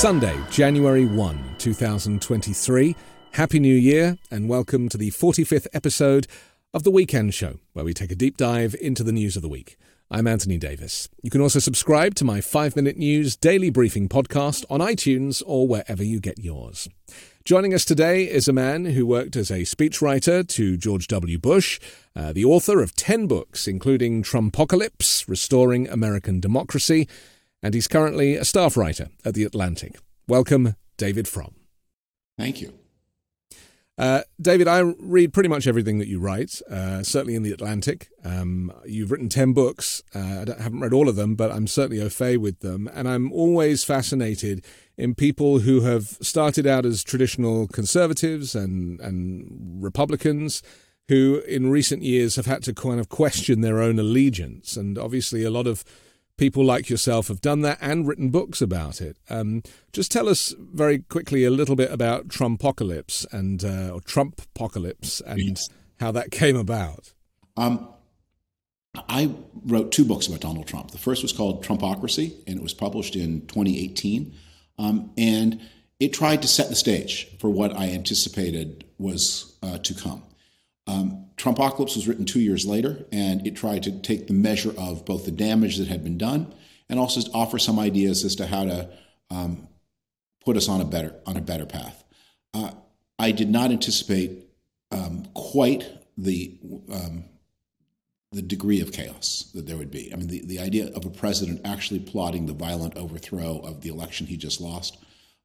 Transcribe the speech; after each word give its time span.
Sunday, 0.00 0.40
January 0.50 1.04
1, 1.04 1.56
2023. 1.58 2.96
Happy 3.32 3.60
New 3.60 3.74
Year, 3.74 4.16
and 4.30 4.48
welcome 4.48 4.88
to 4.88 4.96
the 4.96 5.10
45th 5.10 5.66
episode 5.74 6.26
of 6.72 6.84
The 6.84 6.90
Weekend 6.90 7.34
Show, 7.34 7.58
where 7.74 7.84
we 7.84 7.92
take 7.92 8.10
a 8.10 8.14
deep 8.14 8.38
dive 8.38 8.74
into 8.80 9.04
the 9.04 9.12
news 9.12 9.36
of 9.36 9.42
the 9.42 9.48
week. 9.50 9.76
I'm 10.10 10.26
Anthony 10.26 10.56
Davis. 10.56 11.10
You 11.22 11.28
can 11.28 11.42
also 11.42 11.58
subscribe 11.58 12.14
to 12.14 12.24
my 12.24 12.40
5 12.40 12.76
Minute 12.76 12.96
News 12.96 13.36
daily 13.36 13.68
briefing 13.68 14.08
podcast 14.08 14.64
on 14.70 14.80
iTunes 14.80 15.42
or 15.44 15.68
wherever 15.68 16.02
you 16.02 16.18
get 16.18 16.38
yours. 16.38 16.88
Joining 17.44 17.74
us 17.74 17.84
today 17.84 18.24
is 18.24 18.48
a 18.48 18.54
man 18.54 18.86
who 18.86 19.04
worked 19.04 19.36
as 19.36 19.50
a 19.50 19.64
speechwriter 19.64 20.48
to 20.48 20.78
George 20.78 21.08
W. 21.08 21.38
Bush, 21.38 21.78
uh, 22.16 22.32
the 22.32 22.46
author 22.46 22.80
of 22.80 22.96
10 22.96 23.26
books, 23.26 23.68
including 23.68 24.22
Trumpocalypse, 24.22 25.28
Restoring 25.28 25.86
American 25.90 26.40
Democracy, 26.40 27.06
and 27.62 27.74
he's 27.74 27.88
currently 27.88 28.36
a 28.36 28.44
staff 28.44 28.76
writer 28.76 29.08
at 29.24 29.34
The 29.34 29.44
Atlantic. 29.44 29.98
Welcome, 30.26 30.74
David 30.96 31.28
Frum. 31.28 31.54
Thank 32.38 32.60
you. 32.60 32.74
Uh, 33.98 34.22
David, 34.40 34.66
I 34.66 34.78
read 34.98 35.34
pretty 35.34 35.50
much 35.50 35.66
everything 35.66 35.98
that 35.98 36.08
you 36.08 36.20
write, 36.20 36.62
uh, 36.70 37.02
certainly 37.02 37.34
in 37.34 37.42
The 37.42 37.52
Atlantic. 37.52 38.08
Um, 38.24 38.72
you've 38.86 39.10
written 39.10 39.28
10 39.28 39.52
books. 39.52 40.02
Uh, 40.14 40.46
I 40.58 40.62
haven't 40.62 40.80
read 40.80 40.94
all 40.94 41.06
of 41.06 41.16
them, 41.16 41.34
but 41.34 41.52
I'm 41.52 41.66
certainly 41.66 42.02
au 42.02 42.08
fait 42.08 42.38
with 42.38 42.60
them. 42.60 42.88
And 42.94 43.06
I'm 43.06 43.30
always 43.30 43.84
fascinated 43.84 44.64
in 44.96 45.14
people 45.14 45.58
who 45.58 45.82
have 45.82 46.16
started 46.22 46.66
out 46.66 46.86
as 46.86 47.04
traditional 47.04 47.68
conservatives 47.68 48.54
and, 48.54 49.00
and 49.00 49.82
Republicans 49.82 50.62
who 51.08 51.42
in 51.46 51.70
recent 51.70 52.02
years 52.02 52.36
have 52.36 52.46
had 52.46 52.62
to 52.62 52.72
kind 52.72 53.00
of 53.00 53.08
question 53.08 53.60
their 53.60 53.82
own 53.82 53.98
allegiance. 53.98 54.76
And 54.78 54.96
obviously, 54.96 55.44
a 55.44 55.50
lot 55.50 55.66
of 55.66 55.84
people 56.40 56.64
like 56.64 56.88
yourself 56.88 57.28
have 57.28 57.42
done 57.42 57.60
that 57.60 57.76
and 57.82 58.08
written 58.08 58.30
books 58.30 58.62
about 58.62 59.02
it. 59.02 59.18
Um, 59.28 59.62
just 59.92 60.10
tell 60.10 60.26
us 60.26 60.54
very 60.58 61.00
quickly 61.00 61.44
a 61.44 61.50
little 61.50 61.76
bit 61.76 61.92
about 61.92 62.28
Trumpocalypse 62.28 63.30
and 63.30 63.62
uh, 63.62 63.90
or 63.92 64.00
Trump 64.00 64.40
apocalypse 64.40 65.20
and 65.20 65.38
yes. 65.38 65.68
how 66.00 66.10
that 66.12 66.30
came 66.30 66.56
about. 66.56 67.12
Um, 67.58 67.86
I 69.06 69.34
wrote 69.66 69.92
two 69.92 70.06
books 70.06 70.28
about 70.28 70.40
Donald 70.40 70.66
Trump. 70.66 70.92
The 70.92 70.98
first 70.98 71.22
was 71.22 71.34
called 71.34 71.62
Trumpocracy, 71.62 72.32
and 72.46 72.56
it 72.56 72.62
was 72.62 72.72
published 72.72 73.16
in 73.16 73.42
2018. 73.42 74.32
Um, 74.78 75.10
and 75.18 75.60
it 76.00 76.14
tried 76.14 76.40
to 76.40 76.48
set 76.48 76.70
the 76.70 76.74
stage 76.74 77.36
for 77.38 77.50
what 77.50 77.76
I 77.76 77.90
anticipated 77.90 78.86
was 78.96 79.58
uh, 79.62 79.76
to 79.76 79.92
come. 79.92 80.22
Um, 80.90 81.26
Trumpocalypse 81.36 81.94
was 81.94 82.08
written 82.08 82.24
two 82.24 82.40
years 82.40 82.66
later, 82.66 83.06
and 83.12 83.46
it 83.46 83.54
tried 83.54 83.84
to 83.84 83.92
take 83.92 84.26
the 84.26 84.34
measure 84.34 84.74
of 84.76 85.04
both 85.04 85.24
the 85.24 85.30
damage 85.30 85.76
that 85.78 85.88
had 85.88 86.02
been 86.02 86.18
done 86.18 86.52
and 86.88 86.98
also 86.98 87.20
offer 87.32 87.58
some 87.58 87.78
ideas 87.78 88.24
as 88.24 88.34
to 88.36 88.46
how 88.46 88.64
to 88.64 88.90
um, 89.30 89.68
put 90.44 90.56
us 90.56 90.68
on 90.68 90.80
a 90.80 90.84
better 90.84 91.14
on 91.26 91.36
a 91.36 91.40
better 91.40 91.64
path. 91.64 92.02
Uh, 92.52 92.72
I 93.18 93.30
did 93.30 93.48
not 93.48 93.70
anticipate 93.70 94.48
um, 94.90 95.26
quite 95.32 95.88
the 96.18 96.58
um, 96.92 97.24
the 98.32 98.42
degree 98.42 98.80
of 98.80 98.92
chaos 98.92 99.50
that 99.54 99.66
there 99.66 99.76
would 99.76 99.90
be. 99.90 100.12
I 100.12 100.16
mean, 100.16 100.28
the, 100.28 100.44
the 100.44 100.58
idea 100.58 100.88
of 100.94 101.04
a 101.04 101.10
president 101.10 101.60
actually 101.64 102.00
plotting 102.00 102.46
the 102.46 102.52
violent 102.52 102.96
overthrow 102.96 103.58
of 103.58 103.80
the 103.80 103.90
election 103.90 104.26
he 104.26 104.36
just 104.36 104.60
lost. 104.60 104.98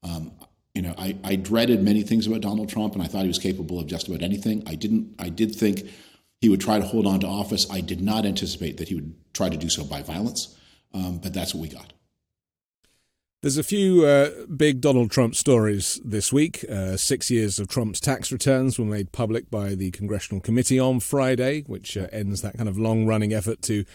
Um, 0.03 0.31
you 0.75 0.81
know, 0.81 0.93
I, 0.97 1.17
I 1.23 1.37
dreaded 1.37 1.81
many 1.81 2.03
things 2.03 2.27
about 2.27 2.41
Donald 2.41 2.69
Trump, 2.69 2.93
and 2.93 3.01
I 3.01 3.07
thought 3.07 3.21
he 3.21 3.29
was 3.29 3.39
capable 3.39 3.79
of 3.79 3.87
just 3.87 4.09
about 4.09 4.21
anything. 4.21 4.61
I 4.67 4.75
didn't. 4.75 5.15
I 5.17 5.29
did 5.29 5.55
think 5.55 5.89
he 6.41 6.49
would 6.49 6.61
try 6.61 6.77
to 6.77 6.85
hold 6.85 7.07
on 7.07 7.21
to 7.21 7.27
office. 7.27 7.65
I 7.71 7.79
did 7.79 8.01
not 8.01 8.25
anticipate 8.25 8.77
that 8.77 8.89
he 8.89 8.95
would 8.95 9.15
try 9.33 9.49
to 9.49 9.57
do 9.57 9.69
so 9.69 9.85
by 9.85 10.01
violence, 10.01 10.55
um, 10.93 11.19
but 11.19 11.33
that's 11.33 11.55
what 11.55 11.61
we 11.61 11.69
got. 11.69 11.93
There's 13.41 13.57
a 13.57 13.63
few 13.63 14.05
uh, 14.05 14.31
big 14.47 14.81
Donald 14.81 15.11
Trump 15.11 15.35
stories 15.35 16.01
this 16.03 16.33
week. 16.33 16.65
Uh, 16.69 16.97
six 16.97 17.29
years 17.29 17.59
of 17.59 17.67
Trump's 17.67 17.99
tax 17.99 18.31
returns 18.31 18.77
were 18.77 18.85
made 18.85 19.11
public 19.11 19.49
by 19.49 19.75
the 19.75 19.91
Congressional 19.91 20.41
Committee 20.41 20.79
on 20.79 20.99
Friday, 20.99 21.61
which 21.67 21.95
uh, 21.95 22.07
ends 22.11 22.41
that 22.41 22.57
kind 22.57 22.67
of 22.67 22.77
long 22.77 23.05
running 23.05 23.33
effort 23.33 23.61
to 23.61 23.85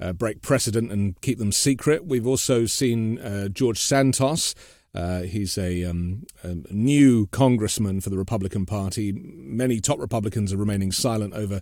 uh, 0.00 0.12
break 0.12 0.42
precedent 0.42 0.90
and 0.90 1.20
keep 1.20 1.38
them 1.38 1.52
secret. 1.52 2.06
We've 2.06 2.26
also 2.26 2.66
seen 2.66 3.18
uh, 3.18 3.48
George 3.48 3.80
Santos 3.80 4.54
uh, 4.94 5.22
he's 5.22 5.56
a, 5.56 5.84
um, 5.84 6.24
a, 6.42 6.54
new 6.70 7.26
congressman 7.28 8.00
for 8.00 8.10
the 8.10 8.18
Republican 8.18 8.66
Party. 8.66 9.12
Many 9.12 9.80
top 9.80 10.00
Republicans 10.00 10.52
are 10.52 10.56
remaining 10.56 10.90
silent 10.90 11.32
over 11.34 11.60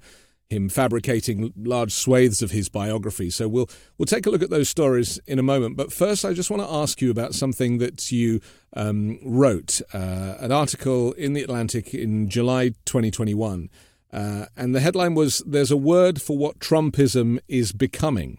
him 0.49 0.71
fabricating 0.71 1.53
large 1.57 1.93
swathes 1.93 2.41
of 2.41 2.53
his 2.53 2.69
biography. 2.69 3.29
So 3.31 3.49
we'll 3.49 3.69
we'll 3.99 4.07
take 4.07 4.27
a 4.27 4.31
look 4.31 4.43
at 4.43 4.51
those 4.51 4.69
stories 4.69 5.21
in 5.27 5.39
a 5.39 5.43
moment. 5.43 5.77
But 5.77 5.93
first, 5.93 6.25
I 6.25 6.33
just 6.33 6.51
want 6.51 6.63
to 6.63 6.73
ask 6.73 7.03
you 7.03 7.11
about 7.11 7.35
something 7.35 7.79
that 7.79 8.11
you 8.11 8.41
um, 8.75 9.19
wrote, 9.23 9.83
uh, 9.93 10.37
an 10.41 10.53
article 10.53 11.13
in 11.13 11.35
the 11.35 11.43
Atlantic 11.43 11.95
in 11.95 12.29
July 12.29 12.71
2021, 12.87 13.69
uh, 14.13 14.47
and 14.57 14.75
the 14.75 14.81
headline 14.81 15.15
was 15.15 15.43
"There's 15.47 15.71
a 15.71 15.77
word 15.77 16.23
for 16.23 16.39
what 16.39 16.61
Trumpism 16.61 17.41
is 17.47 17.73
becoming." 17.73 18.39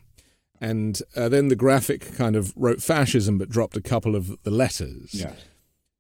And 0.62 1.02
uh, 1.16 1.30
then 1.30 1.48
the 1.48 1.56
graphic 1.56 2.16
kind 2.16 2.36
of 2.36 2.54
wrote 2.56 2.82
fascism 2.82 3.38
but 3.38 3.50
dropped 3.50 3.78
a 3.78 3.82
couple 3.82 4.16
of 4.16 4.42
the 4.44 4.52
letters. 4.52 5.14
Yeah. 5.14 5.34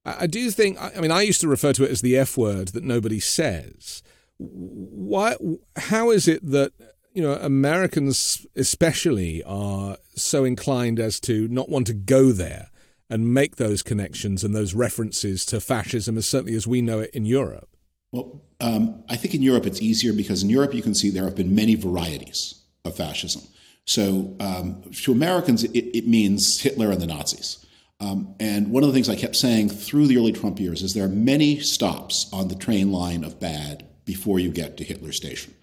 I, 0.05 0.23
I 0.23 0.27
do 0.27 0.51
think. 0.51 0.77
I 0.81 0.99
mean, 0.99 1.11
I 1.11 1.21
used 1.21 1.41
to 1.41 1.47
refer 1.47 1.73
to 1.73 1.83
it 1.83 1.91
as 1.91 2.01
the 2.01 2.17
F 2.17 2.37
word 2.37 2.69
that 2.69 2.83
nobody 2.83 3.19
says. 3.19 4.03
Why? 4.37 5.35
How 5.75 6.11
is 6.11 6.27
it 6.27 6.45
that 6.49 6.73
you 7.13 7.21
know 7.21 7.33
Americans, 7.33 8.45
especially, 8.55 9.43
are 9.43 9.97
so 10.15 10.43
inclined 10.43 10.99
as 10.99 11.19
to 11.21 11.47
not 11.47 11.69
want 11.69 11.87
to 11.87 11.93
go 11.93 12.31
there 12.31 12.69
and 13.09 13.33
make 13.33 13.55
those 13.55 13.81
connections 13.81 14.43
and 14.43 14.55
those 14.55 14.73
references 14.73 15.43
to 15.45 15.59
fascism, 15.59 16.17
as 16.17 16.27
certainly 16.27 16.55
as 16.55 16.67
we 16.67 16.81
know 16.81 16.99
it 16.99 17.09
in 17.11 17.25
Europe? 17.25 17.69
Well, 18.11 18.41
um, 18.59 19.03
I 19.09 19.15
think 19.15 19.35
in 19.35 19.41
Europe 19.41 19.65
it's 19.65 19.81
easier 19.81 20.13
because 20.13 20.43
in 20.43 20.49
Europe 20.49 20.73
you 20.73 20.81
can 20.81 20.95
see 20.95 21.09
there 21.09 21.25
have 21.25 21.35
been 21.35 21.53
many 21.53 21.75
varieties 21.75 22.61
of 22.85 22.95
fascism. 22.95 23.43
So 23.89 24.35
um, 24.39 24.83
to 25.01 25.11
Americans, 25.11 25.63
it, 25.63 25.97
it, 25.97 26.07
means 26.07 26.61
Hitler 26.61 26.91
and 26.91 27.01
the 27.01 27.07
Nazis. 27.07 27.65
Um, 27.99 28.35
and 28.39 28.69
one 28.69 28.83
of 28.83 28.89
the 28.89 28.93
things 28.93 29.09
I 29.09 29.15
kept 29.15 29.35
saying 29.35 29.69
through 29.69 30.05
the 30.05 30.17
early 30.17 30.31
Trump 30.31 30.59
years 30.59 30.83
is 30.83 30.93
there 30.93 31.05
are 31.05 31.07
many 31.09 31.59
stops 31.59 32.29
on 32.31 32.49
the 32.49 32.55
train 32.55 32.91
line 32.91 33.23
of 33.23 33.39
bad 33.39 33.87
before 34.05 34.37
you 34.37 34.51
get 34.51 34.77
to 34.77 34.83
Hitler 34.83 35.11
Station. 35.11 35.55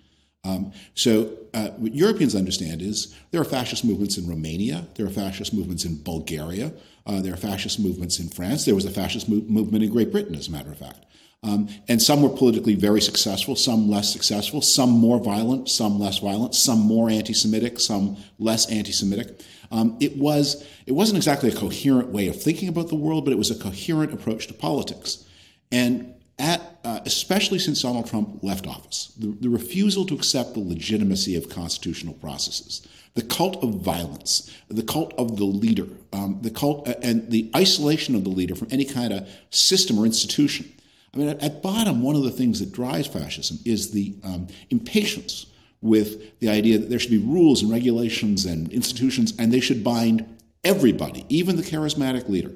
Um, 0.42 0.72
so 0.94 1.38
uh, 1.54 1.68
what 1.76 1.94
Europeans 1.94 2.34
understand 2.34 2.82
is 2.82 3.14
there 3.30 3.40
are 3.40 3.44
fascist 3.44 3.84
movements 3.84 4.18
in 4.18 4.28
Romania, 4.28 4.88
there 4.96 5.06
are 5.06 5.10
fascist 5.10 5.54
movements 5.54 5.84
in 5.84 6.02
Bulgaria, 6.02 6.72
uh, 7.06 7.20
there 7.20 7.32
are 7.32 7.36
fascist 7.36 7.78
movements 7.78 8.18
in 8.18 8.28
France, 8.28 8.64
there 8.64 8.74
was 8.74 8.86
a 8.86 8.90
fascist 8.90 9.28
mo- 9.28 9.44
movement 9.46 9.84
in 9.84 9.92
Great 9.92 10.10
Britain, 10.10 10.34
as 10.34 10.48
a 10.48 10.50
matter 10.50 10.72
of 10.72 10.78
fact. 10.78 11.06
Um, 11.46 11.68
and 11.86 12.02
some 12.02 12.22
were 12.22 12.28
politically 12.28 12.74
very 12.74 13.00
successful, 13.00 13.54
some 13.54 13.88
less 13.88 14.12
successful, 14.12 14.60
some 14.60 14.90
more 14.90 15.20
violent, 15.20 15.68
some 15.68 16.00
less 16.00 16.18
violent, 16.18 16.56
some 16.56 16.80
more 16.80 17.08
anti-Semitic, 17.08 17.78
some 17.78 18.16
less 18.40 18.68
anti-Semitic. 18.68 19.40
Um, 19.70 19.96
it 20.00 20.16
was 20.16 20.64
it 20.86 20.92
wasn't 20.92 21.18
exactly 21.18 21.50
a 21.50 21.54
coherent 21.54 22.08
way 22.08 22.26
of 22.26 22.40
thinking 22.40 22.68
about 22.68 22.88
the 22.88 22.96
world, 22.96 23.24
but 23.24 23.32
it 23.32 23.38
was 23.38 23.50
a 23.50 23.54
coherent 23.54 24.12
approach 24.12 24.48
to 24.48 24.54
politics. 24.54 25.24
And 25.70 26.14
at 26.38 26.60
uh, 26.84 27.00
especially 27.04 27.60
since 27.60 27.82
Donald 27.82 28.08
Trump 28.08 28.42
left 28.42 28.66
office, 28.66 29.12
the, 29.16 29.28
the 29.40 29.48
refusal 29.48 30.04
to 30.06 30.14
accept 30.14 30.54
the 30.54 30.60
legitimacy 30.60 31.36
of 31.36 31.48
constitutional 31.48 32.14
processes, 32.14 32.86
the 33.14 33.22
cult 33.22 33.62
of 33.62 33.76
violence, 33.76 34.52
the 34.68 34.82
cult 34.82 35.14
of 35.16 35.36
the 35.36 35.44
leader, 35.44 35.86
um, 36.12 36.38
the 36.42 36.50
cult 36.50 36.88
uh, 36.88 36.94
and 37.02 37.30
the 37.30 37.50
isolation 37.54 38.16
of 38.16 38.24
the 38.24 38.30
leader 38.30 38.56
from 38.56 38.68
any 38.72 38.84
kind 38.84 39.12
of 39.12 39.28
system 39.50 39.98
or 39.98 40.06
institution 40.06 40.72
I 41.16 41.18
mean, 41.18 41.28
at, 41.28 41.62
bottom, 41.62 42.02
one 42.02 42.14
of 42.14 42.24
the 42.24 42.30
things 42.30 42.60
that 42.60 42.72
drives 42.72 43.06
fascism 43.06 43.58
is 43.64 43.90
the 43.90 44.14
um, 44.22 44.48
impatience 44.68 45.46
with 45.80 46.38
the 46.40 46.50
idea 46.50 46.78
that 46.78 46.90
there 46.90 46.98
should 46.98 47.10
be 47.10 47.18
rules 47.18 47.62
and 47.62 47.70
regulations 47.70 48.44
and 48.44 48.70
institutions, 48.70 49.32
and 49.38 49.50
they 49.50 49.60
should 49.60 49.82
bind 49.82 50.26
everybody, 50.62 51.24
even 51.30 51.56
the 51.56 51.62
charismatic 51.62 52.28
leader. 52.28 52.52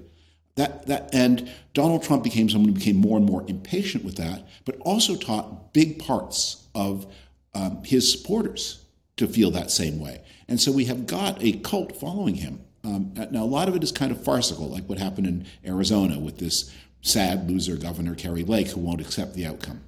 That, 0.57 0.87
that, 0.89 1.15
and 1.15 1.51
Donald 1.73 2.03
Trump 2.03 2.23
became 2.23 2.51
someone 2.51 2.69
who 2.69 2.75
became 2.75 2.97
more 2.97 3.17
and 3.17 3.25
more 3.25 3.45
impatient 3.47 4.05
with 4.05 4.17
that, 4.17 4.47
but 4.67 4.77
also 4.81 5.17
taught 5.17 5.73
big 5.73 5.99
parts 5.99 6.69
of 6.75 7.07
um, 7.55 7.83
his 7.83 8.13
supporters 8.13 8.85
to 9.17 9.27
feel 9.27 9.51
that 9.53 9.71
same 9.71 10.01
way. 10.01 10.21
And 10.49 10.61
so 10.61 10.71
we 10.71 10.85
have 10.87 11.07
got 11.07 11.43
a 11.43 11.53
cult 11.53 11.97
following 11.97 12.35
him. 12.35 12.61
Um, 12.85 13.15
now, 13.31 13.43
a 13.43 13.45
lot 13.45 13.69
of 13.69 13.77
it 13.77 13.83
is 13.83 13.93
kind 13.93 14.11
of 14.11 14.23
farcical, 14.23 14.69
like 14.69 14.89
what 14.89 14.99
happened 14.99 15.27
in 15.27 15.47
Arizona 15.65 16.19
with 16.19 16.39
this 16.39 16.71
sad 17.03 17.51
loser 17.51 17.77
Governor 17.77 18.15
Kari 18.15 18.45
Lake 18.45 18.69
who 18.69 18.81
won't 18.81 19.01
accept 19.01 19.35
the 19.35 19.47
outcome. 19.47 19.83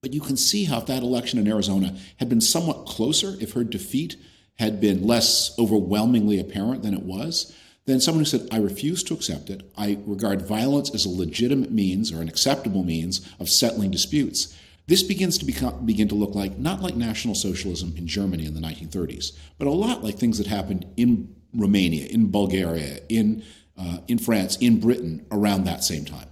But 0.00 0.12
you 0.12 0.20
can 0.20 0.36
see 0.36 0.64
how 0.64 0.78
if 0.78 0.86
that 0.86 1.02
election 1.02 1.38
in 1.38 1.48
Arizona 1.48 1.96
had 2.18 2.28
been 2.28 2.40
somewhat 2.40 2.86
closer, 2.86 3.36
if 3.40 3.52
her 3.52 3.64
defeat 3.64 4.16
had 4.58 4.80
been 4.80 5.06
less 5.06 5.56
overwhelmingly 5.58 6.38
apparent 6.38 6.82
than 6.82 6.94
it 6.94 7.02
was, 7.02 7.54
then 7.86 8.00
someone 8.00 8.20
who 8.20 8.26
said, 8.26 8.46
I 8.52 8.58
refuse 8.58 9.02
to 9.04 9.14
accept 9.14 9.50
it, 9.50 9.62
I 9.76 9.98
regard 10.04 10.42
violence 10.42 10.94
as 10.94 11.06
a 11.06 11.08
legitimate 11.08 11.72
means 11.72 12.12
or 12.12 12.20
an 12.20 12.28
acceptable 12.28 12.84
means 12.84 13.26
of 13.40 13.48
settling 13.48 13.90
disputes. 13.90 14.54
This 14.86 15.02
begins 15.02 15.38
to 15.38 15.44
become, 15.44 15.86
begin 15.86 16.08
to 16.08 16.14
look 16.14 16.34
like 16.34 16.58
not 16.58 16.82
like 16.82 16.96
National 16.96 17.34
Socialism 17.34 17.94
in 17.96 18.06
Germany 18.06 18.46
in 18.46 18.54
the 18.54 18.60
1930s, 18.60 19.32
but 19.58 19.66
a 19.66 19.70
lot 19.70 20.04
like 20.04 20.16
things 20.18 20.38
that 20.38 20.46
happened 20.46 20.86
in 20.96 21.34
Romania, 21.54 22.06
in 22.06 22.30
Bulgaria, 22.30 23.00
in 23.08 23.42
uh, 23.78 23.98
in 24.08 24.18
France, 24.18 24.56
in 24.56 24.80
Britain, 24.80 25.26
around 25.30 25.64
that 25.64 25.84
same 25.84 26.04
time. 26.04 26.28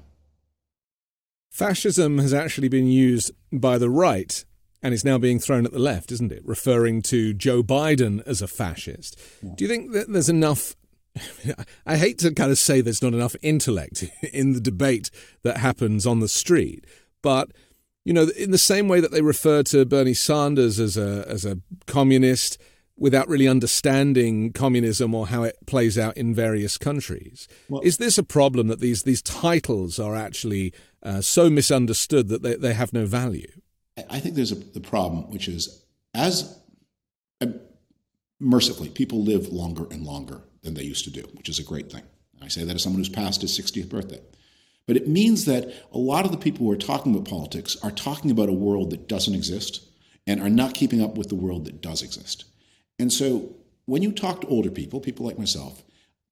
Fascism 1.51 2.19
has 2.19 2.35
actually 2.35 2.69
been 2.69 2.87
used 2.87 3.31
by 3.51 3.79
the 3.79 3.89
right 3.89 4.45
and 4.83 4.93
is 4.93 5.05
now 5.05 5.19
being 5.19 5.39
thrown 5.39 5.65
at 5.65 5.73
the 5.73 5.79
left, 5.79 6.13
isn't 6.13 6.31
it? 6.31 6.43
Referring 6.45 7.03
to 7.03 7.33
Joe 7.33 7.63
Biden 7.63 8.23
as 8.27 8.43
a 8.43 8.47
fascist. 8.47 9.19
Yeah. 9.43 9.53
Do 9.57 9.65
you 9.65 9.69
think 9.69 9.93
that 9.93 10.13
there's 10.13 10.29
enough? 10.29 10.77
I 11.87 11.97
hate 11.97 12.19
to 12.19 12.35
kind 12.35 12.51
of 12.51 12.59
say 12.59 12.81
there's 12.81 13.03
not 13.03 13.15
enough 13.15 13.37
intellect 13.43 14.05
in 14.33 14.53
the 14.53 14.61
debate 14.61 15.11
that 15.43 15.57
happens 15.57 16.07
on 16.07 16.21
the 16.21 16.29
street, 16.29 16.85
but 17.23 17.51
you 18.05 18.13
know, 18.13 18.29
in 18.37 18.53
the 18.53 18.59
same 18.59 18.87
way 18.87 19.01
that 19.01 19.11
they 19.11 19.23
refer 19.23 19.65
to 19.65 19.85
Bernie 19.85 20.15
Sanders 20.15 20.79
as 20.79 20.97
a 20.97 21.25
as 21.27 21.45
a 21.45 21.59
communist 21.87 22.59
without 22.99 23.29
really 23.29 23.47
understanding 23.47 24.53
communism 24.53 25.15
or 25.15 25.29
how 25.29 25.43
it 25.43 25.57
plays 25.67 25.99
out 25.99 26.17
in 26.17 26.35
various 26.35 26.79
countries. 26.79 27.47
Well, 27.69 27.83
is 27.83 27.99
this 27.99 28.19
a 28.19 28.23
problem 28.23 28.69
that 28.69 28.81
these 28.81 29.03
these 29.03 29.23
titles 29.23 29.99
are 29.99 30.17
actually 30.17 30.73
uh, 31.03 31.21
so 31.21 31.51
misunderstood 31.51 32.29
that 32.29 32.43
they, 32.43 32.55
they 32.55 32.75
have 32.75 32.93
no 32.93 33.07
value? 33.07 33.51
I 34.11 34.21
think 34.21 34.35
there's 34.35 34.53
a 34.53 34.57
the 34.57 34.81
problem, 34.81 35.31
which 35.31 35.49
is 35.49 35.85
as 36.15 36.59
uh, 37.41 37.47
mercifully 38.41 38.89
people 38.89 39.23
live 39.23 39.49
longer 39.49 39.87
and 39.91 40.05
longer 40.05 40.43
than 40.63 40.75
they 40.75 40.83
used 40.83 41.05
to 41.05 41.11
do, 41.11 41.23
which 41.35 41.49
is 41.49 41.59
a 41.59 41.65
great 41.65 41.91
thing. 41.91 42.03
I 42.43 42.49
say 42.49 42.65
that 42.65 42.75
as 42.75 42.83
someone 42.83 43.01
who's 43.01 43.09
passed 43.09 43.41
his 43.41 43.59
60th 43.59 43.89
birthday. 43.89 44.21
But 44.87 44.97
it 44.97 45.09
means 45.09 45.47
that 45.47 45.73
a 45.93 45.99
lot 45.99 46.25
of 46.25 46.33
the 46.33 46.39
people 46.39 46.67
who 46.67 46.73
are 46.73 46.77
talking 46.77 47.13
about 47.13 47.29
politics 47.29 47.77
are 47.83 47.91
talking 47.91 48.31
about 48.31 48.49
a 48.49 48.53
world 48.53 48.91
that 48.91 49.09
doesn't 49.09 49.35
exist 49.35 49.85
and 50.27 50.41
are 50.41 50.51
not 50.51 50.75
keeping 50.75 51.03
up 51.03 51.17
with 51.17 51.29
the 51.29 51.35
world 51.35 51.65
that 51.65 51.81
does 51.81 52.03
exist. 52.03 52.45
And 52.99 53.13
so 53.13 53.55
when 53.85 54.03
you 54.03 54.13
talk 54.13 54.41
to 54.41 54.47
older 54.49 54.71
people, 54.71 55.01
people 55.01 55.27
like 55.27 55.39
myself, 55.39 55.83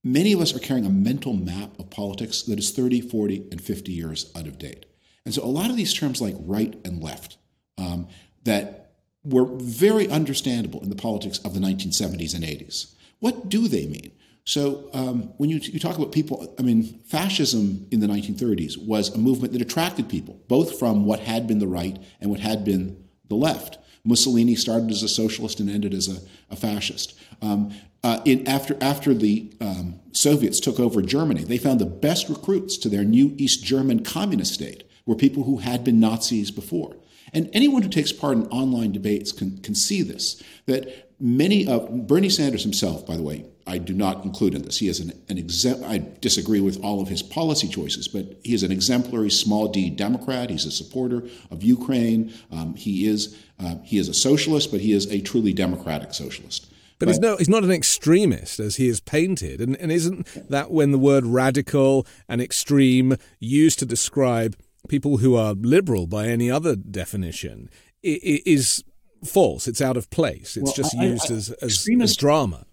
many 0.02 0.32
of 0.32 0.40
us 0.40 0.54
are 0.54 0.60
carrying 0.60 0.86
a 0.86 0.90
mental 0.90 1.32
map 1.32 1.78
of 1.78 1.90
politics 1.90 2.42
that 2.42 2.58
is 2.58 2.70
30, 2.70 3.00
40, 3.00 3.48
and 3.50 3.60
50 3.60 3.92
years 3.92 4.30
out 4.36 4.46
of 4.46 4.58
date. 4.58 4.86
And 5.24 5.34
so 5.34 5.42
a 5.42 5.46
lot 5.46 5.70
of 5.70 5.76
these 5.76 5.94
terms 5.94 6.20
like 6.20 6.34
right 6.38 6.74
and 6.84 7.02
left 7.02 7.38
um, 7.78 8.08
that 8.44 8.92
were 9.24 9.46
very 9.46 10.08
understandable 10.08 10.82
in 10.82 10.90
the 10.90 10.96
politics 10.96 11.38
of 11.38 11.54
the 11.54 11.60
1970s 11.60 12.34
and 12.34 12.44
80s. 12.44 12.94
What 13.20 13.48
do 13.48 13.68
they 13.68 13.86
mean? 13.86 14.12
So 14.44 14.90
um, 14.92 15.32
when 15.38 15.48
you, 15.48 15.56
you 15.56 15.80
talk 15.80 15.96
about 15.96 16.12
people, 16.12 16.54
I 16.58 16.62
mean, 16.62 17.00
fascism 17.06 17.86
in 17.90 18.00
the 18.00 18.06
1930s 18.06 18.76
was 18.76 19.14
a 19.14 19.18
movement 19.18 19.54
that 19.54 19.62
attracted 19.62 20.10
people, 20.10 20.38
both 20.48 20.78
from 20.78 21.06
what 21.06 21.20
had 21.20 21.46
been 21.46 21.58
the 21.58 21.66
right 21.66 21.96
and 22.20 22.30
what 22.30 22.40
had 22.40 22.64
been 22.64 23.02
the 23.28 23.36
left. 23.36 23.78
Mussolini 24.04 24.54
started 24.54 24.90
as 24.90 25.02
a 25.02 25.08
socialist 25.08 25.60
and 25.60 25.70
ended 25.70 25.94
as 25.94 26.08
a, 26.08 26.20
a 26.50 26.56
fascist. 26.56 27.18
Um, 27.40 27.72
uh, 28.02 28.20
in, 28.26 28.46
after, 28.46 28.76
after 28.82 29.14
the 29.14 29.50
um, 29.60 29.98
Soviets 30.12 30.60
took 30.60 30.78
over 30.78 31.00
Germany, 31.00 31.42
they 31.42 31.56
found 31.56 31.80
the 31.80 31.86
best 31.86 32.28
recruits 32.28 32.76
to 32.78 32.88
their 32.90 33.04
new 33.04 33.34
East 33.38 33.64
German 33.64 34.04
communist 34.04 34.52
state 34.52 34.84
were 35.06 35.14
people 35.14 35.44
who 35.44 35.58
had 35.58 35.84
been 35.84 36.00
Nazis 36.00 36.50
before. 36.50 36.96
And 37.34 37.50
anyone 37.52 37.82
who 37.82 37.88
takes 37.88 38.12
part 38.12 38.36
in 38.36 38.46
online 38.46 38.92
debates 38.92 39.32
can, 39.32 39.58
can 39.58 39.74
see 39.74 40.02
this, 40.02 40.42
that 40.66 41.10
many 41.20 41.66
of 41.66 42.06
Bernie 42.06 42.30
Sanders 42.30 42.62
himself, 42.62 43.06
by 43.06 43.16
the 43.16 43.22
way, 43.22 43.44
I 43.66 43.78
do 43.78 43.94
not 43.94 44.24
include 44.24 44.54
in 44.54 44.62
this. 44.62 44.78
He 44.78 44.88
is 44.88 45.00
an, 45.00 45.12
an 45.28 45.38
exempl- 45.38 45.84
I 45.84 46.04
disagree 46.20 46.60
with 46.60 46.82
all 46.84 47.00
of 47.00 47.08
his 47.08 47.22
policy 47.22 47.66
choices, 47.66 48.08
but 48.08 48.38
he 48.44 48.54
is 48.54 48.62
an 48.62 48.70
exemplary 48.70 49.30
small 49.30 49.68
d 49.68 49.88
Democrat. 49.88 50.50
He's 50.50 50.66
a 50.66 50.70
supporter 50.70 51.22
of 51.50 51.62
Ukraine. 51.62 52.32
Um, 52.52 52.74
he 52.74 53.06
is 53.06 53.36
uh, 53.58 53.76
he 53.82 53.98
is 53.98 54.08
a 54.08 54.14
socialist, 54.14 54.70
but 54.70 54.80
he 54.80 54.92
is 54.92 55.10
a 55.10 55.20
truly 55.20 55.52
democratic 55.54 56.12
socialist. 56.12 56.66
But, 56.98 57.06
but 57.06 57.08
he's 57.08 57.20
no 57.20 57.36
he's 57.36 57.48
not 57.48 57.64
an 57.64 57.72
extremist 57.72 58.60
as 58.60 58.76
he 58.76 58.88
is 58.88 59.00
painted, 59.00 59.62
and, 59.62 59.76
and 59.78 59.90
isn't 59.90 60.50
that 60.50 60.70
when 60.70 60.92
the 60.92 60.98
word 60.98 61.24
radical 61.24 62.06
and 62.28 62.42
extreme 62.42 63.16
used 63.40 63.78
to 63.78 63.86
describe 63.86 64.56
people 64.88 65.18
who 65.18 65.36
are 65.36 65.54
liberal 65.54 66.06
by 66.06 66.26
any 66.26 66.50
other 66.50 66.76
definition 66.76 67.70
is 68.02 68.84
false. 69.24 69.66
It's 69.66 69.80
out 69.80 69.96
of 69.96 70.10
place. 70.10 70.56
It's 70.56 70.64
well, 70.64 70.74
just 70.74 70.96
I, 70.96 71.04
used 71.04 71.30
I, 71.30 71.34
as, 71.34 71.50
as, 71.50 71.88
as, 72.00 72.16
drama. 72.16 72.66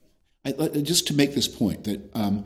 I, 0.44 0.52
just 0.82 1.08
to 1.08 1.14
make 1.14 1.36
this 1.36 1.48
point 1.48 1.84
that 1.86 2.10
um, 2.14 2.46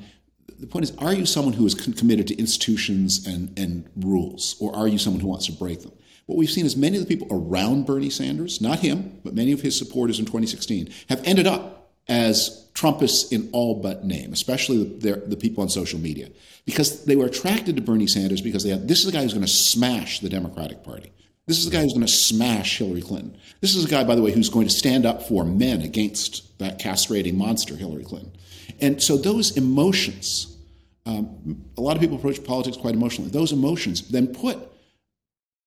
the 0.60 0.68
point 0.68 0.84
is, 0.84 0.96
are 0.98 1.14
you 1.14 1.26
someone 1.26 1.54
who 1.54 1.66
is 1.66 1.74
committed 1.74 2.28
to 2.28 2.36
institutions 2.38 3.26
and, 3.26 3.58
and 3.58 3.90
rules, 3.96 4.56
or 4.60 4.76
are 4.76 4.88
you 4.88 4.98
someone 4.98 5.20
who 5.20 5.28
wants 5.28 5.46
to 5.48 5.52
break 5.52 5.82
them? 5.82 5.92
What 6.26 6.38
we've 6.38 6.50
seen 6.50 6.66
is 6.66 6.76
many 6.76 6.98
of 6.98 7.08
the 7.08 7.08
people 7.08 7.28
around 7.30 7.86
Bernie 7.86 8.10
Sanders, 8.10 8.60
not 8.60 8.80
him, 8.80 9.20
but 9.24 9.36
many 9.36 9.52
of 9.52 9.62
his 9.62 9.78
supporters 9.78 10.20
in 10.20 10.26
2016, 10.26 10.90
have 11.10 11.22
ended 11.24 11.46
up 11.46 11.75
as 12.08 12.68
Trumpists 12.74 13.32
in 13.32 13.50
all 13.52 13.82
but 13.82 14.04
name, 14.04 14.34
especially 14.34 14.84
the, 14.84 15.24
the, 15.26 15.38
people 15.38 15.64
on 15.64 15.70
social 15.70 16.00
media, 16.00 16.30
because 16.66 17.06
they 17.06 17.16
were 17.16 17.26
attracted 17.26 17.76
to 17.78 17.82
Bernie 17.82 18.08
Sanders 18.08 18.42
because 18.42 18.64
they 18.64 18.70
had, 18.70 18.88
this 18.88 19.00
is 19.04 19.08
a 19.08 19.12
guy 19.12 19.24
who's 19.24 19.34
going 19.34 19.46
to 19.46 19.52
smash 19.52 20.20
the 20.20 20.30
Democratic 20.30 20.84
Party. 20.84 21.12
This 21.48 21.60
is 21.60 21.68
a 21.68 21.70
guy 21.72 21.82
who's 21.82 21.94
going 21.94 22.06
to 22.06 22.12
smash 22.12 22.78
Hillary 22.78 23.02
Clinton. 23.02 23.38
This 23.62 23.76
is 23.76 23.86
a 23.86 23.88
guy, 23.88 24.04
by 24.04 24.16
the 24.16 24.22
way, 24.22 24.32
who's 24.32 24.50
going 24.50 24.68
to 24.68 24.74
stand 24.74 25.06
up 25.06 25.24
for 25.24 25.46
men 25.46 25.82
against 25.82 26.58
that 26.60 26.80
castrating 26.80 27.36
monster, 27.36 27.76
Hillary 27.76 28.04
Clinton. 28.04 28.34
And 28.82 29.02
so 29.02 29.16
those 29.16 29.56
emotions, 29.56 30.58
um, 31.06 31.64
a 31.78 31.82
lot 31.82 31.96
of 31.96 32.02
people 32.02 32.18
approach 32.18 32.44
politics 32.44 32.78
quite 32.78 32.96
emotionally. 32.96 33.30
Those 33.30 33.52
emotions 33.52 34.08
then 34.10 34.28
put 34.28 34.58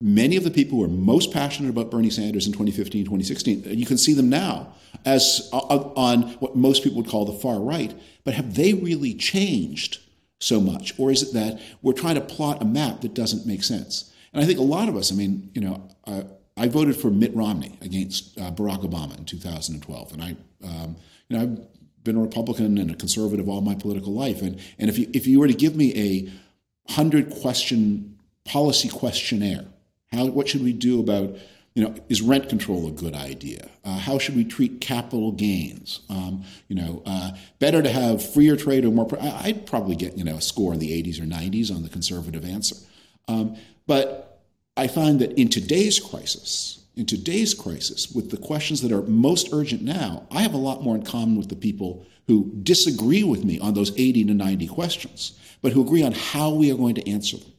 many 0.01 0.37
of 0.37 0.45
the 0.45 0.51
people 0.51 0.79
who 0.79 0.85
are 0.85 0.89
most 0.89 1.33
passionate 1.33 1.71
about 1.71 1.91
Bernie 1.91 2.11
Sanders 2.11 2.47
in 2.47 2.53
2015, 2.53 3.05
2016, 3.05 3.65
you 3.79 3.87
can 3.87 3.99
see 3.99 4.13
them 4.13 4.29
now 4.29 4.75
as 5.05 5.49
uh, 5.53 5.59
uh, 5.59 5.93
on 5.97 6.23
what 6.35 6.57
most 6.57 6.83
people 6.83 7.03
would 7.03 7.11
call 7.11 7.25
the 7.25 7.33
far 7.33 7.61
right. 7.61 7.99
But 8.25 8.35
have 8.35 8.55
they 8.55 8.75
really 8.75 9.15
changed 9.15 9.99
so 10.41 10.61
much? 10.61 10.95
Or 10.99 11.11
is 11.11 11.23
it 11.23 11.35
that 11.35 11.61
we're 11.83 11.93
trying 11.93 12.15
to 12.15 12.21
plot 12.21 12.63
a 12.63 12.65
map 12.65 13.01
that 13.01 13.15
doesn't 13.15 13.47
make 13.47 13.65
sense? 13.65 14.13
And 14.33 14.43
I 14.43 14.47
think 14.47 14.59
a 14.59 14.63
lot 14.63 14.89
of 14.89 14.97
us, 14.97 15.11
I 15.11 15.17
mean, 15.17 15.51
you 15.55 15.61
know, 15.61 15.89
uh, 16.05 16.23
I 16.57 16.69
voted 16.69 16.97
for 16.97 17.11
Mitt 17.11 17.35
Romney 17.35 17.79
against 17.81 18.39
uh, 18.39 18.51
Barack 18.51 18.83
Obama 18.89 19.17
in 19.17 19.25
2012. 19.25 20.13
And 20.13 20.23
I, 20.23 20.37
um, 20.65 20.97
you 21.29 21.37
know, 21.37 21.43
I've 21.43 22.05
been 22.05 22.17
a 22.17 22.21
Republican 22.21 22.79
and 22.79 22.91
a 22.91 22.95
conservative 22.95 23.49
all 23.49 23.61
my 23.61 23.75
political 23.75 24.13
life. 24.13 24.43
And, 24.43 24.61
and 24.79 24.89
if, 24.89 24.99
you, 24.99 25.09
if 25.13 25.27
you 25.27 25.41
were 25.41 25.49
to 25.49 25.55
give 25.55 25.77
me 25.77 25.97
a 25.97 26.23
100 26.93 27.31
question 27.31 28.19
policy 28.45 28.89
questionnaire, 28.89 29.67
how, 30.13 30.27
what 30.27 30.49
should 30.49 30.63
we 30.63 30.73
do 30.73 31.01
about, 31.01 31.37
you 31.75 31.85
know, 31.85 31.95
is 32.09 32.23
rent 32.23 32.49
control 32.49 32.89
a 32.89 32.91
good 32.91 33.15
idea? 33.15 33.69
Uh, 33.85 33.99
how 33.99 34.19
should 34.19 34.37
we 34.37 34.45
treat 34.45 34.81
capital 34.81 35.33
gains? 35.33 36.01
Um, 36.09 36.45
you 36.69 36.77
know, 36.77 37.03
uh, 37.07 37.33
better 37.59 37.83
to 37.83 37.91
have 37.91 38.25
freer 38.25 38.57
trade 38.57 38.85
or 38.85 38.91
more. 38.91 39.09
I'd 39.21 39.67
probably 39.67 39.97
get, 39.97 40.17
you 40.17 40.25
know, 40.25 40.37
a 40.37 40.41
score 40.41 40.73
in 40.73 40.79
the 40.79 40.91
80s 41.03 41.21
or 41.21 41.25
90s 41.25 41.75
on 41.75 41.83
the 41.83 41.89
conservative 41.89 42.45
answer. 42.45 42.77
Um, 43.29 43.57
but 43.87 44.43
I 44.77 44.87
find 44.87 45.21
that 45.21 45.33
in 45.33 45.49
today's 45.49 45.99
crisis, 46.01 46.85
in 46.97 47.07
today's 47.07 47.55
crisis, 47.55 48.11
with 48.11 48.31
the 48.31 48.37
questions 48.37 48.81
that 48.83 48.93
are 48.93 49.03
most 49.03 49.51
urgent 49.53 49.83
now, 49.83 50.27
I 50.31 50.43
have 50.43 50.55
a 50.55 50.59
lot 50.59 50.83
more 50.83 50.97
in 50.97 51.03
common 51.03 51.37
with 51.37 51.49
the 51.49 51.57
people 51.57 52.07
who 52.27 52.51
disagree 52.63 53.25
with 53.25 53.45
me 53.45 53.59
on 53.59 53.75
those 53.75 53.91
80 53.99 54.25
to 54.25 54.35
90 54.35 54.67
questions, 54.69 55.39
but 55.63 55.73
who 55.73 55.81
agree 55.81 56.03
on 56.03 56.13
how 56.13 56.51
we 56.51 56.71
are 56.71 56.77
going 56.77 56.95
to 56.97 57.11
answer 57.11 57.37
them. 57.37 57.53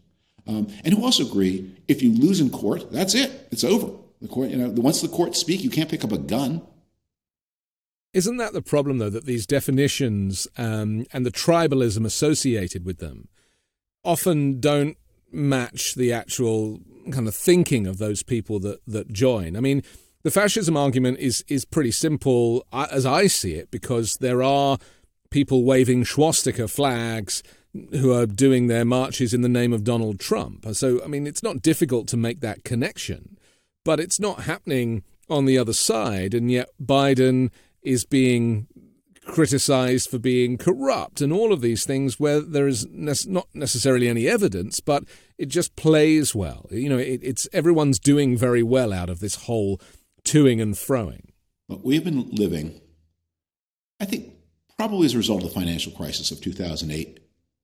Um, 0.50 0.68
and 0.84 0.96
who 0.96 1.06
also 1.06 1.24
agree 1.26 1.72
if 1.88 2.02
you 2.02 2.12
lose 2.12 2.42
in 2.42 2.50
court, 2.50 2.92
that's 2.92 3.14
it, 3.14 3.48
it's 3.52 3.64
over. 3.64 3.92
The 4.20 4.28
court, 4.28 4.50
you 4.50 4.58
know, 4.58 4.70
once 4.70 5.00
the 5.02 5.08
courts 5.08 5.40
speak, 5.40 5.64
you 5.64 5.70
can't 5.70 5.90
pick 5.90 6.04
up 6.04 6.12
a 6.12 6.18
gun. 6.18 6.64
Isn't 8.14 8.38
that 8.38 8.54
the 8.54 8.64
problem, 8.64 8.98
though, 8.98 9.12
that 9.12 9.26
these 9.26 9.46
definitions 9.46 10.48
um, 10.58 11.06
and 11.14 11.24
the 11.24 11.32
tribalism 11.32 12.04
associated 12.04 12.84
with 12.84 12.98
them 12.98 13.28
often 14.04 14.60
don't 14.60 14.98
match 15.32 15.94
the 15.94 16.12
actual 16.12 16.80
kind 17.12 17.28
of 17.28 17.36
thinking 17.36 17.86
of 17.86 18.00
those 18.00 18.24
people 18.24 18.60
that, 18.62 18.80
that 18.88 19.14
join? 19.14 19.56
I 19.56 19.60
mean, 19.60 19.84
the 20.24 20.32
fascism 20.32 20.76
argument 20.76 21.20
is 21.20 21.46
is 21.48 21.64
pretty 21.64 21.92
simple 21.92 22.66
as 22.74 23.06
I 23.06 23.28
see 23.28 23.54
it 23.54 23.70
because 23.70 24.18
there 24.18 24.42
are 24.42 24.80
people 25.30 25.64
waving 25.64 26.06
swastika 26.06 26.68
flags 26.68 27.44
who 27.92 28.12
are 28.12 28.26
doing 28.26 28.68
their 28.68 28.86
marches 28.86 29.34
in 29.34 29.42
the 29.42 29.50
name 29.50 29.74
of 29.74 29.84
Donald 29.84 30.20
Trump. 30.20 30.66
So, 30.74 31.04
I 31.04 31.08
mean, 31.08 31.28
it's 31.28 31.44
not 31.44 31.62
difficult 31.62 32.08
to 32.10 32.18
make 32.18 32.42
that 32.42 32.64
connection, 32.64 33.38
but 33.86 34.00
it's 34.00 34.20
not 34.20 34.44
happening 34.44 35.04
on 35.30 35.46
the 35.46 35.58
other 35.58 35.74
side. 35.74 36.34
And 36.34 36.50
yet, 36.50 36.70
Biden 36.82 37.52
is 37.84 38.06
being 38.06 38.68
criticized 39.26 40.10
for 40.10 40.18
being 40.18 40.58
corrupt 40.58 41.22
and 41.22 41.32
all 41.32 41.54
of 41.54 41.62
these 41.62 41.86
things 41.86 42.20
where 42.20 42.42
there 42.42 42.68
is 42.68 42.88
ne- 42.90 43.14
not 43.28 43.48
necessarily 43.54 44.08
any 44.08 44.28
evidence, 44.28 44.80
but 44.80 45.04
it 45.38 45.48
just 45.48 45.76
plays 45.76 46.34
well. 46.34 46.66
You 46.72 46.90
know, 46.90 46.98
it, 46.98 47.20
it's 47.22 47.48
everyone's 47.54 48.00
doing 48.00 48.36
very 48.36 48.64
well 48.64 48.92
out 48.92 49.10
of 49.10 49.20
this 49.20 49.36
whole 49.36 49.80
toing 50.24 50.60
and 50.60 50.74
froing. 50.74 51.30
But 51.68 51.86
we've 51.86 52.04
been 52.04 52.30
living, 52.32 52.82
I 54.00 54.06
think, 54.06 54.34
probably 54.78 55.06
as 55.06 55.14
a 55.14 55.18
result 55.18 55.44
of 55.44 55.50
the 55.50 55.54
financial 55.54 55.92
crisis 55.92 56.32
of 56.32 56.42
2008 56.42 57.20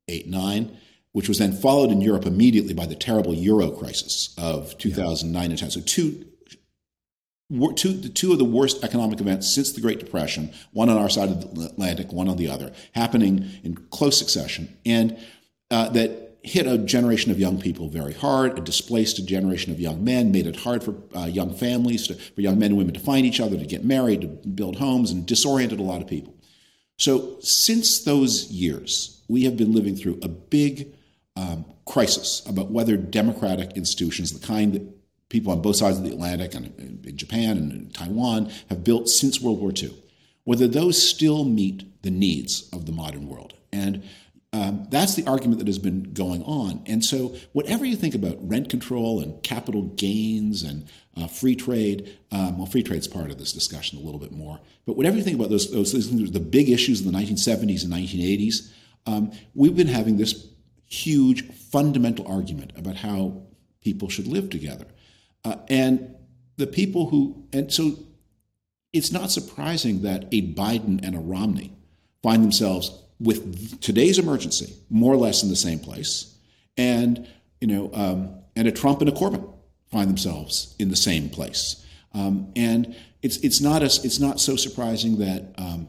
8 0.07 0.27
9, 0.27 0.77
which 1.11 1.27
was 1.27 1.39
then 1.39 1.53
followed 1.53 1.91
in 1.91 2.01
Europe 2.01 2.25
immediately 2.25 2.73
by 2.73 2.85
the 2.85 2.95
terrible 2.95 3.33
euro 3.33 3.71
crisis 3.71 4.33
of 4.37 4.77
2009 4.77 5.49
and 5.49 5.59
10. 5.59 5.71
So, 5.71 5.81
two 5.81 6.25
two, 7.75 8.01
two 8.09 8.31
of 8.31 8.39
the 8.39 8.45
worst 8.45 8.83
economic 8.83 9.21
events 9.21 9.53
since 9.53 9.71
the 9.71 9.81
Great 9.81 9.99
Depression, 9.99 10.51
one 10.71 10.89
on 10.89 10.97
our 10.97 11.09
side 11.09 11.29
of 11.29 11.55
the 11.55 11.65
Atlantic, 11.65 12.11
one 12.11 12.27
on 12.27 12.37
the 12.37 12.49
other, 12.49 12.73
happening 12.93 13.49
in 13.63 13.75
close 13.91 14.17
succession, 14.17 14.75
and 14.85 15.17
uh, 15.69 15.89
that 15.89 16.37
hit 16.41 16.67
a 16.67 16.77
generation 16.77 17.31
of 17.31 17.39
young 17.39 17.59
people 17.59 17.89
very 17.89 18.13
hard. 18.13 18.57
It 18.57 18.63
displaced 18.63 19.17
a 19.17 19.25
generation 19.25 19.71
of 19.71 19.79
young 19.79 20.03
men, 20.03 20.31
made 20.31 20.45
it 20.45 20.55
hard 20.57 20.83
for 20.83 20.95
uh, 21.15 21.25
young 21.25 21.55
families, 21.55 22.07
to, 22.07 22.15
for 22.15 22.41
young 22.41 22.59
men 22.59 22.71
and 22.71 22.77
women 22.77 22.93
to 22.93 22.99
find 22.99 23.25
each 23.25 23.39
other, 23.39 23.57
to 23.57 23.65
get 23.65 23.83
married, 23.83 24.21
to 24.21 24.27
build 24.27 24.77
homes, 24.77 25.11
and 25.11 25.25
disoriented 25.25 25.79
a 25.79 25.83
lot 25.83 26.01
of 26.01 26.07
people. 26.07 26.33
So, 26.97 27.37
since 27.41 28.03
those 28.03 28.51
years, 28.51 29.14
we 29.27 29.43
have 29.43 29.57
been 29.57 29.73
living 29.73 29.95
through 29.95 30.19
a 30.21 30.27
big 30.27 30.93
um, 31.35 31.65
crisis 31.85 32.45
about 32.47 32.71
whether 32.71 32.97
democratic 32.97 33.75
institutions, 33.75 34.31
the 34.31 34.45
kind 34.45 34.73
that 34.73 35.29
people 35.29 35.51
on 35.51 35.61
both 35.61 35.75
sides 35.75 35.97
of 35.97 36.03
the 36.03 36.11
Atlantic 36.11 36.53
and 36.53 36.67
in 37.05 37.17
Japan 37.17 37.57
and 37.57 37.71
in 37.71 37.89
Taiwan 37.89 38.51
have 38.69 38.83
built 38.83 39.09
since 39.09 39.41
World 39.41 39.59
War 39.59 39.71
II, 39.75 39.93
whether 40.43 40.67
those 40.67 41.01
still 41.01 41.43
meet 41.43 42.01
the 42.03 42.11
needs 42.11 42.69
of 42.71 42.85
the 42.85 42.91
modern 42.91 43.27
world. 43.27 43.53
And 43.73 44.03
um, 44.53 44.87
that's 44.89 45.15
the 45.15 45.27
argument 45.27 45.59
that 45.59 45.67
has 45.67 45.79
been 45.79 46.13
going 46.13 46.41
on. 46.43 46.81
And 46.85 47.03
so, 47.03 47.35
whatever 47.51 47.83
you 47.83 47.97
think 47.97 48.15
about 48.15 48.37
rent 48.39 48.69
control 48.69 49.19
and 49.19 49.43
capital 49.43 49.81
gains 49.81 50.63
and 50.63 50.87
uh, 51.17 51.27
free 51.27 51.55
trade, 51.55 52.17
um, 52.31 52.57
well, 52.57 52.65
free 52.65 52.83
trade 52.83 52.99
is 52.99 53.07
part 53.07 53.31
of 53.31 53.37
this 53.37 53.51
discussion 53.51 53.99
a 53.99 54.01
little 54.01 54.19
bit 54.19 54.31
more. 54.31 54.61
But 54.85 54.95
whatever 54.95 55.17
you 55.17 55.23
think 55.23 55.37
about 55.37 55.49
those, 55.49 55.71
those 55.71 55.91
things, 55.91 56.31
the 56.31 56.39
big 56.39 56.69
issues 56.69 57.01
in 57.01 57.11
the 57.11 57.17
1970s 57.17 57.83
and 57.83 57.91
1980s, 57.91 58.71
um, 59.05 59.31
we've 59.53 59.75
been 59.75 59.87
having 59.87 60.17
this 60.17 60.47
huge 60.85 61.49
fundamental 61.53 62.27
argument 62.27 62.71
about 62.75 62.95
how 62.95 63.41
people 63.81 64.09
should 64.09 64.27
live 64.27 64.49
together. 64.49 64.85
Uh, 65.43 65.57
and 65.69 66.15
the 66.57 66.67
people 66.67 67.09
who, 67.09 67.47
and 67.53 67.71
so 67.71 67.97
it's 68.93 69.11
not 69.11 69.29
surprising 69.29 70.01
that 70.03 70.25
a 70.31 70.53
Biden 70.53 71.03
and 71.03 71.15
a 71.15 71.19
Romney 71.19 71.73
find 72.23 72.43
themselves 72.43 73.03
with 73.19 73.79
today's 73.81 74.17
emergency 74.17 74.73
more 74.89 75.13
or 75.13 75.17
less 75.17 75.43
in 75.43 75.49
the 75.49 75.55
same 75.55 75.79
place, 75.79 76.35
and 76.77 77.27
you 77.61 77.67
know, 77.67 77.89
um, 77.93 78.35
and 78.55 78.67
a 78.67 78.71
Trump 78.71 79.01
and 79.01 79.09
a 79.09 79.13
Corbyn 79.13 79.53
find 79.91 80.09
themselves 80.09 80.75
in 80.79 80.89
the 80.89 80.95
same 80.95 81.29
place. 81.29 81.85
Um, 82.13 82.51
and 82.55 82.95
it's 83.21 83.37
it's 83.37 83.61
not 83.61 83.83
as 83.83 84.03
it's 84.03 84.19
not 84.19 84.39
so 84.39 84.55
surprising 84.55 85.17
that 85.19 85.53
um, 85.57 85.87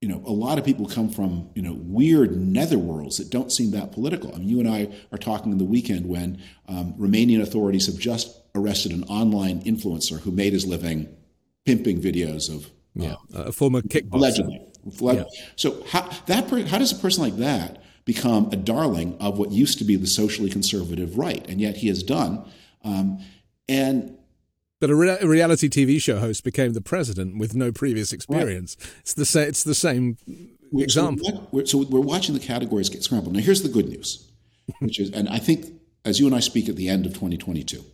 you 0.00 0.08
know 0.08 0.22
a 0.26 0.32
lot 0.32 0.58
of 0.58 0.64
people 0.64 0.88
come 0.88 1.10
from 1.10 1.50
you 1.54 1.62
know 1.62 1.74
weird 1.74 2.30
netherworlds 2.30 3.18
that 3.18 3.30
don't 3.30 3.52
seem 3.52 3.70
that 3.72 3.92
political. 3.92 4.34
I 4.34 4.38
mean, 4.38 4.48
you 4.48 4.60
and 4.60 4.68
I 4.68 4.88
are 5.12 5.18
talking 5.18 5.52
in 5.52 5.58
the 5.58 5.64
weekend 5.64 6.06
when 6.06 6.42
um, 6.68 6.94
Romanian 6.94 7.42
authorities 7.42 7.86
have 7.86 7.98
just 7.98 8.40
arrested 8.54 8.92
an 8.92 9.04
online 9.04 9.62
influencer 9.62 10.18
who 10.20 10.30
made 10.30 10.52
his 10.52 10.66
living 10.66 11.08
pimping 11.66 12.00
videos 12.00 12.52
of 12.52 12.70
yeah, 12.94 13.14
uh, 13.34 13.44
a 13.44 13.52
former 13.52 13.82
kickboxer. 13.82 14.14
Allegedly. 14.14 14.66
Yeah. 15.00 15.24
So 15.56 15.84
how 15.88 16.08
that 16.26 16.48
how 16.68 16.78
does 16.78 16.92
a 16.92 16.96
person 16.96 17.22
like 17.22 17.36
that 17.36 17.82
become 18.06 18.48
a 18.52 18.56
darling 18.56 19.16
of 19.20 19.38
what 19.38 19.52
used 19.52 19.78
to 19.78 19.84
be 19.84 19.96
the 19.96 20.06
socially 20.06 20.48
conservative 20.48 21.18
right, 21.18 21.46
and 21.48 21.60
yet 21.60 21.76
he 21.76 21.88
has 21.88 22.02
done. 22.02 22.42
Um, 22.82 23.18
and 23.68 24.16
but 24.80 24.90
a, 24.90 24.94
re- 24.94 25.18
a, 25.20 25.26
reality 25.26 25.68
TV 25.68 26.00
show 26.00 26.18
host 26.18 26.42
became 26.42 26.72
the 26.72 26.80
president 26.80 27.38
with 27.38 27.54
no 27.54 27.70
previous 27.70 28.12
experience. 28.12 28.76
Right. 28.80 28.92
It's 29.00 29.14
the 29.14 29.24
same. 29.24 29.48
It's 29.48 29.62
the 29.62 29.74
same 29.74 30.16
we're, 30.72 30.84
example. 30.84 31.28
So 31.28 31.48
we're, 31.52 31.66
so 31.66 31.78
we're 31.78 32.00
watching 32.00 32.34
the 32.34 32.40
categories 32.40 32.88
get 32.88 33.02
scrambled. 33.02 33.34
Now, 33.34 33.40
here's 33.40 33.62
the 33.62 33.68
good 33.68 33.88
news, 33.88 34.30
which 34.80 34.98
is, 34.98 35.10
and 35.10 35.28
I 35.28 35.38
think 35.38 35.66
as 36.04 36.18
you 36.18 36.26
and 36.26 36.34
I 36.34 36.40
speak 36.40 36.68
at 36.68 36.76
the 36.76 36.88
end 36.88 37.06
of 37.06 37.12
2022, 37.12 37.84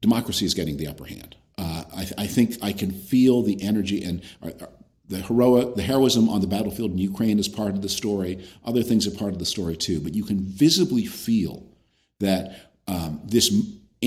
democracy 0.00 0.44
is 0.44 0.54
getting 0.54 0.76
the 0.76 0.86
upper 0.86 1.04
hand. 1.04 1.36
Uh, 1.56 1.84
I, 1.96 2.06
I, 2.18 2.26
think 2.26 2.56
I 2.62 2.72
can 2.72 2.90
feel 2.90 3.42
the 3.42 3.62
energy 3.62 4.02
and 4.04 4.22
uh, 4.42 4.50
uh, 4.60 4.66
the 5.08 5.18
heroic, 5.18 5.76
the 5.76 5.82
heroism 5.82 6.28
on 6.28 6.40
the 6.40 6.46
battlefield 6.46 6.90
in 6.90 6.98
Ukraine 6.98 7.38
is 7.38 7.48
part 7.48 7.70
of 7.70 7.82
the 7.82 7.88
story. 7.88 8.44
Other 8.64 8.82
things 8.82 9.06
are 9.06 9.12
part 9.12 9.32
of 9.32 9.38
the 9.38 9.46
story 9.46 9.76
too. 9.76 10.00
But 10.00 10.14
you 10.14 10.24
can 10.24 10.40
visibly 10.40 11.06
feel 11.06 11.62
that 12.20 12.72
um, 12.88 13.20
this 13.24 13.52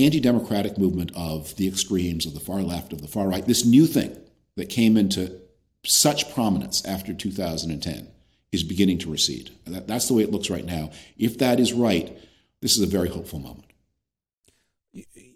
anti-democratic 0.04 0.78
movement 0.78 1.12
of 1.14 1.54
the 1.56 1.68
extremes, 1.68 2.26
of 2.26 2.34
the 2.34 2.40
far 2.40 2.62
left, 2.62 2.92
of 2.92 3.02
the 3.02 3.08
far 3.08 3.28
right, 3.28 3.46
this 3.46 3.64
new 3.64 3.86
thing 3.86 4.16
that 4.56 4.68
came 4.68 4.96
into 4.96 5.40
such 5.84 6.32
prominence 6.34 6.84
after 6.84 7.14
2010 7.14 8.08
is 8.50 8.62
beginning 8.62 8.98
to 8.98 9.10
recede. 9.10 9.50
That, 9.66 9.86
that's 9.86 10.08
the 10.08 10.14
way 10.14 10.22
it 10.22 10.30
looks 10.30 10.50
right 10.50 10.64
now. 10.64 10.90
If 11.16 11.38
that 11.38 11.60
is 11.60 11.72
right, 11.72 12.16
this 12.60 12.76
is 12.76 12.82
a 12.82 12.86
very 12.86 13.08
hopeful 13.08 13.38
moment 13.38 13.68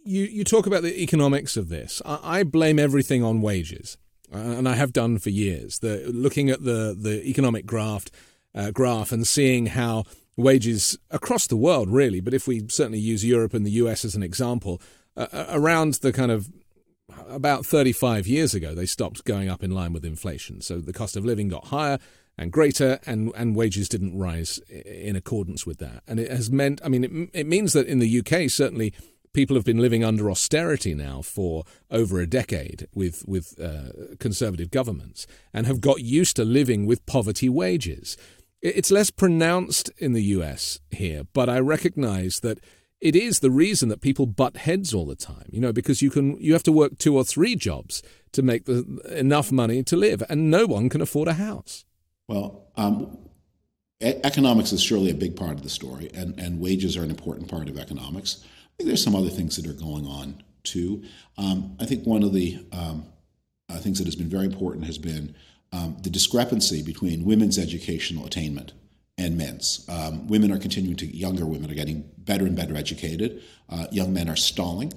you, 0.05 0.25
you 0.25 0.45
talk 0.45 0.67
about 0.67 0.83
the 0.83 1.03
economics 1.03 1.57
of 1.57 1.69
this. 1.69 2.03
I, 2.05 2.43
blame 2.43 2.79
everything 2.79 3.23
on 3.23 3.41
wages, 3.41 3.97
uh, 4.33 4.39
and 4.39 4.69
I 4.69 4.75
have 4.75 4.93
done 4.93 5.19
for 5.19 5.31
years. 5.31 5.79
The, 5.79 6.05
looking 6.13 6.51
at 6.51 6.63
the, 6.63 6.97
the 6.99 7.25
economic 7.29 7.67
graph, 7.67 8.07
uh, 8.55 8.71
graph 8.71 9.13
and 9.13 9.27
seeing 9.27 9.67
how 9.67 10.05
wages 10.37 10.99
across 11.11 11.47
the 11.47 11.57
world, 11.57 11.91
really, 11.91 12.21
but 12.21 12.35
if 12.35 12.47
we 12.47 12.67
certainly 12.69 12.99
use 12.99 13.25
Europe 13.25 13.55
and 13.55 13.67
the 13.67 13.71
US 13.73 14.05
as 14.05 14.15
an 14.15 14.23
example, 14.23 14.81
uh, 15.17 15.27
uh 15.33 15.47
around 15.51 15.95
the 15.95 16.13
kind 16.13 16.31
of 16.31 16.49
about 17.29 17.67
35 17.67 18.27
years 18.27 18.55
ago, 18.55 18.75
they 18.75 18.87
stopped 18.87 19.25
going 19.25 19.49
up 19.49 19.63
in 19.63 19.71
line 19.71 19.93
with 19.93 20.05
inflation. 20.05 20.61
So 20.61 20.81
the 20.81 20.93
cost 20.93 21.17
of 21.17 21.25
living 21.25 21.49
got 21.49 21.67
higher 21.67 21.99
and 22.39 22.51
greater, 22.51 22.99
and, 23.05 23.31
and 23.37 23.55
wages 23.55 23.89
didn't 23.89 24.19
rise 24.19 24.59
in 24.69 25.17
accordance 25.17 25.67
with 25.67 25.79
that. 25.79 26.03
And 26.09 26.19
it 26.19 26.31
has 26.31 26.51
meant, 26.51 26.81
I 26.83 26.89
mean, 26.89 27.05
it, 27.05 27.41
it 27.41 27.47
means 27.47 27.75
that 27.75 27.87
in 27.87 27.99
the 27.99 28.21
UK, 28.21 28.49
certainly 28.51 28.95
people 29.33 29.57
have 29.57 29.65
been 29.65 29.79
living 29.79 30.05
under 30.05 30.31
austerity 30.31 30.95
now 30.95 31.23
for 31.23 31.65
over 31.91 32.21
a 32.21 32.27
decade 32.27 32.87
with 32.95 33.25
with 33.27 33.59
uh, 33.61 34.15
conservative 34.19 34.71
governments 34.71 35.27
and 35.53 35.67
have 35.67 35.81
got 35.81 36.01
used 36.01 36.37
to 36.37 36.45
living 36.45 36.87
with 36.87 37.05
poverty 37.07 37.49
wages. 37.49 38.17
It's 38.63 38.91
less 38.91 39.11
pronounced 39.11 39.91
in 39.99 40.13
the 40.13 40.23
US 40.23 40.81
here, 40.91 41.25
but 41.33 41.49
I 41.49 41.59
recognize 41.59 42.41
that 42.41 42.61
it 43.01 43.17
is 43.17 43.41
the 43.41 43.51
reason 43.51 43.89
that 43.89 44.01
people 44.01 44.27
butt 44.27 44.59
heads 44.59 44.95
all 44.95 45.07
the 45.07 45.17
time. 45.17 45.47
You 45.51 45.61
know, 45.61 45.73
because 45.73 46.01
you 46.01 46.11
can 46.11 46.39
you 46.41 46.53
have 46.53 46.63
to 46.65 46.73
work 46.73 46.99
two 46.99 47.17
or 47.17 47.25
three 47.25 47.57
jobs 47.57 48.03
to 48.33 48.43
make 48.43 48.65
the, 48.65 49.01
enough 49.11 49.51
money 49.51 49.83
to 49.83 49.97
live, 49.97 50.23
and 50.29 50.51
no 50.51 50.67
one 50.67 50.89
can 50.89 51.01
afford 51.01 51.29
a 51.29 51.35
house. 51.35 51.85
Well, 52.29 52.69
um, 52.77 53.19
economics 54.01 54.73
is 54.73 54.83
surely 54.83 55.11
a 55.11 55.15
big 55.15 55.37
part 55.37 55.53
of 55.53 55.63
the 55.63 55.69
story, 55.69 56.09
and, 56.15 56.39
and 56.39 56.61
wages 56.61 56.97
are 56.97 57.03
an 57.03 57.11
important 57.11 57.49
part 57.49 57.69
of 57.69 57.77
economics 57.77 58.45
I 58.73 58.77
think 58.79 58.89
there's 58.89 59.05
some 59.05 59.15
other 59.15 59.29
things 59.29 59.57
that 59.57 59.67
are 59.67 59.75
going 59.75 60.07
on 60.07 60.43
too. 60.65 61.03
Um, 61.37 61.77
I 61.79 61.85
think 61.85 62.07
one 62.07 62.23
of 62.23 62.33
the 62.33 62.65
um, 62.73 63.07
uh, 63.69 63.79
things 63.79 63.99
that 63.99 64.07
has 64.07 64.17
been 64.17 64.29
very 64.29 64.47
important 64.47 64.87
has 64.87 64.99
been 64.99 65.35
um, 65.73 65.97
the 66.03 66.11
discrepancy 66.11 66.83
between 66.83 67.25
women's 67.25 67.59
educational 67.59 68.27
attainment 68.27 68.73
and 69.19 69.37
men's. 69.37 69.87
Um, 69.89 70.27
women 70.29 70.51
are 70.53 70.59
continuing 70.59 70.97
to, 70.97 71.07
younger 71.07 71.47
women 71.47 71.71
are 71.71 71.75
getting 71.75 72.11
better 72.19 72.47
and 72.47 72.57
better 72.57 72.77
educated. 72.77 73.43
Uh, 73.69 73.87
young 73.91 74.13
men 74.13 74.29
are 74.29 74.37
stalling, 74.37 74.93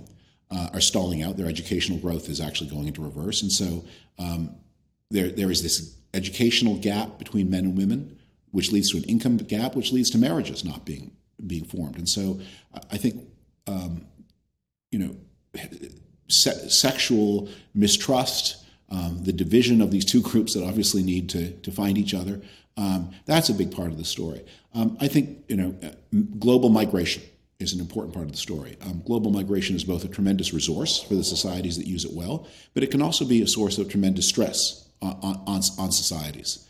uh, 0.51 0.69
are 0.73 0.81
stalling 0.81 1.21
out. 1.21 1.37
Their 1.37 1.47
educational 1.47 1.99
growth 1.99 2.29
is 2.29 2.41
actually 2.41 2.69
going 2.69 2.87
into 2.87 3.01
reverse. 3.01 3.41
And 3.41 3.51
so 3.51 3.85
um, 4.17 4.55
there, 5.11 5.29
there 5.29 5.51
is 5.51 5.63
this 5.63 5.95
educational 6.13 6.77
gap 6.77 7.19
between 7.19 7.49
men 7.49 7.65
and 7.65 7.77
women, 7.77 8.17
which 8.51 8.71
leads 8.71 8.91
to 8.91 8.97
an 8.97 9.03
income 9.03 9.37
gap, 9.37 9.75
which 9.75 9.91
leads 9.91 10.09
to 10.11 10.17
marriages 10.17 10.63
not 10.63 10.85
being 10.85 11.11
being 11.45 11.65
formed. 11.65 11.97
And 11.97 12.07
so 12.07 12.39
I 12.89 12.95
think 12.95 13.27
um, 13.67 14.05
you 14.91 14.99
know, 14.99 15.15
se- 16.27 16.69
sexual 16.69 17.49
mistrust, 17.73 18.64
um, 18.89 19.23
the 19.23 19.33
division 19.33 19.81
of 19.81 19.91
these 19.91 20.05
two 20.05 20.21
groups 20.21 20.53
that 20.53 20.63
obviously 20.63 21.03
need 21.03 21.29
to, 21.29 21.51
to 21.51 21.71
find 21.71 21.97
each 21.97 22.13
other. 22.13 22.41
Um, 22.77 23.11
that's 23.25 23.49
a 23.49 23.53
big 23.53 23.75
part 23.75 23.91
of 23.91 23.97
the 23.97 24.05
story. 24.05 24.43
Um, 24.73 24.97
I 24.99 25.07
think 25.07 25.43
you 25.47 25.55
know, 25.55 25.75
global 26.39 26.69
migration 26.69 27.23
is 27.59 27.73
an 27.73 27.79
important 27.79 28.13
part 28.13 28.25
of 28.25 28.31
the 28.31 28.37
story. 28.37 28.75
Um, 28.81 29.01
global 29.05 29.31
migration 29.31 29.75
is 29.75 29.83
both 29.83 30.03
a 30.03 30.09
tremendous 30.09 30.53
resource 30.53 31.01
for 31.01 31.15
the 31.15 31.23
societies 31.23 31.77
that 31.77 31.87
use 31.87 32.03
it 32.03 32.11
well, 32.13 32.47
but 32.73 32.83
it 32.83 32.91
can 32.91 33.01
also 33.01 33.25
be 33.25 33.41
a 33.41 33.47
source 33.47 33.77
of 33.77 33.89
tremendous 33.89 34.27
stress 34.27 34.87
on, 35.01 35.15
on, 35.21 35.61
on 35.77 35.91
societies 35.91 36.65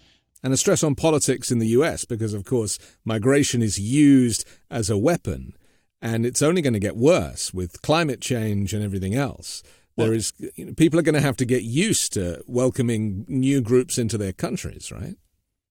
and 0.45 0.53
a 0.53 0.57
stress 0.57 0.83
on 0.83 0.93
politics 0.93 1.51
in 1.51 1.57
the 1.57 1.69
US 1.69 2.05
because, 2.05 2.35
of 2.35 2.45
course, 2.45 2.77
migration 3.03 3.63
is 3.63 3.79
used 3.79 4.45
as 4.69 4.91
a 4.91 4.97
weapon 4.97 5.55
and 6.03 6.23
it's 6.23 6.43
only 6.43 6.61
going 6.61 6.73
to 6.73 6.79
get 6.79 6.95
worse 6.95 7.51
with 7.51 7.81
climate 7.81 8.21
change 8.21 8.71
and 8.71 8.83
everything 8.83 9.15
else. 9.15 9.63
There 9.97 10.13
is 10.13 10.33
you 10.55 10.65
know, 10.65 10.73
people 10.73 10.99
are 10.99 11.03
going 11.03 11.15
to 11.15 11.21
have 11.21 11.37
to 11.37 11.45
get 11.45 11.63
used 11.63 12.13
to 12.13 12.43
welcoming 12.47 13.25
new 13.27 13.61
groups 13.61 13.97
into 13.97 14.17
their 14.17 14.33
countries, 14.33 14.91
right? 14.91 15.15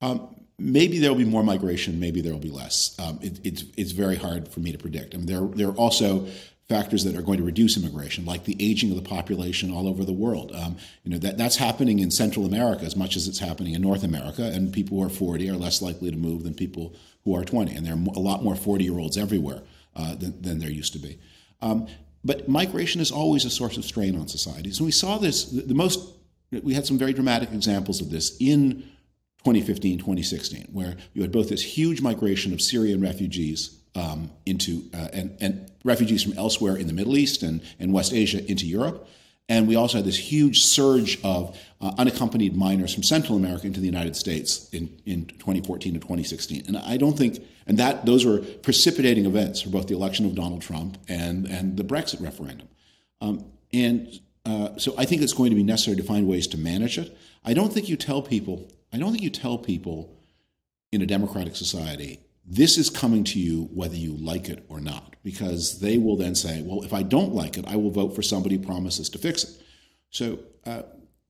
Um, 0.00 0.34
maybe 0.58 0.98
there 0.98 1.10
will 1.10 1.18
be 1.18 1.24
more 1.24 1.42
migration. 1.42 2.00
Maybe 2.00 2.20
there 2.20 2.32
will 2.32 2.40
be 2.40 2.50
less. 2.50 2.96
Um, 2.98 3.18
it, 3.22 3.40
it's 3.44 3.64
it's 3.76 3.92
very 3.92 4.16
hard 4.16 4.48
for 4.48 4.60
me 4.60 4.72
to 4.72 4.78
predict. 4.78 5.14
I 5.14 5.18
mean, 5.18 5.26
there 5.26 5.42
there 5.42 5.68
are 5.68 5.76
also 5.76 6.26
factors 6.68 7.04
that 7.04 7.14
are 7.14 7.22
going 7.22 7.36
to 7.36 7.44
reduce 7.44 7.76
immigration, 7.76 8.24
like 8.24 8.44
the 8.44 8.56
aging 8.58 8.90
of 8.90 8.96
the 8.96 9.08
population 9.08 9.70
all 9.70 9.86
over 9.86 10.04
the 10.04 10.12
world. 10.12 10.52
Um, 10.54 10.76
you 11.02 11.10
know 11.10 11.18
that 11.18 11.36
that's 11.36 11.56
happening 11.56 11.98
in 11.98 12.10
Central 12.10 12.46
America 12.46 12.84
as 12.84 12.96
much 12.96 13.16
as 13.16 13.28
it's 13.28 13.38
happening 13.38 13.74
in 13.74 13.82
North 13.82 14.04
America, 14.04 14.44
and 14.44 14.72
people 14.72 14.98
who 14.98 15.04
are 15.04 15.10
40 15.10 15.50
are 15.50 15.56
less 15.56 15.82
likely 15.82 16.10
to 16.10 16.16
move 16.16 16.44
than 16.44 16.54
people 16.54 16.94
who 17.24 17.36
are 17.36 17.44
20, 17.44 17.74
and 17.74 17.86
there 17.86 17.94
are 17.94 18.16
a 18.16 18.20
lot 18.20 18.42
more 18.42 18.56
40 18.56 18.84
year 18.84 18.98
olds 18.98 19.16
everywhere 19.16 19.62
uh, 19.96 20.14
than, 20.14 20.40
than, 20.40 20.58
there 20.58 20.70
used 20.70 20.92
to 20.92 20.98
be. 20.98 21.18
Um, 21.62 21.86
but 22.24 22.48
migration 22.48 23.00
is 23.00 23.10
always 23.10 23.44
a 23.44 23.50
source 23.50 23.76
of 23.76 23.84
strain 23.84 24.18
on 24.18 24.28
societies. 24.28 24.78
And 24.78 24.86
we 24.86 24.92
saw 24.92 25.18
this, 25.18 25.44
the, 25.44 25.74
most, 25.74 26.00
we 26.62 26.74
had 26.74 26.86
some 26.86 26.98
very 26.98 27.12
dramatic 27.12 27.52
examples 27.52 28.00
of 28.00 28.10
this 28.10 28.36
in 28.40 28.82
2015, 29.44 29.98
2016, 29.98 30.68
where 30.72 30.96
you 31.12 31.20
had 31.20 31.30
both 31.30 31.50
this 31.50 31.62
huge 31.62 32.00
migration 32.00 32.52
of 32.54 32.62
Syrian 32.62 33.02
refugees 33.02 33.78
um, 33.94 34.30
into 34.46 34.84
uh, 34.94 35.08
and, 35.12 35.36
and 35.40 35.70
refugees 35.84 36.22
from 36.22 36.32
elsewhere 36.38 36.76
in 36.76 36.86
the 36.86 36.92
Middle 36.92 37.16
East 37.16 37.42
and, 37.42 37.60
and 37.78 37.92
West 37.92 38.12
Asia 38.12 38.44
into 38.50 38.66
Europe. 38.66 39.06
And 39.48 39.68
we 39.68 39.76
also 39.76 39.98
had 39.98 40.06
this 40.06 40.16
huge 40.16 40.64
surge 40.64 41.22
of 41.22 41.58
uh, 41.80 41.92
unaccompanied 41.98 42.56
minors 42.56 42.94
from 42.94 43.02
Central 43.02 43.36
America 43.36 43.66
into 43.66 43.78
the 43.78 43.86
United 43.86 44.16
States 44.16 44.70
in, 44.70 44.88
in 45.04 45.26
2014 45.26 45.94
to 45.94 46.00
2016. 46.00 46.64
And 46.66 46.78
I 46.78 46.96
don't 46.96 47.18
think, 47.18 47.42
and 47.66 47.78
that 47.78 48.06
those 48.06 48.24
were 48.24 48.38
precipitating 48.38 49.26
events 49.26 49.60
for 49.60 49.68
both 49.68 49.88
the 49.88 49.94
election 49.94 50.24
of 50.24 50.34
Donald 50.34 50.62
Trump 50.62 50.96
and, 51.08 51.46
and 51.46 51.76
the 51.76 51.84
Brexit 51.84 52.22
referendum. 52.22 52.68
Um, 53.20 53.44
and 53.72 54.20
uh, 54.46 54.78
so 54.78 54.94
I 54.96 55.04
think 55.04 55.20
it's 55.20 55.34
going 55.34 55.50
to 55.50 55.56
be 55.56 55.62
necessary 55.62 55.96
to 55.96 56.02
find 56.02 56.26
ways 56.26 56.46
to 56.48 56.58
manage 56.58 56.96
it. 56.96 57.16
I 57.44 57.52
don't 57.52 57.72
think 57.72 57.88
you 57.88 57.96
tell 57.96 58.22
people, 58.22 58.66
I 58.92 58.98
don't 58.98 59.10
think 59.10 59.22
you 59.22 59.30
tell 59.30 59.58
people 59.58 60.10
in 60.90 61.02
a 61.02 61.06
democratic 61.06 61.56
society, 61.56 62.20
this 62.46 62.76
is 62.76 62.90
coming 62.90 63.24
to 63.24 63.38
you 63.38 63.64
whether 63.72 63.96
you 63.96 64.16
like 64.16 64.48
it 64.48 64.64
or 64.68 64.80
not, 64.80 65.16
because 65.22 65.80
they 65.80 65.96
will 65.98 66.16
then 66.16 66.34
say, 66.34 66.62
well, 66.62 66.82
if 66.82 66.92
I 66.92 67.02
don't 67.02 67.34
like 67.34 67.56
it, 67.56 67.64
I 67.66 67.76
will 67.76 67.90
vote 67.90 68.14
for 68.14 68.22
somebody 68.22 68.56
who 68.56 68.62
promises 68.62 69.08
to 69.10 69.18
fix 69.18 69.44
it. 69.44 69.50
So 70.10 70.38
uh, 70.66 70.82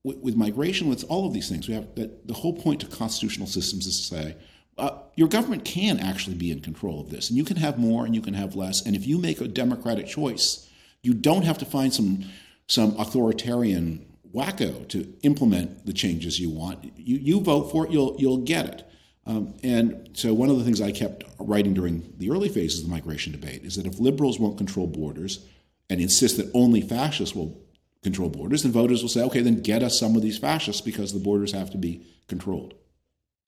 with, 0.03 0.17
with, 0.17 0.35
migration, 0.35 0.89
with 0.89 1.05
all 1.09 1.25
of 1.25 1.33
these 1.33 1.49
things, 1.49 1.67
we 1.67 1.73
have 1.73 1.95
that 1.95 2.27
the 2.27 2.33
whole 2.33 2.53
point 2.53 2.81
to 2.81 2.87
constitutional 2.87 3.47
systems 3.47 3.87
is 3.87 3.97
to 3.97 4.15
say, 4.15 4.35
uh, 4.77 4.99
your 5.15 5.29
government 5.29 5.63
can 5.63 5.99
actually 5.99 6.35
be 6.35 6.51
in 6.51 6.59
control 6.59 6.99
of 6.99 7.09
this, 7.09 7.29
and 7.29 7.37
you 7.37 7.45
can 7.45 7.55
have 7.55 7.77
more 7.77 8.05
and 8.05 8.13
you 8.13 8.21
can 8.21 8.33
have 8.33 8.55
less. 8.55 8.85
And 8.85 8.95
if 8.95 9.07
you 9.07 9.17
make 9.17 9.39
a 9.39 9.47
democratic 9.47 10.05
choice, 10.05 10.69
you 11.01 11.13
don't 11.13 11.43
have 11.43 11.57
to 11.59 11.65
find 11.65 11.93
some 11.93 12.25
some 12.67 12.95
authoritarian 12.99 14.05
wacko 14.33 14.87
to 14.89 15.13
implement 15.21 15.85
the 15.85 15.93
changes 15.93 16.39
you 16.39 16.49
want. 16.49 16.83
You, 16.97 17.17
you 17.17 17.39
vote 17.39 17.71
for 17.71 17.85
it, 17.85 17.91
you'll 17.91 18.15
you'll 18.19 18.39
get 18.39 18.65
it. 18.65 18.83
Um, 19.27 19.55
and 19.63 20.09
so, 20.13 20.33
one 20.33 20.49
of 20.49 20.57
the 20.57 20.63
things 20.63 20.81
I 20.81 20.91
kept 20.91 21.23
writing 21.39 21.73
during 21.73 22.13
the 22.17 22.29
early 22.29 22.49
phases 22.49 22.79
of 22.79 22.85
the 22.85 22.91
migration 22.91 23.31
debate 23.31 23.63
is 23.63 23.75
that 23.75 23.87
if 23.87 23.99
liberals 23.99 24.39
won't 24.39 24.57
control 24.57 24.87
borders 24.87 25.45
and 25.89 25.99
insist 25.99 26.37
that 26.37 26.51
only 26.53 26.81
fascists 26.81 27.35
will 27.35 27.59
control 28.03 28.29
borders, 28.29 28.63
then 28.63 28.71
voters 28.71 29.01
will 29.01 29.09
say, 29.09 29.23
okay, 29.23 29.41
then 29.41 29.61
get 29.61 29.81
us 29.81 29.99
some 29.99 30.15
of 30.15 30.21
these 30.21 30.37
fascists 30.37 30.81
because 30.81 31.11
the 31.11 31.19
borders 31.19 31.53
have 31.53 31.71
to 31.71 31.77
be 31.77 32.05
controlled. 32.27 32.75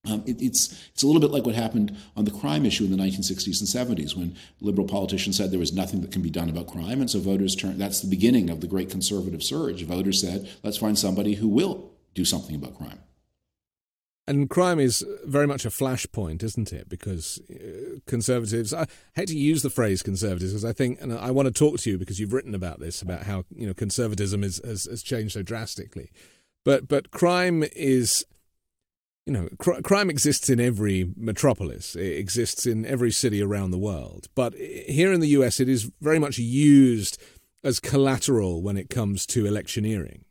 Um, 0.10 0.24
it, 0.26 0.42
it's 0.42 0.90
it's 0.94 1.04
a 1.04 1.08
little 1.08 1.22
bit 1.22 1.32
like 1.32 1.46
what 1.46 1.56
happened 1.56 1.96
on 2.16 2.26
the 2.26 2.32
crime 2.32 2.66
issue 2.66 2.86
in 2.86 2.92
the 2.92 2.98
1960s 2.98 3.60
and 3.60 3.98
70s 3.98 4.16
when 4.16 4.36
liberal 4.62 4.88
politicians 4.88 5.38
said 5.38 5.52
there 5.52 5.60
was 5.60 5.74
nothing 5.74 6.02
that 6.02 6.12
can 6.12 6.22
be 6.22 6.30
done 6.30 6.50
about 6.50 6.68
crime, 6.68 7.02
and 7.02 7.10
so 7.10 7.20
voters 7.20 7.56
turned. 7.56 7.80
That's 7.80 8.02
the 8.02 8.10
beginning 8.10 8.50
of 8.50 8.62
the 8.62 8.68
great 8.68 8.90
conservative 8.90 9.44
surge. 9.44 9.84
Voters 9.84 10.22
said, 10.22 10.50
let's 10.64 10.78
find 10.78 10.98
somebody 10.98 11.36
who 11.36 11.48
will 11.48 11.92
do 12.16 12.26
something 12.26 12.56
about 12.56 12.78
crime. 12.78 13.00
And 14.28 14.50
crime 14.50 14.78
is 14.78 15.06
very 15.26 15.48
much 15.48 15.66
a 15.66 15.70
flashpoint, 15.70 16.44
isn't 16.44 16.74
it? 16.74 16.90
Because 16.90 17.40
uh, 17.50 18.00
conservatives, 18.08 18.74
I 18.74 18.86
hate 19.16 19.30
to 19.30 19.38
use 19.38 19.62
the 19.62 19.70
phrase 19.70 20.04
conservatives 20.04 20.52
because 20.52 20.66
I 20.66 20.74
think, 20.74 21.02
and 21.02 21.14
I 21.14 21.32
want 21.32 21.46
to 21.48 21.54
talk 21.54 21.80
to 21.80 21.90
you 21.90 21.98
because 21.98 22.20
you've 22.20 22.34
written 22.34 22.54
about 22.54 22.82
this, 22.82 23.02
about 23.02 23.24
how 23.24 23.46
you 23.56 23.66
know 23.66 23.74
conservatism 23.74 24.44
is, 24.44 24.60
has, 24.66 24.84
has 24.84 25.02
changed 25.02 25.34
so 25.34 25.44
drastically. 25.44 26.12
But 26.66 26.90
but 26.90 27.12
crime 27.12 27.64
is, 27.74 28.26
you 29.26 29.32
know, 29.32 29.48
cr- 29.60 29.82
crime 29.82 30.10
exists 30.10 30.50
in 30.50 30.60
every 30.60 31.14
metropolis. 31.16 31.96
It 31.96 32.18
exists 32.18 32.66
in 32.66 32.86
every 32.86 33.12
city 33.12 33.42
around 33.42 33.72
the 33.72 33.78
world. 33.78 34.28
But 34.36 34.56
here 34.56 35.14
in 35.14 35.22
the 35.22 35.30
U.S., 35.30 35.62
it 35.62 35.70
is 35.70 35.90
very 36.02 36.20
much 36.20 36.38
used 36.38 37.18
as 37.64 37.80
collateral 37.80 38.62
when 38.62 38.76
it 38.76 38.90
comes 38.90 39.26
to 39.28 39.46
electioneering. 39.46 40.26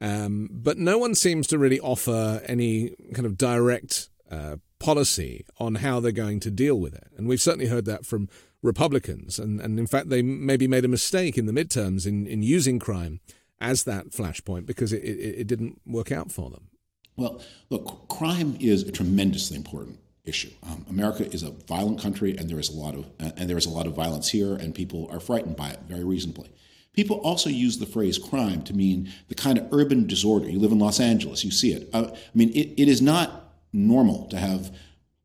Um, 0.00 0.48
but 0.52 0.78
no 0.78 0.98
one 0.98 1.14
seems 1.14 1.46
to 1.48 1.58
really 1.58 1.80
offer 1.80 2.42
any 2.46 2.94
kind 3.14 3.26
of 3.26 3.38
direct 3.38 4.08
uh, 4.30 4.56
policy 4.78 5.46
on 5.58 5.76
how 5.76 6.00
they're 6.00 6.12
going 6.12 6.40
to 6.40 6.50
deal 6.50 6.78
with 6.78 6.94
it. 6.94 7.08
And 7.16 7.26
we've 7.26 7.40
certainly 7.40 7.66
heard 7.66 7.86
that 7.86 8.04
from 8.04 8.28
Republicans. 8.62 9.38
And, 9.38 9.60
and 9.60 9.78
in 9.78 9.86
fact, 9.86 10.10
they 10.10 10.22
maybe 10.22 10.66
made 10.66 10.84
a 10.84 10.88
mistake 10.88 11.38
in 11.38 11.46
the 11.46 11.52
midterms 11.52 12.06
in, 12.06 12.26
in 12.26 12.42
using 12.42 12.78
crime 12.78 13.20
as 13.60 13.84
that 13.84 14.10
flashpoint 14.10 14.66
because 14.66 14.92
it, 14.92 15.02
it, 15.02 15.40
it 15.40 15.46
didn't 15.46 15.80
work 15.86 16.12
out 16.12 16.30
for 16.30 16.50
them. 16.50 16.68
Well, 17.16 17.40
look, 17.70 18.08
crime 18.08 18.58
is 18.60 18.82
a 18.82 18.92
tremendously 18.92 19.56
important 19.56 19.98
issue. 20.26 20.50
Um, 20.62 20.84
America 20.90 21.26
is 21.32 21.42
a 21.42 21.50
violent 21.50 22.00
country, 22.00 22.36
and 22.36 22.50
there 22.50 22.58
is 22.58 22.68
a 22.68 22.76
lot 22.76 22.94
of 22.94 23.06
uh, 23.18 23.30
and 23.36 23.48
there 23.48 23.56
is 23.56 23.64
a 23.64 23.70
lot 23.70 23.86
of 23.86 23.94
violence 23.94 24.28
here, 24.28 24.54
and 24.54 24.74
people 24.74 25.08
are 25.10 25.20
frightened 25.20 25.56
by 25.56 25.70
it 25.70 25.80
very 25.88 26.04
reasonably. 26.04 26.50
People 26.96 27.18
also 27.18 27.50
use 27.50 27.76
the 27.76 27.86
phrase 27.86 28.18
crime 28.18 28.62
to 28.62 28.74
mean 28.74 29.12
the 29.28 29.34
kind 29.34 29.58
of 29.58 29.68
urban 29.72 30.06
disorder. 30.06 30.48
You 30.48 30.58
live 30.58 30.72
in 30.72 30.78
Los 30.78 30.98
Angeles, 30.98 31.44
you 31.44 31.50
see 31.50 31.72
it. 31.72 31.90
Uh, 31.92 32.08
I 32.10 32.18
mean, 32.34 32.48
it, 32.50 32.72
it 32.78 32.88
is 32.88 33.02
not 33.02 33.52
normal 33.72 34.26
to 34.28 34.38
have 34.38 34.74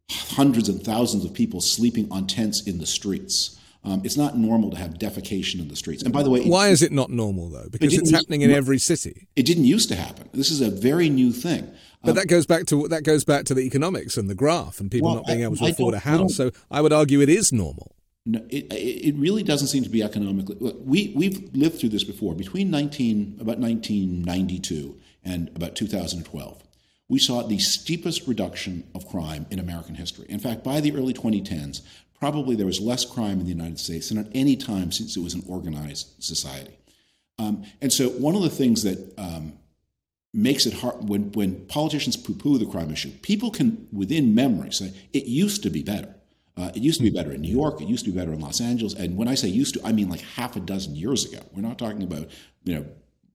hundreds 0.10 0.68
and 0.68 0.84
thousands 0.84 1.24
of 1.24 1.34
people 1.34 1.62
sleeping 1.62 2.12
on 2.12 2.28
tents 2.28 2.62
in 2.62 2.80
the 2.80 2.86
streets. 2.86 3.58
Um, 3.84 4.02
it's 4.04 4.18
not 4.18 4.38
normal 4.38 4.70
to 4.72 4.78
have 4.78 4.96
defecation 4.96 5.60
in 5.60 5.70
the 5.70 5.76
streets. 5.76 6.04
And 6.04 6.14
by 6.14 6.22
the 6.22 6.30
way, 6.30 6.46
why 6.46 6.68
is 6.68 6.84
it 6.84 6.92
not 6.92 7.10
normal 7.10 7.50
though? 7.50 7.68
Because 7.72 7.94
it 7.94 8.02
it's 8.02 8.12
happening 8.12 8.42
in 8.42 8.52
every 8.52 8.78
city. 8.78 9.28
It 9.36 9.46
didn't 9.46 9.66
used 9.66 9.90
to 9.90 9.96
happen. 9.96 10.30
This 10.34 10.52
is 10.52 10.62
a 10.62 10.70
very 10.70 11.10
new 11.10 11.32
thing. 11.32 11.72
But 12.04 12.12
um, 12.12 12.16
that 12.18 12.28
goes 12.28 12.46
back 12.46 12.66
to 12.68 12.88
that 12.90 13.04
goes 13.04 13.24
back 13.24 13.46
to 13.46 13.54
the 13.54 13.62
economics 13.62 14.18
and 14.18 14.30
the 14.30 14.36
graph 14.36 14.80
and 14.80 14.92
people 14.92 15.08
well, 15.08 15.16
not 15.16 15.26
being 15.26 15.42
able 15.42 15.56
to 15.56 15.66
I, 15.66 15.70
afford 15.70 15.96
a 15.96 16.00
house. 16.00 16.36
So 16.36 16.52
I 16.70 16.82
would 16.82 16.94
argue 16.94 17.22
it 17.22 17.30
is 17.30 17.52
normal. 17.52 17.96
No, 18.26 18.40
it, 18.50 18.68
it 18.72 19.16
really 19.16 19.42
doesn't 19.42 19.70
seem 19.70 19.84
to 19.84 19.90
be 19.90 20.04
economically. 20.04 20.56
We, 20.60 21.12
we've 21.16 21.54
lived 21.56 21.80
through 21.80 21.90
this 21.90 22.04
before. 22.04 22.36
Between 22.36 22.70
19, 22.70 23.38
about 23.40 23.58
1992 23.58 24.96
and 25.24 25.50
about 25.56 25.76
2012, 25.76 26.64
we 27.10 27.20
saw 27.20 27.42
the 27.42 27.58
steepest 27.58 28.28
reduction 28.28 28.88
of 28.94 29.08
crime 29.08 29.48
in 29.50 29.60
American 29.60 29.96
history. 29.96 30.28
In 30.30 30.40
fact, 30.40 30.64
by 30.64 30.80
the 30.80 30.94
early 30.94 31.14
2010s, 31.14 31.82
probably 32.20 32.56
there 32.56 32.68
was 32.68 32.80
less 32.80 33.04
crime 33.04 33.40
in 33.40 33.46
the 33.46 33.52
United 33.52 33.80
States 33.80 34.10
than 34.10 34.20
at 34.20 34.28
any 34.36 34.56
time 34.56 34.92
since 34.92 35.18
it 35.18 35.24
was 35.24 35.34
an 35.34 35.44
organized 35.48 36.24
society. 36.24 36.78
Um, 37.40 37.64
and 37.82 37.92
so, 37.92 38.10
one 38.10 38.36
of 38.36 38.44
the 38.44 38.50
things 38.50 38.84
that 38.84 39.14
um, 39.18 39.54
makes 40.32 40.68
it 40.68 40.74
hard 40.74 41.10
when, 41.10 41.32
when 41.32 41.66
politicians 41.66 42.16
poo 42.16 42.36
poo 42.36 42.60
the 42.60 42.66
crime 42.66 42.92
issue, 42.92 43.12
people 43.24 43.50
can, 43.50 43.88
within 43.92 44.36
memory, 44.36 44.72
say, 44.72 44.94
it 45.12 45.26
used 45.26 45.64
to 45.64 45.72
be 45.72 45.82
better. 45.82 46.16
Uh, 46.58 46.70
it 46.76 46.82
used 46.82 46.98
to 46.98 47.04
be 47.04 47.10
better 47.10 47.32
in 47.32 47.42
New 47.42 47.52
York. 47.52 47.82
It 47.82 47.88
used 47.88 48.06
to 48.06 48.12
be 48.12 48.18
better 48.18 48.34
in 48.34 48.40
Los 48.40 48.60
Angeles. 48.60 48.94
And 48.94 49.16
when 49.16 49.28
I 49.28 49.36
say 49.36 49.48
used 49.48 49.76
to, 49.76 49.82
I 49.86 49.92
mean 49.92 50.10
like 50.10 50.22
half 50.22 50.56
a 50.56 50.60
dozen 50.60 50.96
years 50.96 51.32
ago. 51.32 51.42
We're 51.54 51.62
not 51.62 51.78
talking 51.78 52.04
about 52.04 52.30
you 52.64 52.76
know 52.76 52.86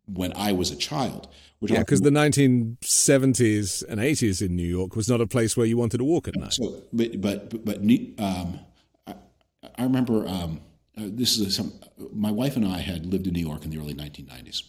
when 0.06 0.32
I 0.36 0.52
was 0.52 0.70
a 0.70 0.76
child. 0.76 1.28
We're 1.60 1.68
yeah, 1.74 1.80
because 1.80 2.02
the 2.02 2.10
1970s 2.10 3.84
and 3.88 4.00
80s 4.00 4.42
in 4.44 4.54
New 4.54 4.66
York 4.66 4.94
was 4.94 5.08
not 5.08 5.20
a 5.20 5.26
place 5.26 5.56
where 5.56 5.66
you 5.66 5.76
wanted 5.76 5.98
to 5.98 6.04
walk 6.04 6.28
at 6.28 6.36
night. 6.36 6.52
So, 6.52 6.82
but 6.92 7.20
but 7.20 7.64
but, 7.64 7.78
um, 7.78 8.60
I, 9.06 9.14
I, 9.78 9.82
remember 9.82 10.28
um, 10.28 10.60
uh, 10.96 11.04
this 11.06 11.38
is 11.38 11.46
a, 11.46 11.50
some. 11.50 11.72
My 12.12 12.30
wife 12.30 12.56
and 12.56 12.66
I 12.66 12.78
had 12.78 13.06
lived 13.06 13.26
in 13.26 13.32
New 13.32 13.46
York 13.46 13.64
in 13.64 13.70
the 13.70 13.78
early 13.78 13.94
1990s, 13.94 14.64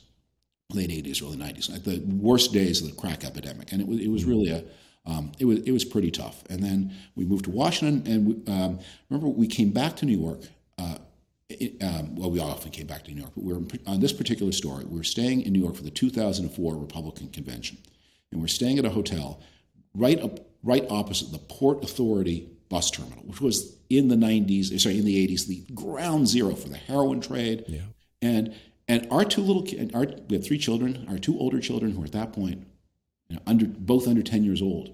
late 0.72 0.90
80s, 0.90 1.22
early 1.22 1.36
90s, 1.36 1.70
like 1.70 1.84
the 1.84 2.02
worst 2.06 2.54
days 2.54 2.82
of 2.82 2.88
the 2.88 2.96
crack 2.96 3.26
epidemic, 3.26 3.74
and 3.74 3.82
it 3.82 3.88
was 3.88 4.00
it 4.00 4.08
was 4.08 4.24
really 4.24 4.50
a 4.50 4.64
um, 5.08 5.32
it 5.40 5.46
was 5.46 5.60
it 5.60 5.72
was 5.72 5.86
pretty 5.86 6.12
tough. 6.12 6.44
And 6.50 6.62
then 6.62 6.94
we 7.16 7.26
moved 7.26 7.46
to 7.46 7.52
Washington, 7.52 8.12
and 8.12 8.28
we, 8.28 8.54
um, 8.54 8.80
remember 9.10 9.30
we 9.30 9.48
came 9.48 9.72
back 9.72 9.96
to 9.98 10.06
New 10.06 10.20
York. 10.20 10.42
Uh, 10.78 10.98
it, 11.50 11.82
um, 11.82 12.16
well, 12.16 12.30
we 12.30 12.42
often 12.42 12.72
came 12.72 12.88
back 12.88 13.06
to 13.06 13.12
New 13.12 13.22
York, 13.22 13.32
but 13.34 13.44
we 13.44 13.54
were 13.54 13.62
on 13.88 14.02
this 14.02 14.12
particular 14.12 14.52
story. 14.52 14.84
We 14.84 14.98
were 14.98 15.06
staying 15.06 15.44
in 15.44 15.54
New 15.54 15.62
York 15.62 15.76
for 15.76 15.84
the 15.84 15.90
2004 15.90 16.76
Republican 16.76 17.30
convention, 17.30 17.78
and 18.32 18.42
we're 18.42 18.48
staying 18.48 18.78
at 18.80 18.86
a 18.86 18.90
hotel 18.90 19.40
right 19.96 20.20
up, 20.20 20.42
right 20.62 20.86
opposite 20.90 21.32
the 21.32 21.40
Port 21.40 21.84
Authority 21.86 22.50
bus 22.68 22.92
terminal, 22.92 23.24
which 23.24 23.40
was 23.40 23.78
in 23.90 24.10
the 24.10 24.18
90s, 24.18 24.78
sorry, 24.78 25.00
in 25.00 25.06
the 25.06 25.26
80s, 25.26 25.48
the 25.48 25.64
ground 25.74 26.28
zero 26.28 26.54
for 26.54 26.68
the 26.68 26.76
heroin 26.76 27.22
trade. 27.22 27.64
Yeah. 27.68 27.80
And 28.22 28.54
and 28.90 29.08
our 29.10 29.24
two 29.24 29.42
little 29.42 29.64
kids, 29.64 29.94
our, 29.94 30.06
we 30.28 30.36
had 30.36 30.46
three 30.46 30.58
children, 30.58 31.06
our 31.10 31.18
two 31.18 31.40
older 31.40 31.62
children 31.62 31.94
who 31.94 32.00
were 32.00 32.06
at 32.06 32.12
that 32.12 32.34
point 32.34 32.66
you 33.30 33.36
know, 33.36 33.42
under, 33.46 33.66
both 33.66 34.08
under 34.08 34.22
10 34.22 34.44
years 34.44 34.62
old, 34.62 34.92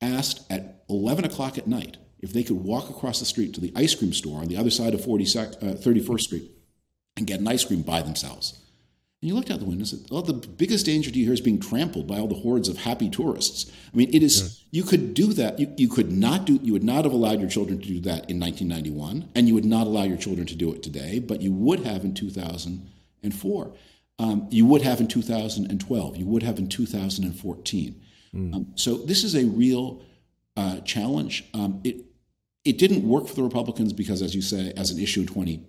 asked 0.00 0.50
at 0.50 0.84
11 0.88 1.24
o'clock 1.24 1.58
at 1.58 1.66
night 1.66 1.96
if 2.20 2.32
they 2.32 2.42
could 2.42 2.56
walk 2.56 2.90
across 2.90 3.20
the 3.20 3.26
street 3.26 3.54
to 3.54 3.60
the 3.60 3.72
ice 3.76 3.94
cream 3.94 4.12
store 4.12 4.40
on 4.40 4.48
the 4.48 4.56
other 4.56 4.70
side 4.70 4.94
of 4.94 5.00
42nd, 5.00 5.62
uh, 5.62 5.76
31st 5.76 6.20
Street 6.20 6.50
and 7.16 7.26
get 7.26 7.40
an 7.40 7.48
ice 7.48 7.64
cream 7.64 7.82
by 7.82 8.02
themselves. 8.02 8.58
And 9.22 9.30
you 9.30 9.34
looked 9.34 9.50
out 9.50 9.60
the 9.60 9.64
window 9.64 9.80
and 9.80 9.88
said, 9.88 10.00
Oh, 10.10 10.20
the 10.20 10.34
biggest 10.34 10.86
danger 10.86 11.10
to 11.10 11.18
you 11.18 11.24
here 11.24 11.34
is 11.34 11.40
being 11.40 11.60
trampled 11.60 12.06
by 12.06 12.18
all 12.18 12.28
the 12.28 12.34
hordes 12.34 12.68
of 12.68 12.78
happy 12.78 13.08
tourists. 13.08 13.70
I 13.92 13.96
mean, 13.96 14.10
it 14.12 14.22
is, 14.22 14.42
yes. 14.42 14.64
you 14.70 14.82
could 14.82 15.14
do 15.14 15.32
that. 15.32 15.58
You, 15.58 15.72
you 15.76 15.88
could 15.88 16.12
not 16.12 16.44
do, 16.44 16.60
you 16.62 16.74
would 16.74 16.84
not 16.84 17.04
have 17.04 17.12
allowed 17.12 17.40
your 17.40 17.48
children 17.48 17.80
to 17.80 17.86
do 17.86 18.00
that 18.00 18.28
in 18.28 18.38
1991, 18.38 19.30
and 19.34 19.48
you 19.48 19.54
would 19.54 19.64
not 19.64 19.86
allow 19.86 20.04
your 20.04 20.18
children 20.18 20.46
to 20.48 20.54
do 20.54 20.72
it 20.74 20.82
today, 20.82 21.18
but 21.18 21.40
you 21.40 21.52
would 21.52 21.80
have 21.80 22.04
in 22.04 22.12
2004 22.12 23.72
um, 24.18 24.46
you 24.50 24.64
would 24.66 24.82
have 24.82 25.00
in 25.00 25.08
2012, 25.08 26.16
you 26.16 26.26
would 26.26 26.42
have 26.42 26.58
in 26.58 26.68
2014. 26.68 28.02
Mm. 28.34 28.54
Um, 28.54 28.66
so 28.74 28.96
this 28.96 29.24
is 29.24 29.34
a 29.34 29.44
real 29.44 30.02
uh, 30.56 30.80
challenge. 30.80 31.44
Um, 31.54 31.80
it 31.84 32.04
it 32.64 32.78
didn't 32.78 33.08
work 33.08 33.28
for 33.28 33.34
the 33.34 33.44
Republicans 33.44 33.92
because, 33.92 34.22
as 34.22 34.34
you 34.34 34.42
say, 34.42 34.72
as 34.76 34.90
an 34.90 34.98
issue 34.98 35.20
in 35.20 35.26
20, 35.28 35.64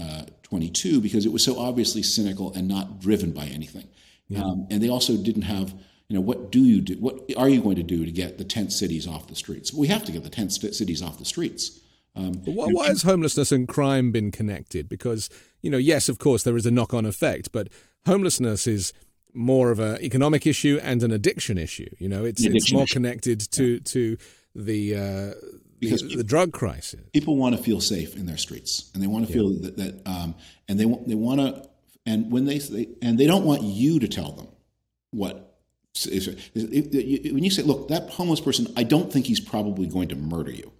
uh, 0.00 0.22
22 0.44 1.00
because 1.00 1.26
it 1.26 1.32
was 1.32 1.44
so 1.44 1.58
obviously 1.58 2.02
cynical 2.02 2.52
and 2.54 2.68
not 2.68 3.00
driven 3.00 3.32
by 3.32 3.46
anything. 3.46 3.88
Yeah. 4.28 4.42
Um, 4.42 4.66
and 4.70 4.80
they 4.82 4.88
also 4.88 5.16
didn't 5.16 5.42
have, 5.42 5.74
you 6.08 6.14
know, 6.14 6.20
what 6.20 6.52
do 6.52 6.60
you 6.60 6.80
do? 6.80 6.94
What 6.94 7.28
are 7.36 7.48
you 7.48 7.60
going 7.60 7.76
to 7.76 7.82
do 7.82 8.04
to 8.04 8.10
get 8.12 8.38
the 8.38 8.44
tent 8.44 8.72
cities 8.72 9.08
off 9.08 9.26
the 9.26 9.34
streets? 9.34 9.74
We 9.74 9.88
have 9.88 10.04
to 10.04 10.12
get 10.12 10.22
the 10.22 10.30
tent 10.30 10.52
cities 10.52 11.02
off 11.02 11.18
the 11.18 11.24
streets. 11.24 11.80
Um, 12.14 12.34
why, 12.44 12.66
why 12.66 12.88
has 12.88 13.02
homelessness 13.02 13.52
and 13.52 13.66
crime 13.66 14.12
been 14.12 14.30
connected? 14.30 14.88
Because, 14.88 15.28
you 15.60 15.70
know, 15.70 15.78
yes, 15.78 16.08
of 16.08 16.18
course, 16.18 16.42
there 16.42 16.56
is 16.56 16.66
a 16.66 16.70
knock 16.70 16.94
on 16.94 17.04
effect, 17.04 17.52
but 17.52 17.68
homelessness 18.06 18.66
is 18.66 18.92
more 19.34 19.70
of 19.70 19.78
an 19.78 20.02
economic 20.02 20.46
issue 20.46 20.80
and 20.82 21.02
an 21.02 21.10
addiction 21.10 21.58
issue. 21.58 21.88
You 21.98 22.08
know, 22.08 22.24
it's, 22.24 22.44
it's 22.44 22.72
more 22.72 22.84
issue. 22.84 22.94
connected 22.94 23.40
to, 23.52 23.64
yeah. 23.64 23.78
to 23.84 24.18
the, 24.54 24.96
uh, 24.96 25.48
because 25.80 26.02
the, 26.02 26.16
the, 26.16 26.24
drug 26.24 26.52
crisis. 26.52 27.00
People 27.12 27.36
want 27.36 27.56
to 27.56 27.62
feel 27.62 27.80
safe 27.80 28.16
in 28.16 28.26
their 28.26 28.36
streets, 28.36 28.90
and 28.94 29.02
they 29.02 29.06
want 29.06 29.26
to 29.26 29.32
feel 29.32 29.50
that, 29.60 29.76
that 29.76 30.02
um, 30.06 30.34
and 30.68 30.78
they 30.78 30.84
they 30.84 31.14
want 31.14 31.40
to, 31.40 31.68
and 32.06 32.30
when 32.32 32.44
they, 32.44 32.58
they 32.58 32.88
and 33.02 33.18
they 33.18 33.26
don't 33.26 33.44
want 33.44 33.62
you 33.62 33.98
to 34.00 34.08
tell 34.08 34.32
them 34.32 34.48
what. 35.10 35.44
Is, 36.04 36.28
when 36.54 37.42
you 37.42 37.50
say, 37.50 37.62
"Look, 37.62 37.88
that 37.88 38.10
homeless 38.10 38.40
person, 38.40 38.72
I 38.76 38.84
don't 38.84 39.12
think 39.12 39.26
he's 39.26 39.40
probably 39.40 39.88
going 39.88 40.08
to 40.08 40.16
murder 40.16 40.52
you," 40.52 40.70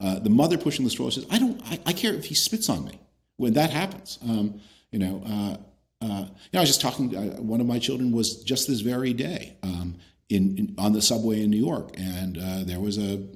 uh, 0.00 0.20
the 0.20 0.30
mother 0.30 0.56
pushing 0.56 0.84
the 0.84 0.90
stroller 0.90 1.10
says, 1.10 1.26
"I 1.30 1.38
don't. 1.38 1.60
I, 1.64 1.80
I, 1.86 1.92
care 1.92 2.14
if 2.14 2.26
he 2.26 2.34
spits 2.34 2.68
on 2.68 2.84
me." 2.84 3.00
When 3.38 3.54
that 3.54 3.70
happens, 3.70 4.18
um, 4.22 4.60
you 4.90 4.98
know. 4.98 5.22
Uh, 5.26 5.56
uh, 6.02 6.26
you 6.26 6.50
know, 6.52 6.58
I 6.58 6.60
was 6.60 6.70
just 6.70 6.80
talking. 6.80 7.16
Uh, 7.16 7.40
one 7.40 7.60
of 7.60 7.66
my 7.66 7.78
children 7.78 8.12
was 8.12 8.42
just 8.42 8.66
this 8.66 8.80
very 8.80 9.12
day 9.12 9.56
um, 9.62 9.96
in, 10.28 10.58
in, 10.58 10.74
on 10.78 10.92
the 10.92 11.02
subway 11.02 11.42
in 11.42 11.50
New 11.50 11.64
York, 11.64 11.94
and 11.96 12.38
uh, 12.38 12.64
there 12.64 12.80
was 12.80 12.98
a 12.98 13.26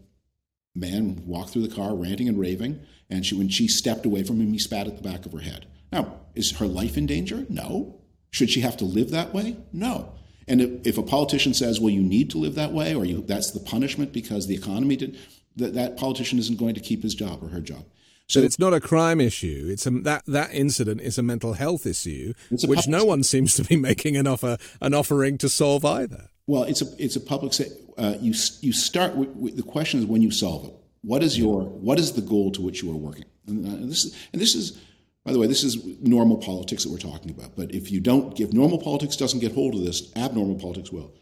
man 0.74 1.22
walked 1.26 1.50
through 1.50 1.66
the 1.66 1.74
car 1.74 1.94
ranting 1.94 2.29
and 2.29 2.38
raving, 2.38 2.81
and 3.09 3.24
she, 3.24 3.35
when 3.35 3.48
she 3.48 3.68
stepped 3.68 4.05
away 4.05 4.24
from 4.24 4.40
him, 4.40 4.52
he 4.52 4.59
spat 4.59 4.87
at 4.87 4.96
the 4.96 5.09
back 5.09 5.26
of 5.26 5.33
her 5.33 5.40
head. 5.40 5.66
Now, 5.92 6.20
is 6.35 6.59
her 6.59 6.66
life 6.66 6.96
in 6.96 7.07
danger? 7.07 7.46
No. 7.48 8.00
Should 8.31 8.50
she 8.50 8.61
have 8.61 8.76
to 8.79 8.85
live 8.85 9.11
that 9.11 9.33
way? 9.33 9.57
No. 9.72 10.12
And 10.48 10.61
if, 10.61 10.87
if 10.87 10.98
a 10.98 11.02
politician 11.02 11.55
says, 11.55 11.81
"Well, 11.81 11.90
you 11.90 12.02
need 12.02 12.31
to 12.31 12.38
live 12.38 12.57
that 12.57 12.72
way," 12.72 12.94
or 12.94 13.05
you, 13.05 13.22
that's 13.22 13.52
the 13.52 13.61
punishment 13.61 14.12
because 14.12 14.46
the 14.46 14.55
economy 14.55 14.96
did, 14.96 15.18
that 15.57 15.74
that 15.74 15.96
politician 15.96 16.38
isn't 16.38 16.59
going 16.59 16.74
to 16.74 16.81
keep 16.81 17.02
his 17.02 17.14
job 17.14 17.42
or 17.42 17.48
her 17.48 17.61
job. 17.61 17.85
So 18.28 18.40
it's 18.40 18.58
not 18.58 18.74
a 18.74 18.80
crime 18.80 19.20
issue. 19.20 19.68
It's 19.70 19.86
a, 19.86 19.90
that 19.90 20.24
that 20.26 20.52
incident 20.52 21.00
is 21.00 21.16
a 21.16 21.22
mental 21.22 21.52
health 21.52 21.86
issue, 21.86 22.34
which 22.50 22.88
no 22.88 23.04
one 23.04 23.22
seems 23.22 23.54
to 23.54 23.62
be 23.62 23.76
making 23.90 24.16
an 24.16 24.26
offer 24.26 24.58
an 24.80 24.94
offering 24.94 25.38
to 25.38 25.48
solve 25.48 25.84
either. 25.84 26.28
Well, 26.46 26.64
it's 26.64 26.82
a 26.82 26.86
it's 26.98 27.16
a 27.16 27.20
public. 27.20 27.54
Uh, 27.96 28.14
you 28.20 28.34
you 28.60 28.72
start 28.72 29.16
with, 29.16 29.30
with, 29.30 29.56
the 29.56 29.62
question 29.62 30.00
is 30.00 30.06
when 30.06 30.22
you 30.22 30.30
solve 30.30 30.66
it. 30.66 30.74
What 31.02 31.22
is 31.22 31.38
your 31.38 31.62
what 31.62 31.98
is 31.98 32.12
the 32.12 32.20
goal 32.20 32.50
to 32.52 32.62
which 32.62 32.82
you 32.82 32.90
are 32.90 32.96
working? 32.96 33.26
And, 33.46 33.64
uh, 33.64 33.70
and 33.70 33.90
this 33.90 34.04
is 34.04 34.16
and 34.32 34.42
this 34.42 34.54
is 34.54 34.80
by 35.26 35.32
the 35.32 35.40
way, 35.40 35.48
this 35.48 35.64
is 35.64 35.84
normal 36.00 36.36
politics 36.36 36.84
that 36.84 36.92
we're 36.92 36.98
talking 36.98 37.32
about. 37.32 37.56
But 37.56 37.74
if 37.74 37.90
you 37.90 37.98
don't, 37.98 38.38
if 38.38 38.52
normal 38.52 38.78
politics 38.78 39.16
doesn't 39.16 39.40
get 39.40 39.52
hold 39.52 39.74
of 39.74 39.84
this, 39.84 40.12
abnormal 40.14 40.54
politics 40.54 40.92
will. 40.92 41.12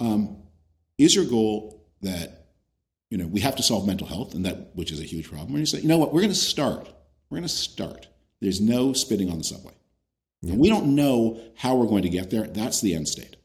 Um, 0.00 0.36
is 0.98 1.14
your 1.14 1.24
goal 1.24 1.86
that 2.00 2.41
you 3.12 3.18
know, 3.18 3.26
we 3.26 3.40
have 3.40 3.56
to 3.56 3.62
solve 3.62 3.86
mental 3.86 4.06
health, 4.06 4.32
and 4.32 4.42
that 4.46 4.74
which 4.74 4.90
is 4.90 4.98
a 4.98 5.04
huge 5.04 5.28
problem. 5.28 5.50
And 5.50 5.58
you 5.58 5.66
say, 5.66 5.80
you 5.80 5.86
know 5.86 5.98
what, 5.98 6.14
we're 6.14 6.22
going 6.22 6.32
to 6.32 6.34
start. 6.34 6.88
We're 7.28 7.36
going 7.36 7.42
to 7.42 7.48
start. 7.54 8.08
There's 8.40 8.58
no 8.58 8.94
spitting 8.94 9.30
on 9.30 9.36
the 9.36 9.44
subway. 9.44 9.74
Yeah. 10.40 10.54
we 10.54 10.70
don't 10.70 10.94
know 10.94 11.38
how 11.54 11.76
we're 11.76 11.88
going 11.88 12.04
to 12.04 12.08
get 12.08 12.30
there. 12.30 12.46
That's 12.46 12.80
the 12.80 12.94
end 12.94 13.06
state. 13.06 13.36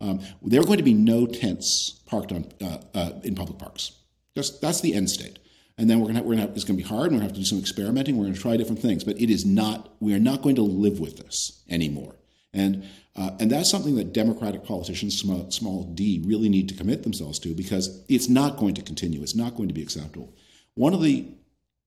Um, 0.00 0.20
there 0.42 0.60
are 0.60 0.64
going 0.64 0.78
to 0.78 0.84
be 0.84 0.94
no 0.94 1.26
tents 1.26 2.02
parked 2.06 2.30
on 2.30 2.46
uh, 2.62 2.78
uh, 2.94 3.10
in 3.24 3.34
public 3.34 3.58
parks. 3.58 3.90
Just 4.36 4.60
that's 4.60 4.80
the 4.80 4.94
end 4.94 5.10
state. 5.10 5.40
And 5.76 5.90
then 5.90 5.98
we're 5.98 6.06
gonna, 6.06 6.22
we're 6.22 6.36
gonna 6.36 6.52
it's 6.54 6.62
going 6.62 6.78
to 6.78 6.84
be 6.84 6.88
hard. 6.88 7.10
And 7.10 7.16
we're 7.16 7.22
to 7.22 7.24
have 7.24 7.32
to 7.32 7.40
do 7.40 7.44
some 7.44 7.58
experimenting. 7.58 8.16
We're 8.16 8.26
going 8.26 8.34
to 8.34 8.40
try 8.40 8.56
different 8.56 8.80
things. 8.80 9.02
But 9.02 9.20
it 9.20 9.28
is 9.28 9.44
not. 9.44 9.92
We 9.98 10.14
are 10.14 10.20
not 10.20 10.42
going 10.42 10.54
to 10.54 10.62
live 10.62 11.00
with 11.00 11.16
this 11.16 11.64
anymore. 11.68 12.14
And 12.56 12.84
uh, 13.14 13.30
and 13.38 13.50
that's 13.50 13.70
something 13.70 13.94
that 13.96 14.12
Democratic 14.12 14.64
politicians, 14.64 15.18
small, 15.18 15.50
small, 15.50 15.84
d, 15.84 16.22
really 16.26 16.48
need 16.48 16.68
to 16.68 16.74
commit 16.74 17.02
themselves 17.02 17.38
to 17.38 17.54
because 17.54 18.04
it's 18.08 18.28
not 18.28 18.58
going 18.58 18.74
to 18.74 18.82
continue. 18.82 19.22
It's 19.22 19.34
not 19.34 19.56
going 19.56 19.68
to 19.68 19.74
be 19.74 19.82
acceptable. 19.82 20.34
One 20.74 20.92
of 20.92 21.02
the 21.02 21.26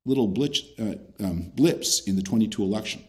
little 0.05 0.33
uh, 0.79 0.95
um, 1.23 1.51
blips 1.55 2.01
in 2.07 2.15
the 2.15 2.23
22 2.23 2.63
election 2.63 3.03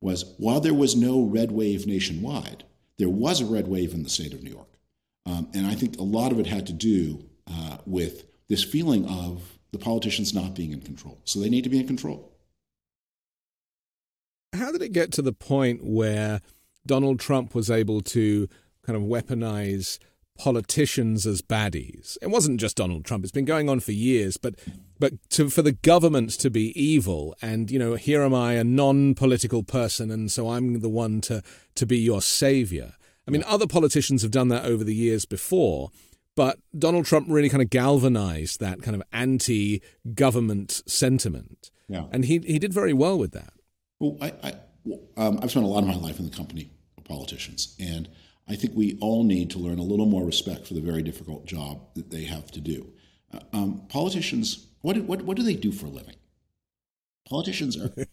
was 0.00 0.34
while 0.38 0.60
there 0.60 0.72
was 0.72 0.96
no 0.96 1.22
red 1.22 1.52
wave 1.52 1.86
nationwide, 1.86 2.64
there 2.98 3.10
was 3.10 3.40
a 3.40 3.46
red 3.46 3.68
wave 3.68 3.92
in 3.92 4.02
the 4.02 4.08
state 4.08 4.32
of 4.32 4.42
New 4.42 4.50
York. 4.50 4.68
Um, 5.26 5.48
and 5.54 5.66
I 5.66 5.74
think 5.74 5.98
a 5.98 6.02
lot 6.02 6.32
of 6.32 6.40
it 6.40 6.46
had 6.46 6.66
to 6.68 6.72
do 6.72 7.24
uh, 7.46 7.78
with 7.84 8.24
this 8.48 8.64
feeling 8.64 9.06
of 9.06 9.58
the 9.72 9.78
politicians 9.78 10.32
not 10.32 10.54
being 10.54 10.72
in 10.72 10.80
control. 10.80 11.20
So 11.24 11.38
they 11.38 11.50
need 11.50 11.64
to 11.64 11.70
be 11.70 11.80
in 11.80 11.86
control. 11.86 12.32
How 14.54 14.72
did 14.72 14.82
it 14.82 14.92
get 14.92 15.12
to 15.12 15.22
the 15.22 15.32
point 15.32 15.84
where 15.84 16.40
Donald 16.86 17.20
Trump 17.20 17.54
was 17.54 17.70
able 17.70 18.00
to 18.00 18.48
kind 18.84 18.96
of 18.96 19.02
weaponize 19.02 19.98
politicians 20.38 21.26
as 21.26 21.42
baddies. 21.42 22.16
It 22.22 22.28
wasn't 22.28 22.60
just 22.60 22.76
Donald 22.76 23.04
Trump; 23.04 23.24
it's 23.24 23.32
been 23.32 23.44
going 23.44 23.68
on 23.68 23.80
for 23.80 23.92
years. 23.92 24.36
But 24.36 24.56
but 24.98 25.12
to, 25.30 25.50
for 25.50 25.62
the 25.62 25.72
government 25.72 26.30
to 26.40 26.50
be 26.50 26.78
evil, 26.80 27.34
and 27.42 27.70
you 27.70 27.78
know, 27.78 27.94
here 27.94 28.22
am 28.22 28.34
I, 28.34 28.54
a 28.54 28.64
non-political 28.64 29.62
person, 29.62 30.10
and 30.10 30.30
so 30.30 30.50
I'm 30.50 30.80
the 30.80 30.88
one 30.88 31.20
to 31.22 31.42
to 31.74 31.86
be 31.86 31.98
your 31.98 32.22
savior. 32.22 32.94
I 33.26 33.30
mean, 33.30 33.44
other 33.46 33.66
politicians 33.66 34.22
have 34.22 34.32
done 34.32 34.48
that 34.48 34.64
over 34.64 34.82
the 34.82 34.94
years 34.94 35.24
before, 35.24 35.90
but 36.34 36.58
Donald 36.76 37.06
Trump 37.06 37.26
really 37.30 37.48
kind 37.48 37.62
of 37.62 37.70
galvanized 37.70 38.58
that 38.58 38.82
kind 38.82 38.96
of 38.96 39.02
anti-government 39.12 40.82
sentiment, 40.86 41.70
yeah. 41.88 42.06
and 42.10 42.24
he 42.24 42.38
he 42.38 42.58
did 42.58 42.72
very 42.72 42.92
well 42.92 43.18
with 43.18 43.32
that. 43.32 43.52
Well, 44.00 44.16
I, 44.20 44.32
I 44.42 44.54
um, 45.16 45.38
I've 45.42 45.50
spent 45.50 45.64
a 45.64 45.68
lot 45.68 45.82
of 45.82 45.88
my 45.88 45.96
life 45.96 46.18
in 46.18 46.24
the 46.24 46.36
company 46.36 46.70
of 46.96 47.04
politicians, 47.04 47.76
and 47.78 48.08
I 48.48 48.56
think 48.56 48.74
we 48.74 48.98
all 49.00 49.24
need 49.24 49.50
to 49.50 49.58
learn 49.58 49.78
a 49.78 49.82
little 49.82 50.06
more 50.06 50.24
respect 50.24 50.66
for 50.66 50.74
the 50.74 50.80
very 50.80 51.02
difficult 51.02 51.46
job 51.46 51.80
that 51.94 52.10
they 52.10 52.24
have 52.24 52.50
to 52.52 52.60
do. 52.60 52.92
Uh, 53.32 53.38
um, 53.52 53.82
politicians, 53.88 54.66
what, 54.80 54.96
what, 55.04 55.22
what 55.22 55.36
do 55.36 55.42
they 55.42 55.54
do 55.54 55.72
for 55.72 55.86
a 55.86 55.90
living? 55.90 56.16
Politicians 57.28 57.76
are. 57.76 57.90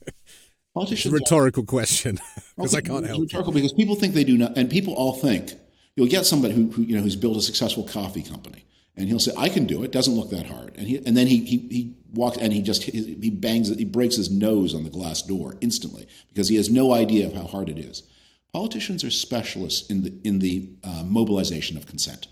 Politicians 0.75 1.13
it's 1.13 1.21
a 1.21 1.23
rhetorical 1.23 1.63
are, 1.63 1.65
question 1.65 2.19
because 2.55 2.75
I 2.75 2.81
can't 2.81 3.05
help. 3.05 3.21
Rhetorical 3.21 3.51
because 3.51 3.73
people 3.73 3.95
think 3.95 4.13
they 4.13 4.23
do 4.23 4.37
not, 4.37 4.55
and 4.55 4.69
people 4.69 4.93
all 4.93 5.13
think 5.13 5.53
you'll 5.95 6.07
get 6.07 6.25
somebody 6.25 6.53
who, 6.53 6.69
who 6.69 6.83
you 6.83 6.95
know 6.95 7.01
who's 7.01 7.15
built 7.15 7.35
a 7.35 7.41
successful 7.41 7.83
coffee 7.83 8.21
company, 8.21 8.65
and 8.99 9.07
he'll 9.07 9.17
say, 9.17 9.31
"I 9.37 9.47
can 9.47 9.65
do 9.65 9.83
it. 9.83 9.91
Doesn't 9.91 10.13
look 10.13 10.29
that 10.29 10.45
hard." 10.45 10.75
And 10.77 10.85
he 10.85 10.97
and 10.97 11.15
then 11.15 11.25
he 11.25 11.43
he, 11.45 11.57
he 11.57 11.95
walks 12.13 12.37
and 12.37 12.51
he 12.51 12.61
just 12.61 12.83
he 12.83 13.29
bangs 13.29 13.69
he 13.69 13.85
breaks 13.85 14.17
his 14.17 14.29
nose 14.29 14.75
on 14.75 14.83
the 14.83 14.89
glass 14.89 15.21
door 15.21 15.55
instantly 15.61 16.05
because 16.27 16.49
he 16.49 16.57
has 16.57 16.69
no 16.69 16.93
idea 16.93 17.25
of 17.25 17.33
how 17.33 17.45
hard 17.45 17.69
it 17.69 17.79
is. 17.79 18.03
Politicians 18.51 19.03
are 19.03 19.09
specialists 19.09 19.89
in 19.89 20.03
the 20.03 20.13
in 20.23 20.39
the 20.39 20.69
uh, 20.83 21.03
mobilization 21.05 21.77
of 21.77 21.87
consent. 21.87 22.27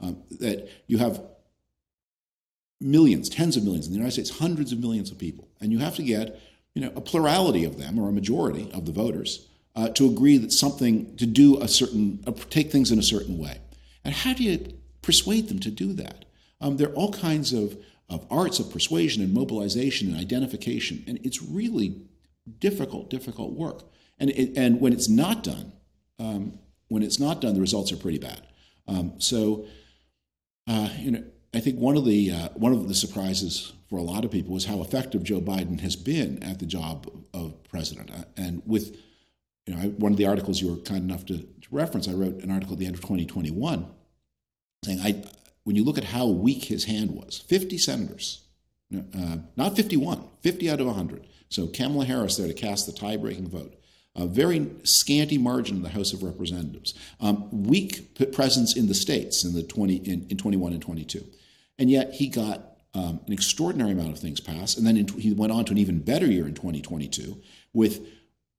Um, 0.00 0.22
that 0.38 0.68
you 0.86 0.98
have 0.98 1.20
millions, 2.80 3.28
tens 3.28 3.56
of 3.56 3.64
millions 3.64 3.86
in 3.86 3.92
the 3.92 3.98
United 3.98 4.12
States, 4.12 4.38
hundreds 4.38 4.70
of 4.70 4.78
millions 4.78 5.10
of 5.10 5.18
people, 5.18 5.48
and 5.60 5.72
you 5.72 5.78
have 5.78 5.96
to 5.96 6.04
get 6.04 6.40
you 6.74 6.82
know 6.82 6.92
a 6.94 7.00
plurality 7.00 7.64
of 7.64 7.76
them 7.76 7.98
or 7.98 8.08
a 8.08 8.12
majority 8.12 8.70
of 8.72 8.86
the 8.86 8.92
voters 8.92 9.48
uh, 9.74 9.88
to 9.88 10.06
agree 10.06 10.38
that 10.38 10.52
something 10.52 11.16
to 11.16 11.26
do 11.26 11.60
a 11.60 11.66
certain 11.66 12.22
uh, 12.24 12.32
take 12.50 12.70
things 12.70 12.92
in 12.92 13.00
a 13.00 13.02
certain 13.02 13.36
way. 13.36 13.58
And 14.04 14.14
how 14.14 14.32
do 14.32 14.44
you 14.44 14.77
persuade 15.08 15.48
them 15.48 15.58
to 15.58 15.70
do 15.70 15.94
that. 15.94 16.26
Um, 16.60 16.76
there 16.76 16.90
are 16.90 16.92
all 16.92 17.10
kinds 17.10 17.54
of, 17.54 17.78
of 18.10 18.26
arts 18.30 18.58
of 18.58 18.70
persuasion 18.70 19.22
and 19.22 19.32
mobilization 19.32 20.08
and 20.08 20.20
identification, 20.20 21.02
and 21.06 21.18
it's 21.24 21.40
really 21.40 22.02
difficult, 22.58 23.08
difficult 23.08 23.52
work. 23.54 23.84
And, 24.18 24.28
it, 24.28 24.58
and 24.58 24.82
when 24.82 24.92
it's 24.92 25.08
not 25.08 25.42
done, 25.42 25.72
um, 26.18 26.58
when 26.88 27.02
it's 27.02 27.18
not 27.18 27.40
done, 27.40 27.54
the 27.54 27.60
results 27.62 27.90
are 27.90 27.96
pretty 27.96 28.18
bad. 28.18 28.42
Um, 28.86 29.14
so, 29.16 29.64
uh, 30.66 30.90
you 30.98 31.10
know, 31.12 31.24
I 31.54 31.60
think 31.60 31.78
one 31.78 31.96
of 31.96 32.04
the 32.04 32.30
uh, 32.30 32.48
one 32.50 32.72
of 32.72 32.86
the 32.86 32.94
surprises 32.94 33.72
for 33.88 33.98
a 33.98 34.02
lot 34.02 34.26
of 34.26 34.30
people 34.30 34.52
was 34.52 34.66
how 34.66 34.82
effective 34.82 35.22
Joe 35.22 35.40
Biden 35.40 35.80
has 35.80 35.96
been 35.96 36.42
at 36.42 36.58
the 36.58 36.66
job 36.66 37.10
of 37.32 37.54
president. 37.64 38.10
Uh, 38.10 38.24
and 38.36 38.60
with, 38.66 38.94
you 39.64 39.74
know, 39.74 39.80
I, 39.80 39.86
one 39.86 40.12
of 40.12 40.18
the 40.18 40.26
articles 40.26 40.60
you 40.60 40.68
were 40.70 40.82
kind 40.82 41.02
enough 41.02 41.24
to, 41.26 41.38
to 41.38 41.68
reference, 41.70 42.08
I 42.08 42.12
wrote 42.12 42.42
an 42.42 42.50
article 42.50 42.74
at 42.74 42.78
the 42.78 42.84
end 42.84 42.94
of 42.94 43.00
2021 43.00 43.94
saying, 44.84 45.00
I, 45.00 45.24
when 45.64 45.76
you 45.76 45.84
look 45.84 45.98
at 45.98 46.04
how 46.04 46.26
weak 46.26 46.64
his 46.64 46.84
hand 46.84 47.12
was, 47.12 47.38
50 47.48 47.78
senators, 47.78 48.42
uh, 48.94 49.38
not 49.56 49.76
51, 49.76 50.22
50 50.40 50.70
out 50.70 50.80
of 50.80 50.86
100. 50.86 51.26
So 51.50 51.66
Kamala 51.66 52.04
Harris 52.04 52.36
there 52.36 52.46
to 52.46 52.54
cast 52.54 52.86
the 52.86 52.92
tie-breaking 52.92 53.48
vote. 53.48 53.74
A 54.16 54.26
very 54.26 54.68
scanty 54.82 55.38
margin 55.38 55.76
in 55.76 55.82
the 55.82 55.90
House 55.90 56.12
of 56.12 56.22
Representatives. 56.22 56.94
Um, 57.20 57.66
weak 57.66 58.32
presence 58.32 58.76
in 58.76 58.88
the 58.88 58.94
states 58.94 59.44
in 59.44 59.52
the 59.54 59.62
20 59.62 59.96
in, 59.96 60.26
in 60.28 60.36
21 60.36 60.72
and 60.72 60.82
22, 60.82 61.24
and 61.78 61.88
yet 61.88 62.14
he 62.14 62.26
got 62.28 62.78
um, 62.94 63.20
an 63.26 63.32
extraordinary 63.32 63.92
amount 63.92 64.10
of 64.10 64.18
things 64.18 64.40
passed. 64.40 64.76
And 64.76 64.86
then 64.86 64.96
in, 64.96 65.06
he 65.06 65.32
went 65.32 65.52
on 65.52 65.64
to 65.66 65.72
an 65.72 65.78
even 65.78 66.00
better 66.00 66.26
year 66.26 66.46
in 66.46 66.54
2022 66.54 67.40
with 67.72 68.08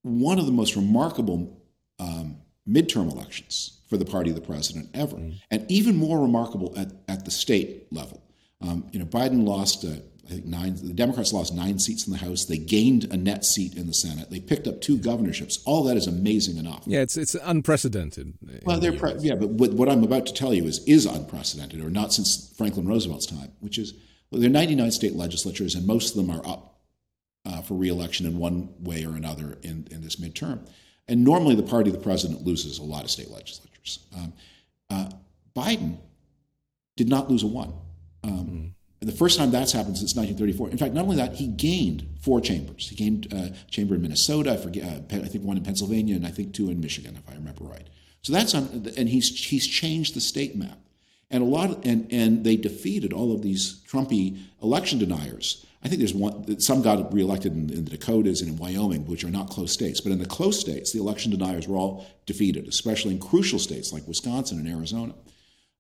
one 0.03 0.39
of 0.39 0.45
the 0.45 0.51
most 0.51 0.75
remarkable 0.75 1.61
um, 1.99 2.37
midterm 2.67 3.11
elections 3.11 3.78
for 3.89 3.97
the 3.97 4.05
party 4.05 4.29
of 4.29 4.35
the 4.35 4.41
president 4.41 4.89
ever. 4.93 5.17
Mm. 5.17 5.41
And 5.51 5.71
even 5.71 5.95
more 5.95 6.19
remarkable 6.19 6.73
at, 6.77 6.91
at 7.07 7.25
the 7.25 7.31
state 7.31 7.91
level. 7.91 8.23
Um, 8.61 8.87
you 8.91 8.99
know, 8.99 9.05
Biden 9.05 9.47
lost, 9.47 9.83
uh, 9.83 9.89
I 10.25 10.29
think, 10.29 10.45
nine, 10.45 10.75
the 10.75 10.93
Democrats 10.93 11.33
lost 11.33 11.53
nine 11.53 11.79
seats 11.79 12.05
in 12.05 12.13
the 12.13 12.19
House. 12.19 12.45
They 12.45 12.57
gained 12.57 13.05
a 13.05 13.17
net 13.17 13.45
seat 13.45 13.75
in 13.75 13.87
the 13.87 13.93
Senate. 13.93 14.29
They 14.29 14.39
picked 14.39 14.67
up 14.67 14.81
two 14.81 14.97
governorships. 14.97 15.59
All 15.65 15.83
that 15.85 15.97
is 15.97 16.07
amazing 16.07 16.57
enough. 16.57 16.83
Yeah, 16.85 16.99
it's, 16.99 17.17
it's 17.17 17.35
unprecedented. 17.35 18.33
Well, 18.63 18.79
they're, 18.79 18.91
pre- 18.91 19.15
yeah, 19.19 19.35
but 19.35 19.49
what, 19.49 19.73
what 19.73 19.89
I'm 19.89 20.03
about 20.03 20.25
to 20.27 20.33
tell 20.33 20.53
you 20.53 20.65
is, 20.65 20.83
is 20.85 21.05
unprecedented, 21.05 21.81
or 21.81 21.89
not 21.89 22.13
since 22.13 22.53
Franklin 22.57 22.85
Roosevelt's 22.85 23.25
time, 23.25 23.51
which 23.59 23.77
is 23.77 23.93
well, 24.31 24.41
there 24.41 24.49
are 24.49 24.53
99 24.53 24.91
state 24.91 25.15
legislatures, 25.15 25.75
and 25.75 25.87
most 25.87 26.15
of 26.15 26.17
them 26.17 26.29
are 26.29 26.45
up 26.47 26.81
uh, 27.45 27.61
for 27.61 27.73
reelection 27.73 28.25
in 28.25 28.37
one 28.37 28.69
way 28.79 29.05
or 29.05 29.15
another 29.15 29.57
in, 29.63 29.87
in 29.91 30.01
this 30.01 30.17
midterm. 30.17 30.67
And 31.07 31.23
normally 31.23 31.55
the 31.55 31.63
party 31.63 31.89
of 31.89 31.95
the 31.95 32.03
president 32.03 32.43
loses 32.43 32.77
a 32.77 32.83
lot 32.83 33.03
of 33.03 33.09
state 33.09 33.31
legislatures. 33.31 33.68
Um, 34.15 34.33
uh, 34.89 35.09
Biden 35.55 35.97
did 36.97 37.09
not 37.09 37.29
lose 37.29 37.43
a 37.43 37.47
one. 37.47 37.73
Um, 38.23 38.31
mm. 38.31 38.71
The 39.01 39.13
first 39.13 39.37
time 39.37 39.49
that's 39.49 39.71
happened 39.71 39.97
since 39.97 40.13
1934. 40.15 40.71
In 40.71 40.77
fact, 40.77 40.93
not 40.93 41.05
only 41.05 41.15
that, 41.15 41.35
he 41.35 41.47
gained 41.47 42.05
four 42.21 42.41
chambers. 42.41 42.89
He 42.89 42.95
gained 42.95 43.33
uh, 43.33 43.55
a 43.55 43.71
chamber 43.71 43.95
in 43.95 44.01
Minnesota, 44.01 44.51
I 44.51 44.57
forget, 44.57 44.83
uh, 44.83 45.15
I 45.15 45.27
think 45.27 45.45
one 45.45 45.55
in 45.55 45.63
Pennsylvania, 45.63 46.15
and 46.15 46.27
I 46.27 46.31
think 46.31 46.53
two 46.53 46.69
in 46.69 46.81
Michigan, 46.81 47.15
if 47.15 47.31
I 47.31 47.35
remember 47.35 47.63
right. 47.63 47.87
So 48.21 48.33
that's 48.33 48.53
on, 48.53 48.91
and 48.97 49.07
he's 49.07 49.29
he's 49.45 49.65
changed 49.65 50.15
the 50.15 50.19
state 50.19 50.55
map, 50.55 50.77
and 51.31 51.43
a 51.43 51.45
lot, 51.45 51.69
of, 51.69 51.85
and 51.85 52.07
and 52.11 52.43
they 52.43 52.55
defeated 52.55 53.13
all 53.13 53.33
of 53.33 53.41
these 53.41 53.81
Trumpy 53.87 54.39
election 54.61 54.99
deniers 54.99 55.65
I 55.83 55.87
think 55.87 55.99
there's 55.99 56.13
one, 56.13 56.59
some 56.59 56.81
got 56.81 57.13
reelected 57.13 57.53
in, 57.53 57.69
in 57.69 57.85
the 57.85 57.91
Dakotas 57.91 58.41
and 58.41 58.49
in 58.49 58.57
Wyoming, 58.57 59.07
which 59.07 59.23
are 59.23 59.29
not 59.29 59.49
close 59.49 59.71
states. 59.71 60.01
But 60.01 60.11
in 60.11 60.19
the 60.19 60.25
close 60.25 60.59
states, 60.59 60.91
the 60.91 60.99
election 60.99 61.31
deniers 61.31 61.67
were 61.67 61.77
all 61.77 62.05
defeated, 62.25 62.67
especially 62.67 63.13
in 63.13 63.19
crucial 63.19 63.59
states 63.59 63.93
like 63.93 64.05
Wisconsin 64.07 64.59
and 64.59 64.67
Arizona. 64.67 65.13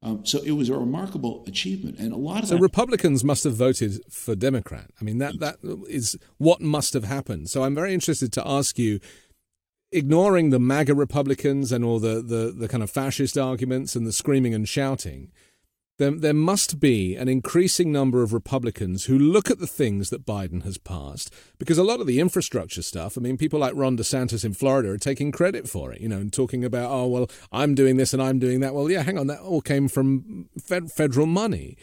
Um, 0.01 0.25
so 0.25 0.41
it 0.43 0.51
was 0.51 0.69
a 0.69 0.77
remarkable 0.77 1.43
achievement, 1.45 1.99
and 1.99 2.13
a 2.13 2.15
lot 2.15 2.43
of 2.43 2.49
so 2.49 2.55
that- 2.55 2.61
Republicans 2.61 3.25
must 3.25 3.43
have 3.43 3.55
voted 3.55 3.99
for 4.09 4.33
Democrat. 4.33 4.89
I 5.01 5.03
mean 5.03 5.17
that 5.17 5.39
that 5.41 5.57
is 5.89 6.17
what 6.37 6.61
must 6.61 6.93
have 6.93 7.03
happened. 7.03 7.49
So 7.49 7.63
I'm 7.63 7.75
very 7.75 7.93
interested 7.93 8.31
to 8.33 8.47
ask 8.47 8.79
you, 8.79 9.01
ignoring 9.91 10.49
the 10.49 10.59
MAGA 10.59 10.93
Republicans 10.93 11.71
and 11.71 11.83
all 11.83 11.99
the 11.99 12.21
the, 12.21 12.53
the 12.55 12.67
kind 12.67 12.83
of 12.83 12.89
fascist 12.89 13.37
arguments 13.37 13.95
and 13.95 14.05
the 14.05 14.11
screaming 14.11 14.53
and 14.53 14.67
shouting, 14.67 15.31
there, 15.97 16.11
there 16.11 16.33
must 16.33 16.79
be 16.79 17.15
an 17.15 17.27
increasing 17.27 17.91
number 17.91 18.23
of 18.23 18.31
Republicans 18.31 19.05
who 19.05 19.19
look 19.19 19.51
at 19.51 19.59
the 19.59 19.67
things 19.67 20.09
that 20.09 20.25
Biden 20.25 20.63
has 20.63 20.77
passed, 20.77 21.33
because 21.57 21.77
a 21.77 21.83
lot 21.83 21.99
of 21.99 22.07
the 22.07 22.21
infrastructure 22.21 22.81
stuff, 22.81 23.17
I 23.17 23.21
mean, 23.21 23.37
people 23.37 23.59
like 23.59 23.73
Ron 23.75 23.97
DeSantis 23.97 24.45
in 24.45 24.53
Florida 24.53 24.91
are 24.91 24.97
taking 24.97 25.33
credit 25.33 25.67
for 25.67 25.91
it, 25.91 25.99
you 25.99 26.07
know, 26.07 26.19
and 26.19 26.31
talking 26.31 26.63
about, 26.63 26.89
oh, 26.89 27.07
well, 27.07 27.29
I'm 27.51 27.75
doing 27.75 27.97
this 27.97 28.13
and 28.13 28.21
I'm 28.21 28.39
doing 28.39 28.61
that. 28.61 28.73
Well, 28.73 28.89
yeah, 28.89 29.03
hang 29.03 29.17
on, 29.17 29.27
that 29.27 29.41
all 29.41 29.61
came 29.61 29.89
from 29.89 30.47
fed- 30.57 30.89
federal 30.89 31.25
money. 31.25 31.75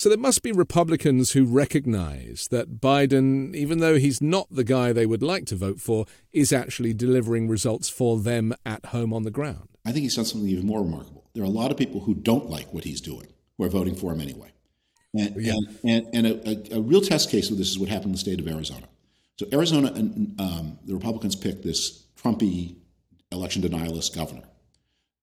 So 0.00 0.08
there 0.08 0.16
must 0.16 0.42
be 0.42 0.50
Republicans 0.50 1.32
who 1.32 1.44
recognize 1.44 2.48
that 2.50 2.80
Biden, 2.80 3.54
even 3.54 3.80
though 3.80 3.98
he's 3.98 4.22
not 4.22 4.46
the 4.50 4.64
guy 4.64 4.94
they 4.94 5.04
would 5.04 5.22
like 5.22 5.44
to 5.48 5.56
vote 5.56 5.78
for, 5.78 6.06
is 6.32 6.54
actually 6.54 6.94
delivering 6.94 7.48
results 7.48 7.90
for 7.90 8.18
them 8.18 8.54
at 8.64 8.86
home 8.86 9.12
on 9.12 9.24
the 9.24 9.30
ground. 9.30 9.68
I 9.84 9.92
think 9.92 10.04
he's 10.04 10.16
done 10.16 10.24
something 10.24 10.48
even 10.48 10.66
more 10.66 10.80
remarkable. 10.80 11.28
There 11.34 11.42
are 11.42 11.46
a 11.46 11.50
lot 11.50 11.70
of 11.70 11.76
people 11.76 12.00
who 12.00 12.14
don't 12.14 12.48
like 12.48 12.72
what 12.72 12.84
he's 12.84 13.02
doing 13.02 13.26
who 13.58 13.64
are 13.64 13.68
voting 13.68 13.94
for 13.94 14.10
him 14.10 14.22
anyway. 14.22 14.52
And, 15.12 15.36
yeah. 15.36 15.52
and, 15.84 16.06
and, 16.14 16.14
and 16.14 16.26
a, 16.26 16.76
a, 16.76 16.78
a, 16.78 16.80
real 16.80 17.02
test 17.02 17.28
case 17.28 17.50
of 17.50 17.58
this 17.58 17.68
is 17.68 17.78
what 17.78 17.90
happened 17.90 18.06
in 18.06 18.12
the 18.12 18.18
state 18.18 18.40
of 18.40 18.48
Arizona. 18.48 18.88
So 19.38 19.48
Arizona, 19.52 19.88
um, 19.92 20.78
the 20.86 20.94
Republicans 20.94 21.36
picked 21.36 21.62
this 21.62 22.06
Trumpy 22.16 22.76
election 23.30 23.60
denialist 23.60 24.16
governor. 24.16 24.44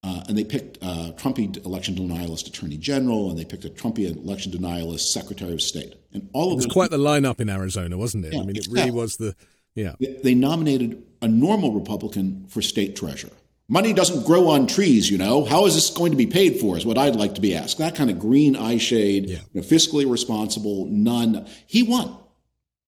Uh, 0.04 0.24
and 0.28 0.38
they 0.38 0.44
picked 0.44 0.78
uh, 0.82 1.12
Trumpy 1.18 1.66
election 1.66 1.96
denialist 1.96 2.48
attorney 2.48 2.78
general, 2.78 3.30
and 3.30 3.38
they 3.38 3.46
picked 3.46 3.66
a 3.66 3.70
Trumpy 3.70 4.06
election 4.16 4.52
denialist 4.52 5.12
secretary 5.12 5.54
of 5.54 5.62
state. 5.62 5.96
And 6.14 6.30
all 6.34 6.48
of 6.48 6.54
it 6.54 6.56
was 6.58 6.66
quite 6.68 6.92
the 6.92 6.98
lineup 6.98 7.40
in 7.40 7.50
Arizona, 7.50 7.98
wasn't 7.98 8.26
it? 8.26 8.34
Yeah, 8.34 8.42
I 8.42 8.46
mean, 8.46 8.56
it 8.56 8.68
really 8.70 8.92
was 8.92 9.18
the 9.18 9.36
yeah. 9.76 9.96
They, 10.00 10.20
they 10.24 10.36
nominated 10.36 11.04
a 11.22 11.28
normal 11.28 11.74
Republican 11.74 12.46
for 12.48 12.62
state 12.62 12.96
treasurer. 12.96 13.32
Money 13.70 13.92
doesn't 13.92 14.26
grow 14.26 14.48
on 14.48 14.66
trees, 14.66 15.10
you 15.12 15.18
know. 15.18 15.44
How 15.44 15.66
is 15.66 15.76
this 15.76 15.90
going 15.90 16.12
to 16.12 16.18
be 16.18 16.26
paid 16.26 16.60
for? 16.60 16.78
Is 16.78 16.86
what 16.86 16.98
I'd 16.98 17.16
like 17.16 17.36
to 17.36 17.42
be 17.42 17.54
asked. 17.54 17.80
That 17.80 17.96
kind 17.96 18.10
of 18.10 18.18
green 18.18 18.56
eye 18.56 18.78
shade, 18.78 19.26
yeah. 19.26 19.40
you 19.52 19.62
know, 19.62 19.68
fiscally 19.68 20.10
responsible, 20.10 20.86
none. 20.86 21.48
He 21.66 21.84
won. 21.84 22.18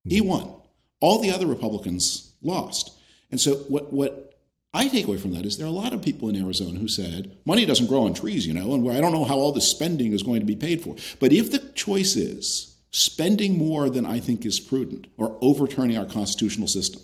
He 0.06 0.19
mm-hmm. 0.19 0.30
won. 0.30 0.54
All 1.02 1.22
the 1.22 1.32
other 1.32 1.48
Republicans 1.48 2.34
lost. 2.41 2.91
And 3.30 3.39
so 3.39 3.56
what 3.67 3.91
what 3.91 4.29
I 4.74 4.88
take 4.88 5.08
away 5.08 5.18
from 5.18 5.34
that 5.34 5.46
is 5.46 5.58
there 5.58 5.66
are 5.66 5.70
a 5.70 5.72
lot 5.72 5.94
of 5.94 6.02
people 6.04 6.30
in 6.30 6.36
Arizona 6.36 6.78
who 6.78 6.88
said 6.88 7.36
money 7.44 7.66
doesn't 7.66 7.88
grow 7.88 8.06
on 8.06 8.14
trees, 8.14 8.46
you 8.46 8.54
know, 8.54 8.74
and 8.74 8.90
I 8.92 9.02
don't 9.02 9.14
know 9.14 9.24
how 9.26 9.38
all 9.38 9.52
this 9.52 9.68
spending 9.68 10.14
is 10.14 10.22
going 10.22 10.42
to 10.42 10.46
be 10.46 10.56
paid 10.56 10.82
for. 10.82 10.96
But 11.20 11.34
if 11.34 11.52
the 11.52 11.60
choice 11.74 12.16
is 12.16 12.76
spending 12.92 13.58
more 13.58 13.90
than 13.90 14.06
I 14.06 14.20
think 14.20 14.46
is 14.46 14.60
prudent 14.60 15.08
or 15.18 15.38
overturning 15.42 15.98
our 15.98 16.06
constitutional 16.06 16.68
system, 16.68 17.02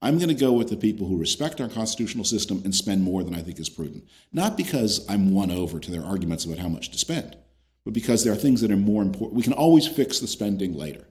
I'm 0.00 0.18
going 0.18 0.28
to 0.28 0.34
go 0.34 0.52
with 0.52 0.68
the 0.68 0.76
people 0.76 1.08
who 1.08 1.16
respect 1.16 1.60
our 1.60 1.68
constitutional 1.68 2.24
system 2.24 2.62
and 2.64 2.72
spend 2.72 3.02
more 3.02 3.24
than 3.24 3.34
I 3.34 3.42
think 3.42 3.58
is 3.58 3.68
prudent. 3.68 4.04
Not 4.32 4.56
because 4.56 5.04
I'm 5.08 5.32
won 5.32 5.50
over 5.50 5.80
to 5.80 5.90
their 5.90 6.04
arguments 6.04 6.44
about 6.44 6.58
how 6.58 6.68
much 6.68 6.90
to 6.90 6.98
spend, 6.98 7.36
but 7.84 7.94
because 7.94 8.22
there 8.22 8.32
are 8.32 8.36
things 8.36 8.60
that 8.60 8.70
are 8.70 8.76
more 8.76 9.02
important. 9.02 9.34
We 9.34 9.42
can 9.42 9.54
always 9.54 9.88
fix 9.88 10.20
the 10.20 10.28
spending 10.28 10.74
later. 10.74 11.04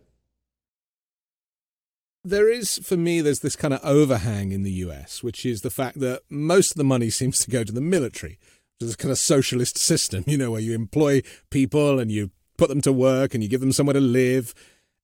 There 2.28 2.50
is, 2.50 2.80
for 2.84 2.98
me, 2.98 3.22
there's 3.22 3.40
this 3.40 3.56
kind 3.56 3.74
of 3.74 3.80
overhang 3.84 4.52
in 4.52 4.64
the 4.64 4.72
US, 4.72 5.24
which 5.24 5.46
is 5.46 5.62
the 5.62 5.70
fact 5.70 6.00
that 6.02 6.24
most 6.30 6.72
of 6.72 6.78
the 6.78 6.84
money 6.84 7.10
seems 7.10 7.40
to 7.40 7.52
go 7.52 7.64
to 7.64 7.72
the 7.72 7.82
military. 7.82 8.38
There's 8.80 8.96
a 8.96 8.98
kind 8.98 9.12
of 9.12 9.18
socialist 9.18 9.78
system, 9.78 10.26
you 10.28 10.38
know, 10.38 10.52
where 10.52 10.62
you 10.62 10.76
employ 10.76 11.22
people 11.50 12.00
and 12.00 12.12
you 12.12 12.32
put 12.58 12.70
them 12.70 12.82
to 12.82 12.92
work 12.92 13.34
and 13.34 13.42
you 13.42 13.50
give 13.50 13.62
them 13.62 13.72
somewhere 13.72 13.94
to 13.94 14.02
live 14.02 14.54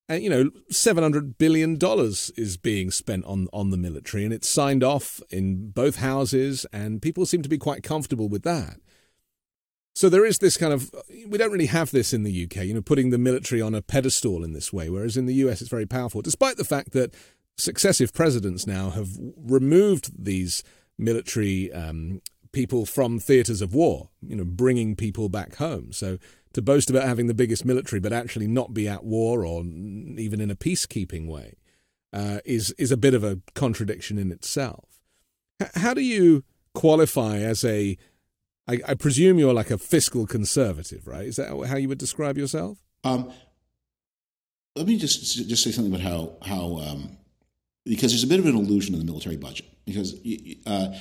and 0.09 0.21
you 0.21 0.29
know, 0.29 0.51
seven 0.69 1.01
hundred 1.01 1.37
billion 1.37 1.77
dollars 1.77 2.31
is 2.35 2.57
being 2.57 2.91
spent 2.91 3.25
on 3.25 3.47
on 3.53 3.69
the 3.69 3.77
military, 3.77 4.23
and 4.25 4.33
it's 4.33 4.49
signed 4.49 4.83
off 4.83 5.21
in 5.29 5.69
both 5.69 5.97
houses, 5.97 6.65
and 6.73 7.01
people 7.01 7.25
seem 7.25 7.41
to 7.41 7.49
be 7.49 7.57
quite 7.57 7.83
comfortable 7.83 8.27
with 8.27 8.43
that. 8.43 8.77
So 9.95 10.09
there 10.09 10.25
is 10.25 10.39
this 10.39 10.57
kind 10.57 10.73
of 10.73 10.91
we 11.27 11.37
don't 11.37 11.51
really 11.51 11.67
have 11.67 11.91
this 11.91 12.13
in 12.13 12.23
the 12.23 12.43
UK, 12.45 12.63
you 12.65 12.73
know, 12.73 12.81
putting 12.81 13.11
the 13.11 13.17
military 13.17 13.61
on 13.61 13.75
a 13.75 13.81
pedestal 13.81 14.43
in 14.43 14.53
this 14.53 14.73
way, 14.73 14.89
whereas 14.89 15.17
in 15.17 15.27
the 15.27 15.35
US 15.35 15.61
it's 15.61 15.69
very 15.69 15.85
powerful, 15.85 16.21
despite 16.21 16.57
the 16.57 16.63
fact 16.63 16.91
that 16.91 17.13
successive 17.57 18.13
presidents 18.13 18.65
now 18.65 18.89
have 18.89 19.09
removed 19.37 20.11
these 20.25 20.63
military 20.97 21.71
um, 21.71 22.21
people 22.51 22.85
from 22.85 23.19
theatres 23.19 23.61
of 23.61 23.73
war, 23.75 24.09
you 24.21 24.35
know, 24.35 24.45
bringing 24.45 24.95
people 24.95 25.29
back 25.29 25.55
home. 25.55 25.91
So 25.91 26.17
to 26.53 26.61
boast 26.61 26.89
about 26.89 27.07
having 27.07 27.27
the 27.27 27.33
biggest 27.33 27.65
military 27.65 27.99
but 27.99 28.13
actually 28.13 28.47
not 28.47 28.73
be 28.73 28.87
at 28.87 29.03
war 29.03 29.45
or 29.45 29.63
even 29.63 30.39
in 30.39 30.51
a 30.51 30.55
peacekeeping 30.55 31.27
way 31.27 31.55
uh, 32.13 32.39
is 32.45 32.71
is 32.77 32.91
a 32.91 32.97
bit 32.97 33.13
of 33.13 33.23
a 33.23 33.39
contradiction 33.55 34.17
in 34.17 34.31
itself. 34.31 34.99
H- 35.61 35.69
how 35.75 35.93
do 35.93 36.01
you 36.01 36.43
qualify 36.73 37.37
as 37.37 37.63
a? 37.63 37.97
I, 38.67 38.79
I 38.87 38.93
presume 38.93 39.39
you're 39.39 39.53
like 39.53 39.71
a 39.71 39.77
fiscal 39.77 40.25
conservative, 40.25 41.07
right? 41.07 41.27
Is 41.27 41.35
that 41.35 41.49
how 41.67 41.77
you 41.77 41.89
would 41.89 41.97
describe 41.97 42.37
yourself? 42.37 42.77
Um, 43.03 43.31
let 44.75 44.87
me 44.87 44.97
just 44.97 45.47
just 45.47 45.63
say 45.63 45.71
something 45.71 45.93
about 45.93 46.05
how 46.05 46.37
how 46.41 46.77
um, 46.79 47.17
because 47.85 48.11
there's 48.11 48.23
a 48.23 48.27
bit 48.27 48.39
of 48.39 48.45
an 48.45 48.55
illusion 48.55 48.93
in 48.93 48.99
the 48.99 49.05
military 49.05 49.37
budget 49.37 49.67
because 49.85 50.15
uh, 50.65 50.93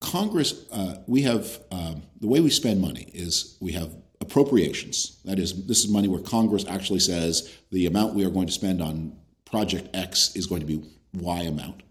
Congress, 0.00 0.66
uh, 0.72 0.96
we 1.06 1.22
have 1.22 1.60
um, 1.70 2.02
the 2.20 2.26
way 2.26 2.40
we 2.40 2.50
spend 2.50 2.80
money 2.80 3.10
is 3.12 3.56
we 3.60 3.72
have 3.72 3.94
appropriations. 4.20 5.20
That 5.24 5.38
is, 5.38 5.66
this 5.66 5.84
is 5.84 5.90
money 5.90 6.08
where 6.08 6.20
Congress 6.20 6.64
actually 6.68 7.00
says 7.00 7.54
the 7.70 7.86
amount 7.86 8.14
we 8.14 8.24
are 8.24 8.30
going 8.30 8.46
to 8.46 8.52
spend 8.52 8.82
on 8.82 9.16
Project 9.44 9.94
X 9.94 10.34
is 10.34 10.46
going 10.46 10.60
to 10.60 10.66
be 10.66 10.82
Y 11.14 11.42
amount. 11.42 11.82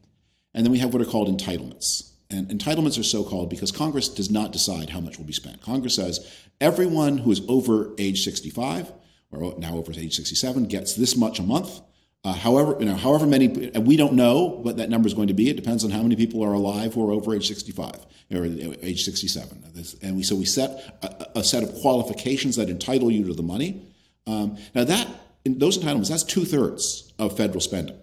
And 0.53 0.65
then 0.65 0.71
we 0.71 0.79
have 0.79 0.93
what 0.93 1.01
are 1.01 1.05
called 1.05 1.27
entitlements. 1.27 2.08
And 2.31 2.47
entitlements 2.49 2.99
are 2.99 3.03
so 3.03 3.23
called 3.23 3.49
because 3.49 3.71
Congress 3.71 4.07
does 4.07 4.29
not 4.29 4.51
decide 4.51 4.91
how 4.91 4.99
much 4.99 5.17
will 5.17 5.25
be 5.25 5.33
spent. 5.33 5.61
Congress 5.61 5.95
says 5.95 6.31
everyone 6.61 7.17
who 7.17 7.31
is 7.31 7.41
over 7.47 7.91
age 7.97 8.23
65 8.23 8.91
or 9.31 9.55
now 9.57 9.75
over 9.77 9.91
age 9.91 10.15
67 10.15 10.65
gets 10.65 10.93
this 10.93 11.15
much 11.15 11.39
a 11.39 11.43
month. 11.43 11.81
Uh, 12.23 12.33
however, 12.33 12.75
you 12.79 12.85
know, 12.85 12.95
however 12.95 13.25
many, 13.25 13.47
we 13.79 13.95
don't 13.95 14.13
know 14.13 14.43
what 14.61 14.77
that 14.77 14.89
number 14.89 15.07
is 15.07 15.13
going 15.13 15.29
to 15.29 15.33
be. 15.33 15.49
It 15.49 15.55
depends 15.55 15.85
on 15.85 15.91
how 15.91 16.03
many 16.03 16.15
people 16.15 16.43
are 16.43 16.53
alive 16.53 16.93
who 16.93 17.09
are 17.09 17.13
over 17.13 17.33
age 17.33 17.47
65 17.47 18.05
or 18.31 18.45
age 18.45 19.05
67. 19.05 19.63
And 20.01 20.17
we, 20.17 20.23
so 20.23 20.35
we 20.35 20.45
set 20.45 20.99
a, 21.01 21.39
a 21.39 21.43
set 21.43 21.63
of 21.63 21.73
qualifications 21.75 22.57
that 22.57 22.69
entitle 22.69 23.09
you 23.09 23.25
to 23.27 23.33
the 23.33 23.43
money. 23.43 23.87
Um, 24.27 24.57
now 24.75 24.83
that, 24.83 25.07
those 25.45 25.77
entitlements, 25.77 26.09
that's 26.09 26.23
two 26.23 26.45
thirds 26.45 27.11
of 27.17 27.37
federal 27.37 27.61
spending. 27.61 27.97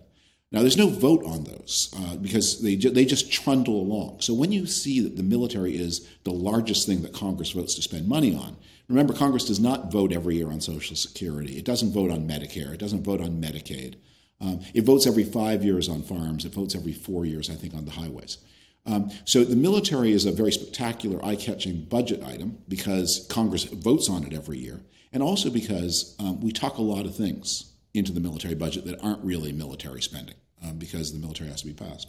Now, 0.53 0.61
there's 0.61 0.77
no 0.77 0.89
vote 0.89 1.25
on 1.25 1.45
those 1.45 1.93
uh, 1.97 2.17
because 2.17 2.63
they, 2.63 2.77
ju- 2.77 2.91
they 2.91 3.05
just 3.05 3.33
trundle 3.33 3.81
along. 3.81 4.21
So 4.21 4.33
when 4.33 4.53
you 4.53 4.67
see 4.67 5.01
that 5.01 5.17
the 5.17 5.23
military 5.23 5.77
is 5.77 6.09
the 6.23 6.33
largest 6.33 6.87
thing 6.87 7.03
that 7.03 7.13
Congress 7.13 7.51
votes 7.51 7.75
to 7.75 7.83
spend 7.83 8.07
money 8.07 8.35
on, 8.35 8.57
remember, 8.89 9.13
Congress 9.13 9.45
does 9.45 9.59
not 9.59 9.91
vote 9.91 10.13
every 10.13 10.37
year 10.37 10.51
on 10.51 10.61
Social 10.61 10.95
Security. 10.95 11.59
It 11.59 11.65
doesn't 11.65 11.93
vote 11.93 12.13
on 12.13 12.29
Medicare. 12.29 12.73
It 12.73 12.79
doesn't 12.79 13.03
vote 13.03 13.21
on 13.21 13.41
Medicaid. 13.41 13.97
Um, 14.41 14.61
it 14.73 14.85
votes 14.85 15.07
every 15.07 15.25
five 15.25 15.65
years 15.65 15.89
on 15.89 16.03
farms. 16.03 16.45
It 16.45 16.53
votes 16.55 16.77
every 16.77 16.93
four 16.93 17.27
years, 17.27 17.51
I 17.51 17.55
think, 17.55 17.75
on 17.75 17.85
the 17.85 17.91
highways. 17.91 18.39
Um, 18.87 19.11
so 19.25 19.43
the 19.43 19.57
military 19.57 20.13
is 20.13 20.27
a 20.27 20.33
very 20.33 20.53
spectacular, 20.53 21.25
eye-catching 21.25 21.87
budget 21.87 22.23
item 22.23 22.59
because 22.69 23.27
Congress 23.29 23.65
votes 23.65 24.09
on 24.09 24.23
it 24.25 24.33
every 24.33 24.59
year, 24.59 24.81
and 25.13 25.25
also 25.25 25.51
because 25.51 26.15
um, 26.21 26.41
we 26.41 26.53
talk 26.53 26.79
a 26.79 26.83
lot 26.83 27.05
of 27.05 27.17
things 27.17 27.73
into 27.97 28.13
the 28.13 28.21
military 28.21 28.55
budget 28.55 28.85
that 28.87 29.03
aren't 29.03 29.25
really 29.25 29.53
military 29.53 30.03
spending 30.03 30.37
um, 30.65 30.79
because 30.79 31.13
the 31.13 31.19
military 31.19 31.51
has 31.51 31.61
to 31.63 31.67
be 31.67 31.73
passed. 31.73 32.09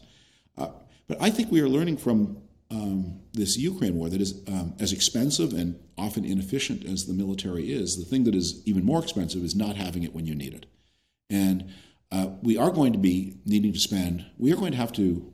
Uh, 0.58 0.70
but 1.08 1.18
I 1.22 1.30
think 1.30 1.52
we 1.52 1.62
are 1.62 1.70
learning 1.70 1.98
from 1.98 2.42
um, 2.70 3.22
this 3.34 3.58
Ukraine 3.58 3.96
war 3.96 4.10
that 4.10 4.20
is 4.20 4.42
um, 4.48 4.74
as 4.80 4.92
expensive 4.92 5.54
and 5.54 5.80
often 5.98 6.26
inefficient 6.26 6.86
as 6.86 7.06
the 7.06 7.14
military 7.14 7.72
is. 7.72 7.98
The 7.98 8.06
thing 8.06 8.26
that 8.26 8.36
is 8.36 8.62
even 8.66 8.84
more 8.84 9.02
expensive 9.02 9.44
is 9.44 9.56
not 9.56 9.76
having 9.76 10.04
it 10.04 10.14
when 10.14 10.26
you 10.26 10.36
need 10.36 10.54
it. 10.54 10.66
And 11.30 11.72
uh, 12.12 12.28
we 12.42 12.58
are 12.58 12.72
going 12.72 12.94
to 12.94 13.00
be 13.00 13.38
needing 13.46 13.74
to 13.74 13.80
spend, 13.80 14.26
we 14.38 14.52
are 14.52 14.58
going 14.58 14.72
to 14.72 14.78
have 14.78 14.94
to. 14.94 15.34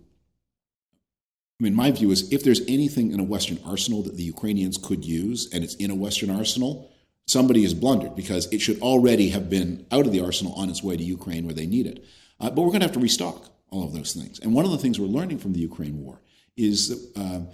I 1.59 1.63
mean, 1.63 1.75
my 1.75 1.91
view 1.91 2.11
is 2.11 2.31
if 2.31 2.43
there's 2.43 2.61
anything 2.67 3.11
in 3.11 3.19
a 3.19 3.23
Western 3.23 3.59
arsenal 3.65 4.01
that 4.03 4.17
the 4.17 4.23
Ukrainians 4.23 4.77
could 4.77 5.05
use 5.05 5.49
and 5.53 5.63
it's 5.63 5.75
in 5.75 5.91
a 5.91 5.95
Western 5.95 6.29
arsenal, 6.29 6.91
somebody 7.27 7.63
has 7.63 7.73
blundered 7.73 8.15
because 8.15 8.51
it 8.51 8.59
should 8.59 8.79
already 8.81 9.29
have 9.29 9.49
been 9.49 9.85
out 9.91 10.05
of 10.05 10.11
the 10.11 10.21
arsenal 10.21 10.53
on 10.53 10.69
its 10.69 10.83
way 10.83 10.97
to 10.97 11.03
Ukraine 11.03 11.45
where 11.45 11.53
they 11.53 11.65
need 11.65 11.87
it. 11.87 12.03
Uh, 12.39 12.49
but 12.49 12.61
we're 12.61 12.69
going 12.69 12.81
to 12.81 12.87
have 12.87 12.93
to 12.93 12.99
restock 12.99 13.49
all 13.69 13.83
of 13.83 13.93
those 13.93 14.13
things. 14.13 14.39
And 14.39 14.53
one 14.53 14.65
of 14.65 14.71
the 14.71 14.77
things 14.77 14.99
we're 14.99 15.07
learning 15.07 15.39
from 15.39 15.53
the 15.53 15.59
Ukraine 15.59 16.03
war 16.03 16.21
is 16.57 16.89
that, 16.89 17.21
um, 17.21 17.47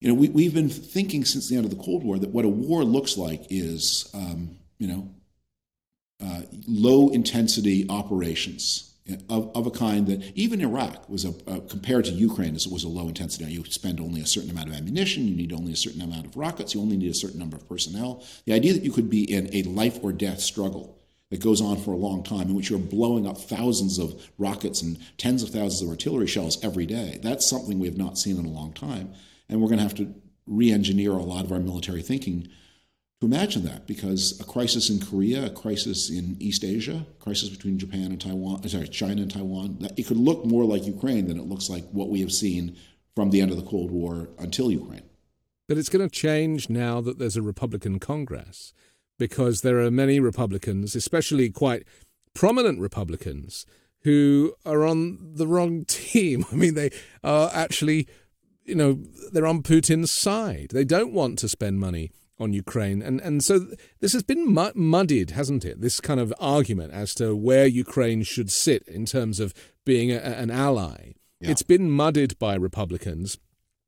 you 0.00 0.08
know, 0.08 0.14
we, 0.14 0.28
we've 0.28 0.54
been 0.54 0.68
thinking 0.68 1.24
since 1.24 1.48
the 1.48 1.56
end 1.56 1.64
of 1.64 1.70
the 1.70 1.82
Cold 1.82 2.04
War 2.04 2.18
that 2.18 2.30
what 2.30 2.44
a 2.44 2.48
war 2.48 2.84
looks 2.84 3.16
like 3.16 3.46
is, 3.50 4.10
um, 4.14 4.56
you 4.78 4.88
know, 4.88 5.08
uh, 6.22 6.42
low 6.66 7.10
intensity 7.10 7.86
operations 7.88 8.93
of, 9.28 9.54
of 9.54 9.66
a 9.66 9.70
kind 9.70 10.06
that 10.06 10.22
even 10.34 10.62
Iraq 10.62 11.08
was 11.10 11.24
a, 11.24 11.34
uh, 11.46 11.60
compared 11.68 12.06
to 12.06 12.12
Ukraine 12.12 12.54
was 12.54 12.84
a 12.84 12.88
low 12.88 13.08
intensity. 13.08 13.44
You 13.52 13.64
spend 13.66 14.00
only 14.00 14.22
a 14.22 14.26
certain 14.26 14.50
amount 14.50 14.70
of 14.70 14.74
ammunition, 14.74 15.28
you 15.28 15.36
need 15.36 15.52
only 15.52 15.72
a 15.72 15.76
certain 15.76 16.00
amount 16.00 16.26
of 16.26 16.36
rockets, 16.36 16.74
you 16.74 16.80
only 16.80 16.96
need 16.96 17.10
a 17.10 17.14
certain 17.14 17.38
number 17.38 17.56
of 17.56 17.68
personnel. 17.68 18.24
The 18.46 18.54
idea 18.54 18.72
that 18.72 18.82
you 18.82 18.92
could 18.92 19.10
be 19.10 19.30
in 19.30 19.54
a 19.54 19.62
life 19.64 19.98
or 20.02 20.12
death 20.12 20.40
struggle 20.40 20.98
that 21.30 21.42
goes 21.42 21.60
on 21.60 21.76
for 21.76 21.92
a 21.92 21.96
long 21.96 22.22
time, 22.22 22.48
in 22.48 22.54
which 22.54 22.70
you're 22.70 22.78
blowing 22.78 23.26
up 23.26 23.36
thousands 23.36 23.98
of 23.98 24.30
rockets 24.38 24.80
and 24.80 24.98
tens 25.18 25.42
of 25.42 25.50
thousands 25.50 25.82
of 25.82 25.88
artillery 25.88 26.26
shells 26.26 26.62
every 26.64 26.86
day. 26.86 27.18
That's 27.22 27.46
something 27.46 27.78
we 27.78 27.88
have 27.88 27.98
not 27.98 28.18
seen 28.18 28.38
in 28.38 28.46
a 28.46 28.50
long 28.50 28.72
time. 28.72 29.12
And 29.48 29.60
we're 29.60 29.68
going 29.68 29.78
to 29.78 29.84
have 29.84 29.96
to 29.96 30.14
re 30.46 30.70
engineer 30.70 31.12
a 31.12 31.22
lot 31.22 31.44
of 31.44 31.52
our 31.52 31.58
military 31.58 32.02
thinking 32.02 32.48
imagine 33.24 33.64
that 33.64 33.86
because 33.86 34.40
a 34.40 34.44
crisis 34.44 34.90
in 34.90 35.00
Korea, 35.00 35.46
a 35.46 35.50
crisis 35.50 36.10
in 36.10 36.36
East 36.40 36.64
Asia, 36.64 37.06
crisis 37.20 37.48
between 37.48 37.78
Japan 37.78 38.06
and 38.06 38.20
Taiwan, 38.20 38.60
uh, 38.64 38.68
sorry, 38.68 38.88
China 38.88 39.22
and 39.22 39.30
Taiwan, 39.30 39.78
that 39.80 39.98
it 39.98 40.06
could 40.06 40.16
look 40.16 40.44
more 40.44 40.64
like 40.64 40.86
Ukraine 40.86 41.26
than 41.28 41.38
it 41.38 41.46
looks 41.46 41.68
like 41.68 41.84
what 41.90 42.08
we 42.08 42.20
have 42.20 42.32
seen 42.32 42.76
from 43.14 43.30
the 43.30 43.40
end 43.40 43.50
of 43.50 43.56
the 43.56 43.62
Cold 43.62 43.90
War 43.90 44.28
until 44.38 44.70
Ukraine. 44.70 45.02
But 45.68 45.78
it's 45.78 45.88
going 45.88 46.06
to 46.08 46.14
change 46.14 46.68
now 46.68 47.00
that 47.00 47.18
there's 47.18 47.36
a 47.36 47.42
Republican 47.42 47.98
Congress 47.98 48.72
because 49.18 49.60
there 49.60 49.78
are 49.78 49.90
many 49.90 50.20
Republicans, 50.20 50.94
especially 50.94 51.50
quite 51.50 51.84
prominent 52.34 52.80
Republicans, 52.80 53.64
who 54.02 54.54
are 54.66 54.84
on 54.84 55.18
the 55.34 55.46
wrong 55.46 55.84
team. 55.88 56.44
I 56.52 56.56
mean, 56.56 56.74
they 56.74 56.90
are 57.22 57.50
actually, 57.52 58.06
you 58.64 58.74
know, 58.74 58.98
they're 59.32 59.46
on 59.46 59.62
Putin's 59.62 60.12
side. 60.12 60.70
They 60.72 60.84
don't 60.84 61.12
want 61.12 61.38
to 61.38 61.48
spend 61.48 61.80
money 61.80 62.10
on 62.38 62.52
Ukraine. 62.52 63.02
And, 63.02 63.20
and 63.20 63.44
so 63.44 63.66
this 64.00 64.12
has 64.12 64.22
been 64.22 64.52
muddied, 64.74 65.30
hasn't 65.30 65.64
it? 65.64 65.80
This 65.80 66.00
kind 66.00 66.20
of 66.20 66.32
argument 66.40 66.92
as 66.92 67.14
to 67.14 67.34
where 67.36 67.66
Ukraine 67.66 68.22
should 68.22 68.50
sit 68.50 68.86
in 68.88 69.06
terms 69.06 69.40
of 69.40 69.54
being 69.84 70.10
a, 70.10 70.16
an 70.16 70.50
ally. 70.50 71.12
Yeah. 71.40 71.50
It's 71.50 71.62
been 71.62 71.90
muddied 71.90 72.38
by 72.38 72.54
Republicans. 72.54 73.38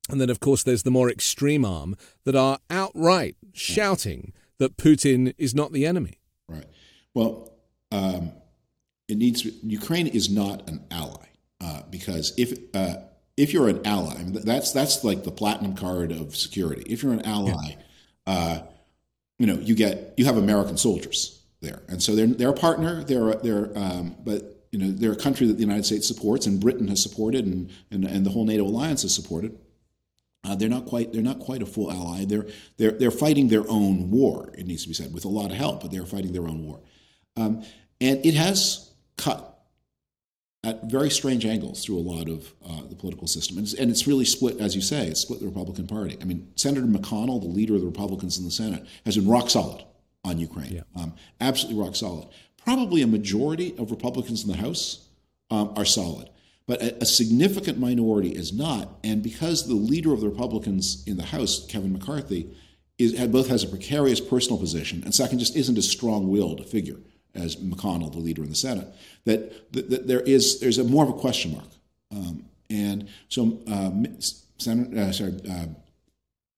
And 0.09 0.20
then, 0.20 0.30
of 0.30 0.40
course, 0.40 0.62
there's 0.62 0.85
the 0.85 0.90
more 0.90 1.11
extreme 1.11 1.64
arm 1.64 1.96
that 2.24 2.37
are 2.37 2.59
outright 2.70 3.37
shouting 3.52 4.32
that 4.59 4.76
Putin 4.76 5.35
is 5.37 5.54
not 5.54 5.72
the 5.72 5.85
enemy. 5.85 6.20
Right. 6.48 6.66
Well, 7.14 7.52
um, 7.90 8.32
it 9.09 9.18
needs 9.18 9.44
Ukraine 9.44 10.06
is 10.06 10.30
not 10.30 10.68
an 10.68 10.85
ally 10.90 11.26
uh, 11.61 11.82
because 11.90 12.32
if 12.37 12.59
uh, 12.74 12.96
if 13.37 13.52
you're 13.52 13.68
an 13.68 13.87
ally, 13.87 14.14
I 14.14 14.22
mean, 14.22 14.32
that's 14.44 14.72
that's 14.72 15.04
like 15.04 15.24
the 15.24 15.30
platinum 15.30 15.74
card 15.74 16.12
of 16.12 16.37
security. 16.37 16.82
If 16.87 17.02
you're 17.02 17.12
an 17.12 17.22
ally, 17.22 17.54
yeah. 17.68 17.76
Uh, 18.26 18.60
you 19.38 19.46
know 19.46 19.54
you 19.54 19.74
get 19.74 20.14
you 20.16 20.24
have 20.24 20.36
American 20.36 20.76
soldiers 20.76 21.42
there, 21.60 21.82
and 21.88 22.02
so 22.02 22.14
they're 22.14 22.26
they're 22.26 22.50
a 22.50 22.54
partner. 22.54 23.04
They're 23.04 23.34
they're 23.34 23.70
um, 23.76 24.16
but 24.24 24.66
you 24.72 24.78
know 24.78 24.90
they're 24.90 25.12
a 25.12 25.16
country 25.16 25.46
that 25.46 25.54
the 25.54 25.60
United 25.60 25.86
States 25.86 26.06
supports 26.06 26.46
and 26.46 26.60
Britain 26.60 26.88
has 26.88 27.02
supported 27.02 27.46
and 27.46 27.70
and, 27.90 28.04
and 28.04 28.24
the 28.24 28.30
whole 28.30 28.44
NATO 28.44 28.64
alliance 28.64 29.02
has 29.02 29.14
supported. 29.14 29.58
Uh, 30.44 30.54
they're 30.54 30.68
not 30.68 30.86
quite 30.86 31.12
they're 31.12 31.22
not 31.22 31.40
quite 31.40 31.62
a 31.62 31.66
full 31.66 31.90
ally. 31.90 32.24
They're 32.24 32.46
they're 32.76 32.92
they're 32.92 33.10
fighting 33.10 33.48
their 33.48 33.68
own 33.68 34.10
war. 34.10 34.52
It 34.56 34.66
needs 34.66 34.82
to 34.82 34.88
be 34.88 34.94
said 34.94 35.12
with 35.12 35.24
a 35.24 35.28
lot 35.28 35.50
of 35.50 35.56
help, 35.56 35.82
but 35.82 35.90
they're 35.90 36.06
fighting 36.06 36.32
their 36.32 36.46
own 36.46 36.64
war, 36.64 36.80
um, 37.36 37.64
and 38.00 38.24
it 38.24 38.34
has 38.34 38.90
cut 39.16 39.56
at 40.66 40.83
very 40.90 41.11
strange 41.11 41.46
angles 41.46 41.85
through 41.85 41.96
a 41.96 42.00
lot 42.00 42.29
of 42.29 42.52
uh, 42.68 42.83
the 42.88 42.96
political 42.96 43.29
system, 43.29 43.57
and 43.57 43.66
it's, 43.66 43.74
and 43.74 43.88
it's, 43.88 44.09
really 44.09 44.24
split, 44.24 44.59
as 44.59 44.74
you 44.74 44.83
say, 44.83 45.07
it's 45.07 45.20
split 45.20 45.38
the 45.38 45.46
Republican 45.46 45.87
Party. 45.87 46.18
I 46.20 46.24
mean, 46.24 46.50
Senator 46.57 46.88
McConnell, 46.88 47.40
the 47.40 47.46
leader 47.46 47.76
of 47.76 47.83
the 47.83 47.87
Republicans 47.87 48.37
in 48.37 48.44
the 48.44 48.50
Senate, 48.50 48.85
has 49.05 49.16
been 49.16 49.29
rock 49.29 49.48
solid 49.48 49.85
on 50.24 50.38
Ukraine, 50.38 50.72
yeah. 50.72 50.81
um, 51.00 51.14
absolutely 51.40 51.81
rock 51.81 51.94
solid. 51.94 52.26
Probably 52.64 53.02
a 53.02 53.07
majority 53.07 53.76
of 53.79 53.92
Republicans 53.92 54.42
in 54.42 54.50
the 54.50 54.57
House 54.57 55.07
um, 55.52 55.72
are 55.76 55.85
solid. 55.85 56.31
But 56.66 56.83
a, 56.83 57.02
a, 57.02 57.07
significant 57.07 57.79
minority 57.79 58.31
is 58.31 58.52
not. 58.52 58.88
And 59.05 59.22
because 59.22 59.68
the 59.68 59.74
leader 59.74 60.12
of 60.12 60.20
the 60.20 60.29
Republicans 60.29 61.05
in 61.07 61.16
the 61.16 61.26
House, 61.26 61.64
Kevin 61.68 61.92
McCarthy, 61.92 62.52
is, 62.98 63.12
both 63.29 63.46
has 63.46 63.62
a 63.62 63.68
precarious 63.68 64.18
personal 64.18 64.59
position 64.59 65.05
and 65.05 65.14
second, 65.14 65.38
just 65.38 65.55
isn't 65.55 65.79
a 65.79 65.83
strong 65.83 66.29
willed 66.29 66.66
figure 66.66 66.96
as 67.37 67.57
McConnell, 67.57 68.12
the 68.12 68.18
leader 68.18 68.42
in 68.42 68.51
the 68.51 68.57
Senate, 68.57 68.88
that, 69.25 69.72
that, 69.72 69.90
that 69.90 70.07
there 70.07 70.20
is 70.20 70.61
there's 70.61 70.79
a 70.79 70.85
more 70.85 71.05
of 71.05 71.11
a 71.11 71.14
question 71.14 71.53
mark. 71.53 71.68
Um, 72.11 72.44
and 72.70 73.09
so 73.29 73.61
um, 73.68 74.07
Senator, 74.59 74.99
uh, 74.99 75.12
sorry, 75.12 75.35
uh, 75.49 75.66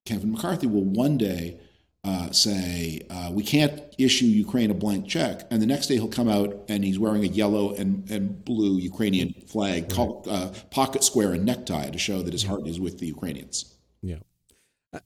Kevin 0.05 0.31
McCarthy 0.31 0.67
will 0.67 0.83
one 0.83 1.17
day 1.17 1.59
uh, 2.03 2.31
say 2.31 3.01
uh, 3.09 3.29
we 3.31 3.43
can't 3.43 3.81
issue 3.97 4.25
Ukraine 4.25 4.71
a 4.71 4.73
blank 4.73 5.07
check, 5.07 5.41
and 5.51 5.61
the 5.61 5.65
next 5.65 5.87
day 5.87 5.95
he'll 5.95 6.07
come 6.07 6.29
out 6.29 6.63
and 6.69 6.83
he's 6.83 6.97
wearing 6.97 7.23
a 7.23 7.27
yellow 7.27 7.75
and, 7.75 8.09
and 8.09 8.43
blue 8.45 8.77
Ukrainian 8.77 9.33
flag, 9.47 9.83
right. 9.83 9.93
called, 9.93 10.27
uh, 10.29 10.49
pocket 10.71 11.03
square 11.03 11.33
and 11.33 11.45
necktie 11.45 11.89
to 11.89 11.97
show 11.97 12.21
that 12.21 12.31
his 12.31 12.43
heart 12.43 12.65
is 12.67 12.79
with 12.79 12.99
the 12.99 13.07
Ukrainians. 13.07 13.75
Yeah. 14.01 14.19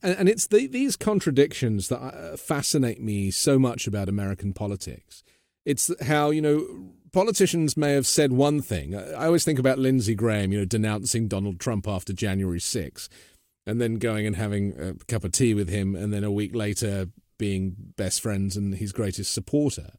And 0.02 0.28
it's 0.28 0.46
the, 0.46 0.66
these 0.66 0.96
contradictions 0.96 1.88
that 1.88 2.00
uh, 2.00 2.36
fascinate 2.36 3.02
me 3.02 3.30
so 3.30 3.58
much 3.58 3.86
about 3.86 4.08
American 4.08 4.52
politics. 4.54 5.23
It's 5.64 5.90
how, 6.02 6.30
you 6.30 6.42
know, 6.42 6.92
politicians 7.12 7.76
may 7.76 7.92
have 7.92 8.06
said 8.06 8.32
one 8.32 8.60
thing. 8.60 8.94
I 8.96 9.26
always 9.26 9.44
think 9.44 9.58
about 9.58 9.78
Lindsey 9.78 10.14
Graham, 10.14 10.52
you 10.52 10.58
know, 10.58 10.64
denouncing 10.64 11.28
Donald 11.28 11.58
Trump 11.60 11.88
after 11.88 12.12
January 12.12 12.58
6th 12.58 13.08
and 13.66 13.80
then 13.80 13.96
going 13.96 14.26
and 14.26 14.36
having 14.36 14.78
a 14.78 14.94
cup 15.06 15.24
of 15.24 15.32
tea 15.32 15.54
with 15.54 15.68
him, 15.68 15.96
and 15.96 16.12
then 16.12 16.24
a 16.24 16.30
week 16.30 16.54
later 16.54 17.08
being 17.38 17.74
best 17.96 18.20
friends 18.20 18.56
and 18.56 18.74
his 18.74 18.92
greatest 18.92 19.32
supporter. 19.32 19.92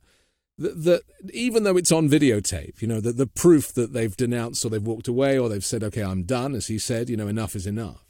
That, 0.58 0.84
that 0.84 1.02
even 1.34 1.64
though 1.64 1.76
it's 1.76 1.92
on 1.92 2.08
videotape, 2.08 2.82
you 2.82 2.88
know, 2.88 3.02
that 3.02 3.18
the 3.18 3.28
proof 3.28 3.74
that 3.74 3.92
they've 3.92 4.16
denounced 4.16 4.64
or 4.64 4.70
they've 4.70 4.82
walked 4.82 5.08
away 5.08 5.38
or 5.38 5.50
they've 5.50 5.66
said, 5.66 5.84
"Okay, 5.84 6.04
I'm 6.04 6.24
done," 6.24 6.56
as 6.56 6.68
he 6.68 6.78
said, 6.78 7.10
you 7.10 7.18
know, 7.18 7.28
enough 7.28 7.56
is 7.56 7.68
enough. 7.68 8.06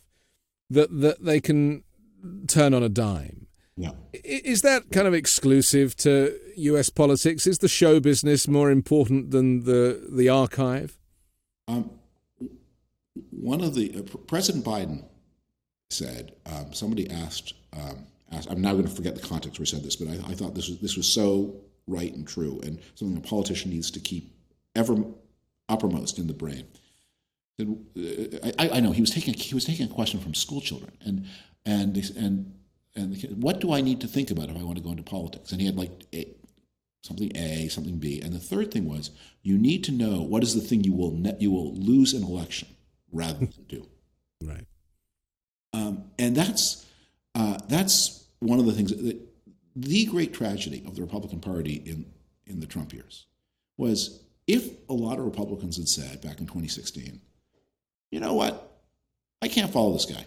That 0.70 1.00
that 1.00 1.24
they 1.24 1.40
can 1.40 1.84
turn 2.48 2.74
on 2.74 2.84
a 2.84 2.90
dime. 2.90 3.45
Yeah. 3.78 3.92
Is 4.14 4.62
that 4.62 4.92
kind 4.92 5.08
of 5.08 5.14
exclusive 5.14 5.96
to 5.98 6.38
U.S. 6.58 6.90
politics? 6.90 7.46
Is 7.46 7.58
the 7.58 7.68
show 7.68 8.00
business 8.00 8.48
more 8.48 8.72
important 8.72 9.32
than 9.32 9.66
the 9.66 10.08
the 10.10 10.30
archive? 10.30 10.98
Um, 11.68 11.92
one 13.32 13.62
of 13.62 13.76
the 13.76 13.98
uh, 13.98 14.18
President 14.28 14.64
Biden 14.64 15.04
said. 15.90 16.34
Um, 16.46 16.74
somebody 16.74 17.10
asked, 17.10 17.54
um, 17.74 18.06
asked, 18.32 18.50
I'm 18.50 18.62
now 18.62 18.74
going 18.74 18.86
to 18.86 18.96
forget 18.96 19.16
the 19.16 19.22
context 19.22 19.60
where 19.60 19.66
he 19.66 19.72
said 19.72 19.84
this, 19.84 19.96
but 19.96 20.08
I, 20.08 20.32
I, 20.32 20.36
thought 20.36 20.56
this 20.56 20.70
was 20.70 20.80
this 20.80 20.96
was 20.96 21.08
so 21.08 21.56
right 21.88 22.14
and 22.14 22.28
true, 22.28 22.60
and 22.64 22.80
something 22.96 23.18
a 23.18 23.22
politician 23.22 23.72
needs 23.72 23.92
to 23.92 24.00
keep 24.00 24.34
ever 24.76 24.96
uppermost 25.70 26.18
in 26.18 26.28
the 26.28 26.34
brain. 26.34 26.66
I, 27.60 28.70
I, 28.74 28.80
know 28.82 28.92
he 28.92 29.02
was 29.02 29.12
taking 29.12 29.34
he 29.34 29.56
was 29.56 29.66
taking 29.66 29.86
a 29.90 29.94
question 29.94 30.20
from 30.20 30.34
school 30.34 30.62
children, 30.62 30.92
and 31.02 31.26
and 31.66 31.98
and 32.18 32.54
and 32.96 33.16
what 33.42 33.60
do 33.60 33.74
I 33.74 33.82
need 33.82 34.02
to 34.02 34.08
think 34.08 34.32
about 34.32 34.50
if 34.50 34.58
I 34.58 34.64
want 34.64 34.78
to 34.78 34.84
go 34.84 34.92
into 34.92 35.04
politics? 35.04 35.52
And 35.52 35.60
he 35.60 35.68
had 35.68 35.76
like 35.76 36.06
a, 36.14 36.28
something 37.04 37.32
A, 37.36 37.68
something 37.68 37.98
B, 37.98 38.22
and 38.22 38.34
the 38.34 38.40
third 38.40 38.72
thing 38.72 38.88
was 38.88 39.12
you 39.44 39.58
need 39.58 39.84
to 39.86 39.92
know 39.92 40.22
what 40.22 40.44
is 40.44 40.56
the 40.56 40.62
thing 40.62 40.84
you 40.84 40.94
will 40.94 41.12
ne- 41.12 41.38
you 41.40 41.52
will 41.52 41.74
lose 41.76 42.14
an 42.14 42.24
election 42.24 42.70
rather 43.12 43.40
than 43.40 43.66
do. 43.68 43.88
Right. 44.44 44.66
Um, 45.74 46.04
and 46.20 46.36
that's 46.36 46.86
uh, 47.34 47.58
that's 47.70 48.26
one 48.40 48.60
of 48.60 48.66
the 48.66 48.74
things 48.74 48.92
that 48.92 49.18
the 49.76 50.06
great 50.06 50.34
tragedy 50.34 50.84
of 50.86 50.96
the 50.96 51.02
Republican 51.02 51.40
Party 51.40 51.82
in 51.86 52.06
in 52.46 52.60
the 52.60 52.68
Trump 52.68 52.94
years 52.94 53.26
was 53.78 54.24
if 54.46 54.70
a 54.90 54.94
lot 54.94 55.20
of 55.20 55.26
Republicans 55.26 55.78
had 55.78 55.88
said 55.88 56.22
back 56.22 56.40
in 56.40 56.46
2016, 56.46 57.20
you 58.12 58.20
know 58.20 58.34
what, 58.34 58.80
I 59.42 59.48
can't 59.48 59.72
follow 59.72 59.94
this 59.94 60.06
guy. 60.06 60.26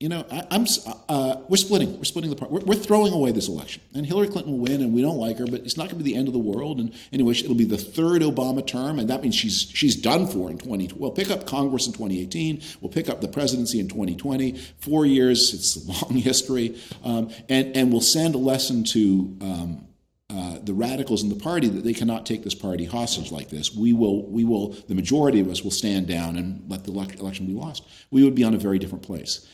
You 0.00 0.08
know, 0.08 0.24
I, 0.32 0.46
am 0.50 0.64
uh, 1.10 1.42
we're 1.46 1.58
splitting. 1.58 1.98
We're 1.98 2.04
splitting 2.04 2.30
the 2.30 2.36
part. 2.36 2.50
We're, 2.50 2.60
we're, 2.60 2.74
throwing 2.74 3.12
away 3.12 3.32
this 3.32 3.48
election, 3.48 3.82
and 3.94 4.06
Hillary 4.06 4.28
Clinton 4.28 4.52
will 4.52 4.60
win, 4.60 4.80
and 4.80 4.94
we 4.94 5.02
don't 5.02 5.18
like 5.18 5.36
her, 5.36 5.44
but 5.44 5.60
it's 5.60 5.76
not 5.76 5.90
going 5.90 5.98
to 5.98 6.04
be 6.04 6.10
the 6.10 6.16
end 6.16 6.26
of 6.26 6.32
the 6.32 6.38
world. 6.38 6.80
And 6.80 6.94
anyway, 7.12 7.34
it'll 7.34 7.54
be 7.54 7.66
the 7.66 7.76
third 7.76 8.22
Obama 8.22 8.66
term, 8.66 8.98
and 8.98 9.10
that 9.10 9.20
means 9.20 9.34
she's 9.34 9.70
she's 9.74 9.94
done 9.94 10.26
for 10.26 10.50
in 10.50 10.56
20. 10.56 10.92
We'll 10.96 11.10
pick 11.10 11.30
up 11.30 11.46
Congress 11.46 11.86
in 11.86 11.92
2018. 11.92 12.62
We'll 12.80 12.90
pick 12.90 13.10
up 13.10 13.20
the 13.20 13.28
presidency 13.28 13.78
in 13.78 13.88
2020. 13.88 14.56
Four 14.78 15.04
years. 15.04 15.52
It's 15.52 15.76
a 15.76 16.06
long 16.06 16.18
history, 16.22 16.80
um, 17.04 17.30
and 17.50 17.76
and 17.76 17.92
we'll 17.92 18.00
send 18.00 18.34
a 18.34 18.38
lesson 18.38 18.84
to. 18.84 19.36
Um, 19.42 19.86
uh, 20.32 20.60
the 20.62 20.72
radicals 20.72 21.24
in 21.24 21.28
the 21.28 21.34
party 21.34 21.66
that 21.66 21.82
they 21.82 21.92
cannot 21.92 22.24
take 22.24 22.44
this 22.44 22.54
party 22.54 22.84
hostage 22.84 23.32
like 23.32 23.48
this. 23.48 23.74
We 23.74 23.92
will, 23.92 24.30
we 24.30 24.44
will, 24.44 24.76
the 24.86 24.94
majority 24.94 25.40
of 25.40 25.48
us 25.48 25.64
will 25.64 25.72
stand 25.72 26.06
down 26.06 26.36
and 26.36 26.62
let 26.68 26.84
the 26.84 26.92
election 26.92 27.46
be 27.46 27.52
lost. 27.52 27.84
We 28.12 28.22
would 28.22 28.36
be 28.36 28.44
on 28.44 28.54
a 28.54 28.56
very 28.56 28.78
different 28.78 29.02
place. 29.02 29.44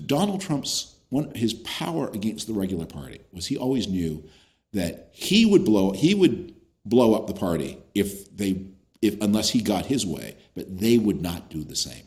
Donald 0.00 0.40
Trump's 0.40 0.96
one, 1.10 1.34
his 1.34 1.54
power 1.54 2.08
against 2.08 2.46
the 2.46 2.54
regular 2.54 2.86
party 2.86 3.20
was 3.32 3.46
he 3.46 3.56
always 3.56 3.86
knew 3.86 4.24
that 4.72 5.10
he 5.12 5.44
would 5.44 5.64
blow 5.64 5.92
he 5.92 6.14
would 6.14 6.54
blow 6.84 7.14
up 7.14 7.26
the 7.26 7.34
party 7.34 7.78
if 7.94 8.34
they 8.34 8.64
if 9.02 9.20
unless 9.20 9.50
he 9.50 9.60
got 9.60 9.86
his 9.86 10.06
way, 10.06 10.36
but 10.54 10.78
they 10.78 10.96
would 10.96 11.20
not 11.20 11.50
do 11.50 11.64
the 11.64 11.76
same. 11.76 12.04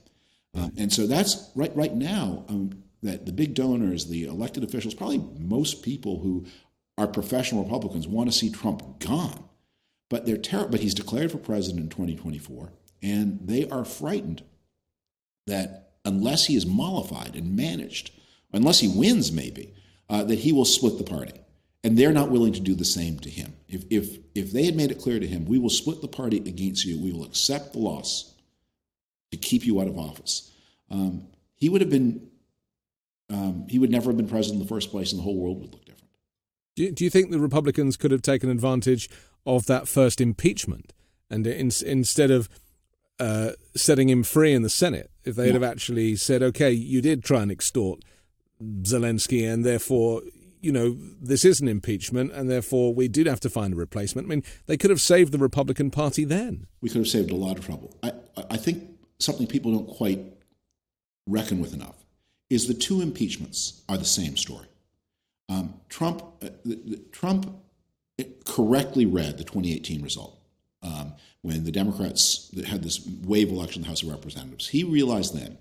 Um, 0.56 0.72
and 0.78 0.92
so 0.92 1.06
that's 1.06 1.52
right 1.56 1.76
right 1.76 1.94
now 1.94 2.46
um, 2.48 2.84
that 3.04 3.26
the 3.26 3.32
big 3.32 3.54
donors, 3.54 4.08
the 4.08 4.26
elected 4.26 4.64
officials, 4.64 4.94
probably 4.94 5.24
most 5.38 5.84
people 5.84 6.20
who 6.20 6.46
are 6.98 7.08
professional 7.08 7.64
Republicans 7.64 8.08
want 8.08 8.32
to 8.32 8.38
see 8.38 8.50
Trump 8.50 9.00
gone. 9.00 9.44
But 10.10 10.26
they're 10.26 10.38
ter- 10.38 10.68
but 10.68 10.80
he's 10.80 10.94
declared 10.94 11.32
for 11.32 11.38
president 11.38 11.84
in 11.84 11.90
2024, 11.90 12.72
and 13.02 13.40
they 13.44 13.68
are 13.70 13.84
frightened 13.84 14.44
that 15.48 15.85
unless 16.06 16.46
he 16.46 16.56
is 16.56 16.66
mollified 16.66 17.36
and 17.36 17.56
managed, 17.56 18.12
unless 18.54 18.80
he 18.80 18.88
wins, 18.88 19.32
maybe, 19.32 19.74
uh, 20.10 20.24
that 20.24 20.40
he 20.40 20.54
will 20.54 20.66
split 20.66 20.98
the 20.98 21.04
party. 21.04 21.34
And 21.84 21.98
they're 21.98 22.14
not 22.14 22.32
willing 22.32 22.54
to 22.54 22.60
do 22.60 22.74
the 22.74 22.86
same 22.86 23.20
to 23.20 23.30
him. 23.30 23.54
If, 23.68 23.84
if, 23.90 24.18
if 24.34 24.52
they 24.52 24.64
had 24.64 24.76
made 24.76 24.92
it 24.92 25.02
clear 25.02 25.20
to 25.20 25.28
him, 25.28 25.46
we 25.46 25.60
will 25.60 25.70
split 25.70 26.02
the 26.02 26.08
party 26.08 26.38
against 26.38 26.86
you, 26.86 27.00
we 27.00 27.12
will 27.12 27.26
accept 27.26 27.74
the 27.74 27.80
loss 27.80 28.34
to 29.32 29.38
keep 29.38 29.66
you 29.66 29.82
out 29.82 29.88
of 29.88 29.98
office, 29.98 30.52
um, 30.90 31.28
he 31.56 31.70
would 31.70 31.82
have 31.82 31.90
been, 31.90 32.28
um, 33.30 33.66
he 33.70 33.80
would 33.80 33.90
never 33.90 34.10
have 34.10 34.18
been 34.18 34.28
president 34.28 34.62
in 34.62 34.68
the 34.68 34.74
first 34.74 34.92
place, 34.92 35.12
and 35.12 35.20
the 35.20 35.24
whole 35.24 35.38
world 35.38 35.62
would 35.62 35.72
look 35.72 35.86
different. 35.86 36.12
Do 36.76 36.84
you, 36.84 36.92
do 36.92 37.04
you 37.04 37.10
think 37.10 37.32
the 37.32 37.40
Republicans 37.40 37.98
could 37.98 38.12
have 38.12 38.22
taken 38.22 38.50
advantage 38.50 39.10
of 39.46 39.66
that 39.66 39.88
first 39.88 40.22
impeachment? 40.22 40.94
And 41.30 41.48
in, 41.48 41.72
instead 41.86 42.30
of 42.30 42.50
uh, 43.20 43.52
setting 43.76 44.10
him 44.10 44.24
free 44.24 44.54
in 44.54 44.62
the 44.62 44.70
Senate 44.70 45.10
if 45.24 45.36
they'd 45.36 45.48
yeah. 45.48 45.54
have 45.54 45.64
actually 45.64 46.16
said, 46.16 46.44
okay, 46.44 46.72
you 46.72 47.02
did 47.02 47.24
try 47.24 47.42
and 47.42 47.52
extort 47.52 48.04
Zelensky, 48.62 49.52
and 49.52 49.66
therefore, 49.66 50.22
you 50.62 50.72
know, 50.72 50.98
this 51.22 51.46
is 51.46 51.60
an 51.62 51.68
impeachment, 51.68 52.32
and 52.32 52.50
therefore 52.50 52.94
we 52.94 53.08
did 53.08 53.28
have 53.28 53.40
to 53.42 53.50
find 53.50 53.74
a 53.74 53.78
replacement. 53.78 54.28
I 54.28 54.30
mean, 54.30 54.44
they 54.66 54.78
could 54.78 54.90
have 54.90 55.02
saved 55.02 55.32
the 55.32 55.38
Republican 55.38 55.92
Party 55.92 56.24
then. 56.24 56.68
We 56.82 56.90
could 56.90 57.00
have 57.00 57.08
saved 57.08 57.32
a 57.32 57.36
lot 57.36 57.58
of 57.58 57.66
trouble. 57.66 57.96
I, 58.04 58.14
I 58.50 58.58
think 58.58 58.90
something 59.20 59.48
people 59.48 59.72
don't 59.72 59.88
quite 59.88 60.20
reckon 61.28 61.60
with 61.60 61.74
enough 61.74 62.06
is 62.50 62.68
the 62.68 62.74
two 62.74 63.02
impeachments 63.02 63.82
are 63.90 63.98
the 63.98 64.06
same 64.06 64.38
story. 64.38 64.68
Um, 65.50 65.76
Trump, 65.90 66.22
uh, 66.42 66.50
the, 66.64 66.76
the, 66.76 66.98
Trump 67.12 67.62
correctly 68.46 69.06
read 69.06 69.38
the 69.38 69.44
2018 69.44 70.02
result 70.02 70.40
um, 70.82 71.14
when 71.46 71.64
the 71.64 71.72
Democrats 71.72 72.52
had 72.66 72.82
this 72.82 73.08
wave 73.24 73.50
election 73.50 73.82
in 73.82 73.84
the 73.84 73.90
House 73.90 74.02
of 74.02 74.10
Representatives. 74.10 74.68
He 74.68 74.84
realized 74.84 75.38
then 75.38 75.60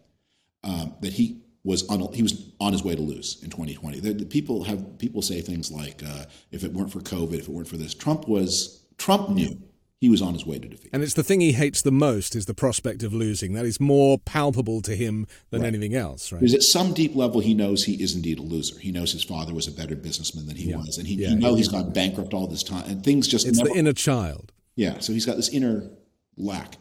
um, 0.62 0.94
that 1.02 1.12
he 1.12 1.42
was 1.62 1.86
on 1.88 2.00
he 2.14 2.22
was 2.22 2.50
on 2.58 2.72
his 2.72 2.82
way 2.82 2.94
to 2.94 3.02
lose 3.02 3.42
in 3.42 3.50
2020. 3.50 4.00
The, 4.00 4.14
the 4.14 4.24
people 4.24 4.64
have 4.64 4.98
people 4.98 5.20
say 5.20 5.42
things 5.42 5.70
like, 5.70 6.02
uh, 6.02 6.24
"If 6.50 6.64
it 6.64 6.72
weren't 6.72 6.90
for 6.90 7.00
COVID, 7.00 7.34
if 7.34 7.48
it 7.48 7.50
weren't 7.50 7.68
for 7.68 7.76
this," 7.76 7.92
Trump 7.92 8.26
was 8.26 8.82
Trump 8.96 9.28
knew 9.28 9.60
he 10.00 10.08
was 10.08 10.22
on 10.22 10.32
his 10.32 10.46
way 10.46 10.58
to 10.58 10.68
defeat. 10.68 10.90
And 10.92 11.02
it's 11.02 11.14
the 11.14 11.22
thing 11.22 11.40
he 11.40 11.52
hates 11.52 11.82
the 11.82 11.92
most 11.92 12.34
is 12.34 12.46
the 12.46 12.54
prospect 12.54 13.02
of 13.02 13.12
losing. 13.12 13.52
That 13.52 13.66
is 13.66 13.78
more 13.78 14.18
palpable 14.18 14.80
to 14.82 14.96
him 14.96 15.26
than 15.50 15.62
right. 15.62 15.68
anything 15.68 15.94
else, 15.94 16.32
right? 16.32 16.40
Because 16.40 16.54
at 16.54 16.62
some 16.62 16.94
deep 16.94 17.14
level, 17.14 17.40
he 17.40 17.52
knows 17.52 17.84
he 17.84 18.02
is 18.02 18.14
indeed 18.14 18.38
a 18.38 18.42
loser. 18.42 18.78
He 18.78 18.90
knows 18.90 19.12
his 19.12 19.24
father 19.24 19.52
was 19.52 19.66
a 19.66 19.72
better 19.72 19.96
businessman 19.96 20.46
than 20.46 20.56
he 20.56 20.70
yeah. 20.70 20.76
was, 20.76 20.96
and 20.96 21.06
he, 21.06 21.16
yeah, 21.16 21.28
he 21.28 21.34
knows 21.36 21.58
he's 21.58 21.68
gone 21.68 21.92
bankrupt 21.92 22.32
all 22.32 22.46
this 22.46 22.62
time, 22.62 22.84
and 22.86 23.04
things 23.04 23.28
just 23.28 23.46
it's 23.46 23.58
never, 23.58 23.70
the 23.70 23.76
inner 23.76 23.92
child. 23.92 24.52
Yeah, 24.76 24.98
so 24.98 25.12
he's 25.12 25.26
got 25.26 25.36
this 25.36 25.48
inner 25.48 25.90
lack. 26.36 26.76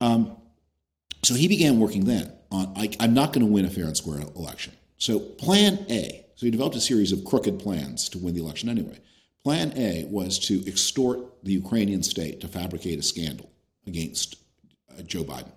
Um, 0.00 0.36
so 1.22 1.34
he 1.34 1.48
began 1.48 1.80
working 1.80 2.04
then 2.04 2.32
on 2.50 2.72
I, 2.76 2.90
am 3.00 3.14
not 3.14 3.32
going 3.32 3.46
to 3.46 3.52
win 3.52 3.64
a 3.64 3.70
fair 3.70 3.84
and 3.84 3.96
square 3.96 4.20
election. 4.34 4.74
So 4.98 5.18
plan 5.18 5.84
A. 5.90 6.24
So 6.36 6.46
he 6.46 6.50
developed 6.50 6.76
a 6.76 6.80
series 6.80 7.12
of 7.12 7.24
crooked 7.24 7.58
plans 7.58 8.08
to 8.10 8.18
win 8.18 8.34
the 8.34 8.42
election 8.42 8.68
anyway. 8.68 8.98
Plan 9.42 9.72
A 9.76 10.04
was 10.06 10.38
to 10.40 10.66
extort 10.66 11.20
the 11.44 11.52
Ukrainian 11.52 12.02
state 12.02 12.40
to 12.40 12.48
fabricate 12.48 12.98
a 12.98 13.02
scandal 13.02 13.50
against 13.86 14.36
uh, 14.90 15.02
Joe 15.02 15.24
Biden. 15.24 15.52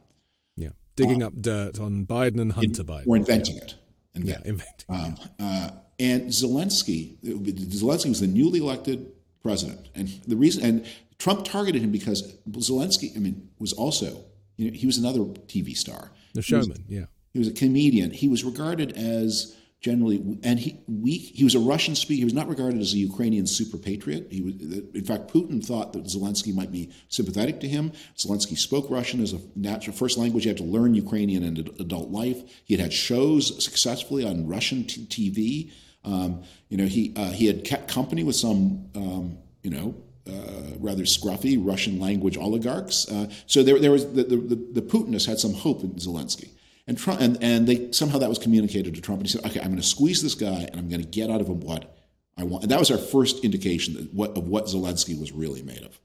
Yeah, 0.56 0.70
digging 0.96 1.24
uh, 1.24 1.28
up 1.28 1.34
dirt 1.42 1.80
on 1.80 2.06
Biden 2.06 2.40
and 2.40 2.54
Hunter 2.54 2.82
in, 2.82 2.88
Biden. 2.88 3.08
Or 3.08 3.18
inventing 3.18 3.58
yeah. 3.58 3.64
it. 3.64 3.76
And 4.16 4.26
yeah, 4.26 4.38
inventing. 4.46 4.86
Um, 4.90 5.16
uh, 5.40 5.70
and 6.00 6.30
Zelensky, 6.30 7.18
Zelensky 7.22 8.10
was 8.10 8.22
the 8.22 8.28
newly 8.28 8.60
elected 8.60 9.12
president, 9.42 9.90
and 9.96 10.08
the 10.28 10.36
reason 10.36 10.64
and 10.64 10.86
Trump 11.20 11.46
targeted 11.46 11.82
him 11.82 11.92
because 11.92 12.34
Zelensky, 12.50 13.16
I 13.16 13.20
mean, 13.20 13.50
was 13.60 13.74
also, 13.74 14.24
you 14.56 14.72
know, 14.72 14.78
he 14.78 14.86
was 14.86 14.98
another 14.98 15.20
TV 15.20 15.76
star. 15.76 16.12
The 16.34 16.42
showman, 16.42 16.64
he 16.64 16.70
was, 16.72 16.80
yeah. 16.88 17.06
He 17.34 17.40
was 17.40 17.48
a 17.50 17.54
comedian. 17.54 18.12
He 18.12 18.28
was 18.28 18.44
regarded 18.44 18.94
as 18.94 19.56
generally, 19.82 20.40
and 20.44 20.60
he 20.60 20.80
weak. 20.88 21.32
He 21.36 21.44
was 21.44 21.56
a 21.56 21.60
Russian 21.60 21.96
speaker. 21.96 22.20
He 22.20 22.24
was 22.24 22.34
not 22.34 22.48
regarded 22.48 22.82
as 22.82 22.94
a 22.94 22.98
Ukrainian 22.98 23.48
super 23.48 23.78
patriot. 23.78 24.28
He 24.32 24.42
was, 24.42 24.54
in 24.56 25.04
fact, 25.06 25.32
Putin 25.32 25.64
thought 25.64 25.94
that 25.94 26.06
Zelensky 26.06 26.54
might 26.54 26.72
be 26.72 26.90
sympathetic 27.10 27.60
to 27.62 27.68
him. 27.68 27.92
Zelensky 28.18 28.58
spoke 28.58 28.90
Russian 28.90 29.22
as 29.22 29.34
a 29.34 29.40
natural 29.56 29.96
first 29.96 30.18
language. 30.18 30.44
He 30.44 30.50
had 30.50 30.58
to 30.58 30.64
learn 30.64 30.96
Ukrainian 30.96 31.44
in 31.44 31.58
adult 31.80 32.10
life. 32.10 32.42
He 32.66 32.76
had 32.76 32.82
had 32.82 32.94
shows 32.94 33.64
successfully 33.64 34.26
on 34.26 34.48
Russian 34.48 34.86
t- 34.86 35.06
TV. 35.06 35.72
Um, 36.04 36.44
you 36.70 36.78
know, 36.78 36.86
he 36.86 37.14
uh, 37.16 37.32
he 37.32 37.48
had 37.48 37.66
kept 37.66 37.90
company 37.90 38.24
with 38.24 38.36
some, 38.36 38.90
um, 38.96 39.38
you 39.64 39.70
know, 39.70 39.96
uh, 40.28 40.78
rather 40.80 41.04
scruffy 41.04 41.58
Russian 41.60 42.00
language 42.00 42.38
oligarchs. 42.38 43.10
Uh, 43.10 43.30
so 43.46 43.64
there, 43.64 43.80
there 43.80 43.92
was 43.92 44.12
the, 44.14 44.24
the, 44.24 44.56
the, 44.74 44.82
Putinists 44.82 45.28
had 45.28 45.40
some 45.40 45.54
hope 45.54 45.84
in 45.84 45.92
Zelensky. 45.92 46.50
And, 46.88 46.98
Trump, 46.98 47.22
and, 47.22 47.38
and 47.42 47.68
they 47.68 47.92
somehow 47.92 48.18
that 48.18 48.30
was 48.30 48.40
communicated 48.40 48.96
to 48.96 49.02
Trump, 49.02 49.22
and 49.22 49.28
he 49.28 49.32
said, 49.32 49.46
"Okay, 49.46 49.60
I'm 49.60 49.68
going 49.68 49.78
to 49.78 49.84
squeeze 49.84 50.24
this 50.24 50.34
guy, 50.34 50.68
and 50.72 50.80
I'm 50.80 50.90
going 50.90 51.02
to 51.02 51.08
get 51.08 51.30
out 51.30 51.40
of 51.40 51.48
him 51.48 51.60
what 51.60 51.96
I 52.36 52.44
want." 52.44 52.64
And 52.64 52.72
that 52.72 52.80
was 52.80 52.90
our 52.90 52.98
first 52.98 53.44
indication 53.44 53.94
that 53.94 54.12
what, 54.12 54.36
of 54.36 54.48
what 54.48 54.66
Zelensky 54.66 55.20
was 55.20 55.32
really 55.32 55.62
made 55.62 55.84
of. 55.84 56.00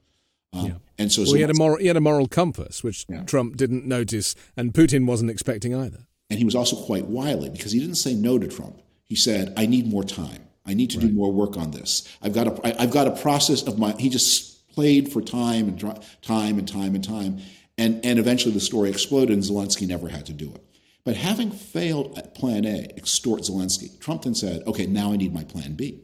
Um, 0.53 0.65
yeah. 0.67 0.73
And 0.99 1.11
so, 1.11 1.23
well, 1.23 1.33
he 1.33 1.41
had 1.41 1.49
a 1.49 1.55
moral 1.55 1.77
he 1.77 1.87
had 1.87 1.97
a 1.97 2.01
moral 2.01 2.27
compass, 2.27 2.83
which 2.83 3.05
yeah. 3.09 3.23
Trump 3.23 3.57
didn't 3.57 3.85
notice, 3.85 4.35
and 4.55 4.73
Putin 4.73 5.07
wasn't 5.07 5.31
expecting 5.31 5.73
either. 5.73 6.05
And 6.29 6.37
he 6.37 6.45
was 6.45 6.55
also 6.55 6.75
quite 6.75 7.05
wily 7.07 7.49
because 7.49 7.71
he 7.71 7.79
didn't 7.79 7.95
say 7.95 8.13
no 8.13 8.37
to 8.37 8.47
Trump. 8.47 8.79
He 9.03 9.15
said, 9.15 9.53
"I 9.57 9.65
need 9.65 9.87
more 9.87 10.03
time." 10.03 10.47
I 10.65 10.73
need 10.73 10.89
to 10.91 10.99
right. 10.99 11.07
do 11.07 11.13
more 11.13 11.31
work 11.31 11.57
on 11.57 11.71
this. 11.71 12.07
I've 12.21 12.33
got 12.33 12.47
a, 12.47 12.67
I, 12.67 12.83
I've 12.83 12.91
got 12.91 13.07
a 13.07 13.11
process 13.11 13.63
of 13.63 13.77
my. 13.77 13.93
He 13.99 14.09
just 14.09 14.67
played 14.69 15.11
for 15.11 15.21
time 15.21 15.67
and 15.67 15.79
time 16.21 16.59
and 16.59 16.67
time 16.67 16.95
and 16.95 17.03
time, 17.03 17.39
and 17.77 18.03
and 18.03 18.19
eventually 18.19 18.53
the 18.53 18.59
story 18.59 18.89
exploded, 18.89 19.31
and 19.31 19.43
Zelensky 19.43 19.87
never 19.87 20.09
had 20.09 20.25
to 20.27 20.33
do 20.33 20.51
it. 20.53 20.63
But 21.03 21.17
having 21.17 21.51
failed 21.51 22.17
at 22.17 22.33
Plan 22.33 22.65
A, 22.65 22.91
extort 22.97 23.41
Zelensky, 23.41 23.99
Trump 23.99 24.23
then 24.23 24.35
said, 24.35 24.63
"Okay, 24.65 24.87
now 24.87 25.13
I 25.13 25.17
need 25.17 25.33
my 25.33 25.43
Plan 25.43 25.73
B," 25.73 26.01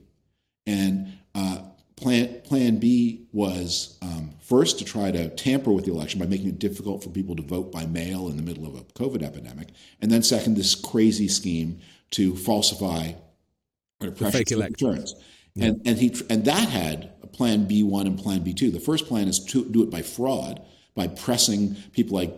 and 0.67 1.17
uh, 1.33 1.59
Plan 1.95 2.41
Plan 2.41 2.77
B 2.77 3.27
was 3.31 3.97
um, 4.01 4.31
first 4.39 4.77
to 4.79 4.85
try 4.85 5.11
to 5.11 5.29
tamper 5.29 5.71
with 5.71 5.85
the 5.85 5.91
election 5.91 6.19
by 6.19 6.27
making 6.27 6.49
it 6.49 6.59
difficult 6.59 7.03
for 7.03 7.09
people 7.09 7.35
to 7.35 7.41
vote 7.41 7.71
by 7.71 7.85
mail 7.85 8.27
in 8.27 8.37
the 8.37 8.43
middle 8.43 8.67
of 8.67 8.75
a 8.75 8.83
COVID 8.93 9.23
epidemic, 9.23 9.69
and 10.01 10.11
then 10.11 10.21
second, 10.21 10.55
this 10.55 10.75
crazy 10.75 11.27
scheme 11.27 11.79
to 12.11 12.35
falsify 12.35 13.13
or 14.01 14.11
pressure 14.11 14.37
fake. 14.39 14.49
Yeah. 15.53 15.65
And 15.65 15.81
and 15.85 15.97
he 15.97 16.15
and 16.29 16.45
that 16.45 16.69
had 16.69 17.13
a 17.21 17.27
plan 17.27 17.65
B 17.65 17.83
one 17.83 18.07
and 18.07 18.17
plan 18.17 18.41
B 18.43 18.53
two. 18.53 18.71
The 18.71 18.79
first 18.79 19.07
plan 19.07 19.27
is 19.27 19.39
to 19.49 19.65
do 19.65 19.83
it 19.83 19.89
by 19.89 20.01
fraud, 20.01 20.61
by 20.95 21.07
pressing 21.07 21.75
people 21.91 22.15
like 22.15 22.33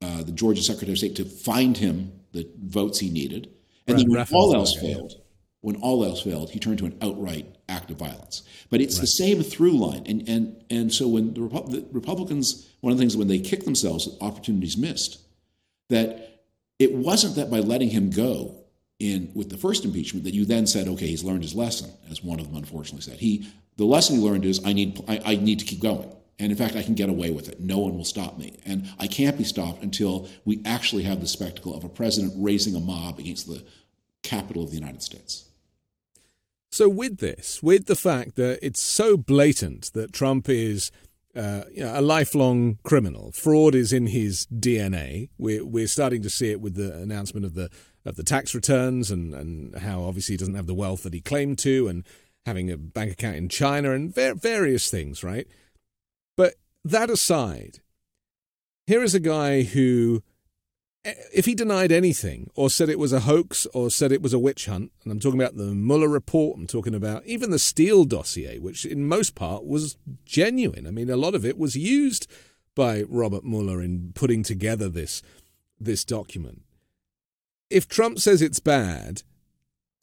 uh, 0.00 0.22
the 0.22 0.32
Georgia 0.32 0.62
Secretary 0.62 0.92
of 0.92 0.98
State 0.98 1.16
to 1.16 1.24
find 1.24 1.76
him 1.76 2.12
the 2.32 2.48
votes 2.62 3.00
he 3.00 3.10
needed. 3.10 3.50
And 3.86 3.96
right, 3.96 4.06
then 4.06 4.10
when 4.10 4.26
all 4.32 4.54
else 4.54 4.78
failed, 4.80 5.12
yeah. 5.12 5.22
when 5.60 5.76
all 5.76 6.04
else 6.04 6.22
failed, 6.22 6.50
he 6.50 6.60
turned 6.60 6.78
to 6.78 6.86
an 6.86 6.96
outright 7.02 7.56
act 7.68 7.90
of 7.90 7.98
violence. 7.98 8.42
But 8.70 8.80
it's 8.80 8.96
right. 8.96 9.02
the 9.02 9.06
same 9.08 9.42
through 9.42 9.72
line. 9.72 10.04
And 10.06 10.28
and 10.28 10.64
and 10.70 10.94
so 10.94 11.08
when 11.08 11.34
the, 11.34 11.40
Repu- 11.40 11.70
the 11.70 11.86
Republicans, 11.90 12.70
one 12.80 12.92
of 12.92 12.98
the 12.98 13.02
things 13.02 13.16
when 13.16 13.28
they 13.28 13.40
kick 13.40 13.64
themselves 13.64 14.06
at 14.06 14.22
opportunities 14.22 14.76
missed, 14.76 15.20
that 15.88 16.42
it 16.78 16.94
wasn't 16.94 17.34
that 17.36 17.50
by 17.50 17.58
letting 17.58 17.90
him 17.90 18.10
go 18.10 18.61
in 19.02 19.30
with 19.34 19.50
the 19.50 19.56
first 19.56 19.84
impeachment 19.84 20.24
that 20.24 20.34
you 20.34 20.44
then 20.44 20.66
said, 20.66 20.88
okay, 20.88 21.06
he's 21.06 21.24
learned 21.24 21.42
his 21.42 21.54
lesson, 21.54 21.90
as 22.10 22.22
one 22.22 22.40
of 22.40 22.46
them 22.46 22.56
unfortunately 22.56 23.02
said. 23.02 23.18
He 23.18 23.46
the 23.76 23.84
lesson 23.84 24.16
he 24.16 24.22
learned 24.22 24.44
is 24.44 24.60
I 24.64 24.72
need 24.72 25.02
I, 25.08 25.20
I 25.24 25.36
need 25.36 25.58
to 25.58 25.64
keep 25.64 25.80
going. 25.80 26.10
And 26.38 26.50
in 26.50 26.58
fact, 26.58 26.74
I 26.76 26.82
can 26.82 26.94
get 26.94 27.08
away 27.08 27.30
with 27.30 27.48
it. 27.48 27.60
No 27.60 27.78
one 27.78 27.96
will 27.96 28.04
stop 28.04 28.38
me. 28.38 28.58
And 28.64 28.88
I 28.98 29.06
can't 29.06 29.38
be 29.38 29.44
stopped 29.44 29.82
until 29.82 30.28
we 30.44 30.60
actually 30.64 31.04
have 31.04 31.20
the 31.20 31.28
spectacle 31.28 31.74
of 31.74 31.84
a 31.84 31.88
president 31.88 32.32
raising 32.36 32.74
a 32.74 32.80
mob 32.80 33.18
against 33.18 33.46
the 33.46 33.62
Capitol 34.22 34.64
of 34.64 34.70
the 34.70 34.76
United 34.76 35.02
States. 35.02 35.44
So, 36.70 36.88
with 36.88 37.18
this, 37.18 37.62
with 37.62 37.86
the 37.86 37.94
fact 37.94 38.36
that 38.36 38.58
it's 38.62 38.82
so 38.82 39.16
blatant 39.16 39.92
that 39.92 40.12
Trump 40.12 40.48
is 40.48 40.90
uh, 41.36 41.64
you 41.72 41.82
know, 41.84 41.98
a 41.98 42.00
lifelong 42.00 42.78
criminal, 42.82 43.30
fraud 43.32 43.74
is 43.74 43.92
in 43.92 44.06
his 44.06 44.46
DNA. 44.46 45.28
We're, 45.38 45.64
we're 45.64 45.86
starting 45.86 46.22
to 46.22 46.30
see 46.30 46.50
it 46.50 46.60
with 46.60 46.74
the 46.74 46.94
announcement 46.94 47.46
of 47.46 47.54
the 47.54 47.70
of 48.04 48.16
the 48.16 48.24
tax 48.24 48.54
returns 48.54 49.10
and, 49.10 49.34
and 49.34 49.76
how 49.78 50.02
obviously 50.02 50.34
he 50.34 50.38
doesn't 50.38 50.54
have 50.54 50.66
the 50.66 50.74
wealth 50.74 51.02
that 51.04 51.14
he 51.14 51.20
claimed 51.20 51.58
to, 51.60 51.88
and 51.88 52.04
having 52.46 52.70
a 52.70 52.76
bank 52.76 53.12
account 53.12 53.36
in 53.36 53.48
China 53.48 53.92
and 53.92 54.14
ver- 54.14 54.34
various 54.34 54.90
things, 54.90 55.22
right? 55.22 55.46
But 56.36 56.54
that 56.84 57.10
aside, 57.10 57.80
here 58.86 59.02
is 59.02 59.14
a 59.14 59.20
guy 59.20 59.62
who 59.62 60.22
eh, 61.04 61.14
if 61.32 61.44
he 61.44 61.54
denied 61.54 61.92
anything 61.92 62.50
or 62.54 62.68
said 62.68 62.88
it 62.88 62.98
was 62.98 63.12
a 63.12 63.20
hoax 63.20 63.66
or 63.74 63.90
said 63.90 64.10
it 64.10 64.22
was 64.22 64.32
a 64.32 64.38
witch 64.38 64.66
hunt, 64.66 64.90
and 65.02 65.12
I'm 65.12 65.20
talking 65.20 65.40
about 65.40 65.56
the 65.56 65.74
Mueller 65.74 66.08
report, 66.08 66.58
I'm 66.58 66.66
talking 66.66 66.94
about 66.94 67.24
even 67.26 67.50
the 67.50 67.58
Steele 67.58 68.04
dossier, 68.04 68.58
which 68.58 68.84
in 68.84 69.06
most 69.06 69.34
part 69.34 69.64
was 69.64 69.96
genuine. 70.24 70.86
I 70.86 70.90
mean, 70.90 71.10
a 71.10 71.16
lot 71.16 71.34
of 71.34 71.44
it 71.44 71.58
was 71.58 71.76
used 71.76 72.26
by 72.74 73.02
Robert 73.02 73.44
Mueller 73.44 73.82
in 73.82 74.12
putting 74.14 74.42
together 74.42 74.88
this 74.88 75.22
this 75.78 76.04
document. 76.04 76.62
If 77.72 77.88
Trump 77.88 78.18
says 78.18 78.42
it's 78.42 78.60
bad, 78.60 79.22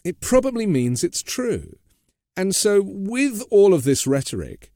it 0.03 0.19
probably 0.19 0.65
means 0.65 1.03
it's 1.03 1.21
true. 1.21 1.77
And 2.35 2.55
so, 2.55 2.81
with 2.83 3.43
all 3.51 3.73
of 3.73 3.83
this 3.83 4.07
rhetoric, 4.07 4.71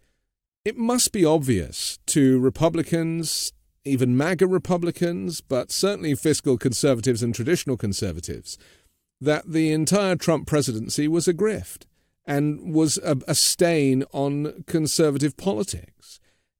it 0.65 0.77
must 0.77 1.11
be 1.11 1.25
obvious 1.25 1.99
to 2.07 2.39
Republicans, 2.39 3.51
even 3.83 4.15
MAGA 4.15 4.47
Republicans, 4.47 5.41
but 5.41 5.71
certainly 5.71 6.15
fiscal 6.15 6.57
conservatives 6.57 7.23
and 7.23 7.33
traditional 7.33 7.77
conservatives, 7.77 8.57
that 9.19 9.51
the 9.51 9.71
entire 9.71 10.15
Trump 10.15 10.47
presidency 10.47 11.07
was 11.07 11.27
a 11.27 11.33
grift 11.33 11.85
and 12.25 12.73
was 12.73 12.97
a, 12.99 13.17
a 13.27 13.35
stain 13.35 14.03
on 14.11 14.63
conservative 14.67 15.35
politics. 15.35 16.19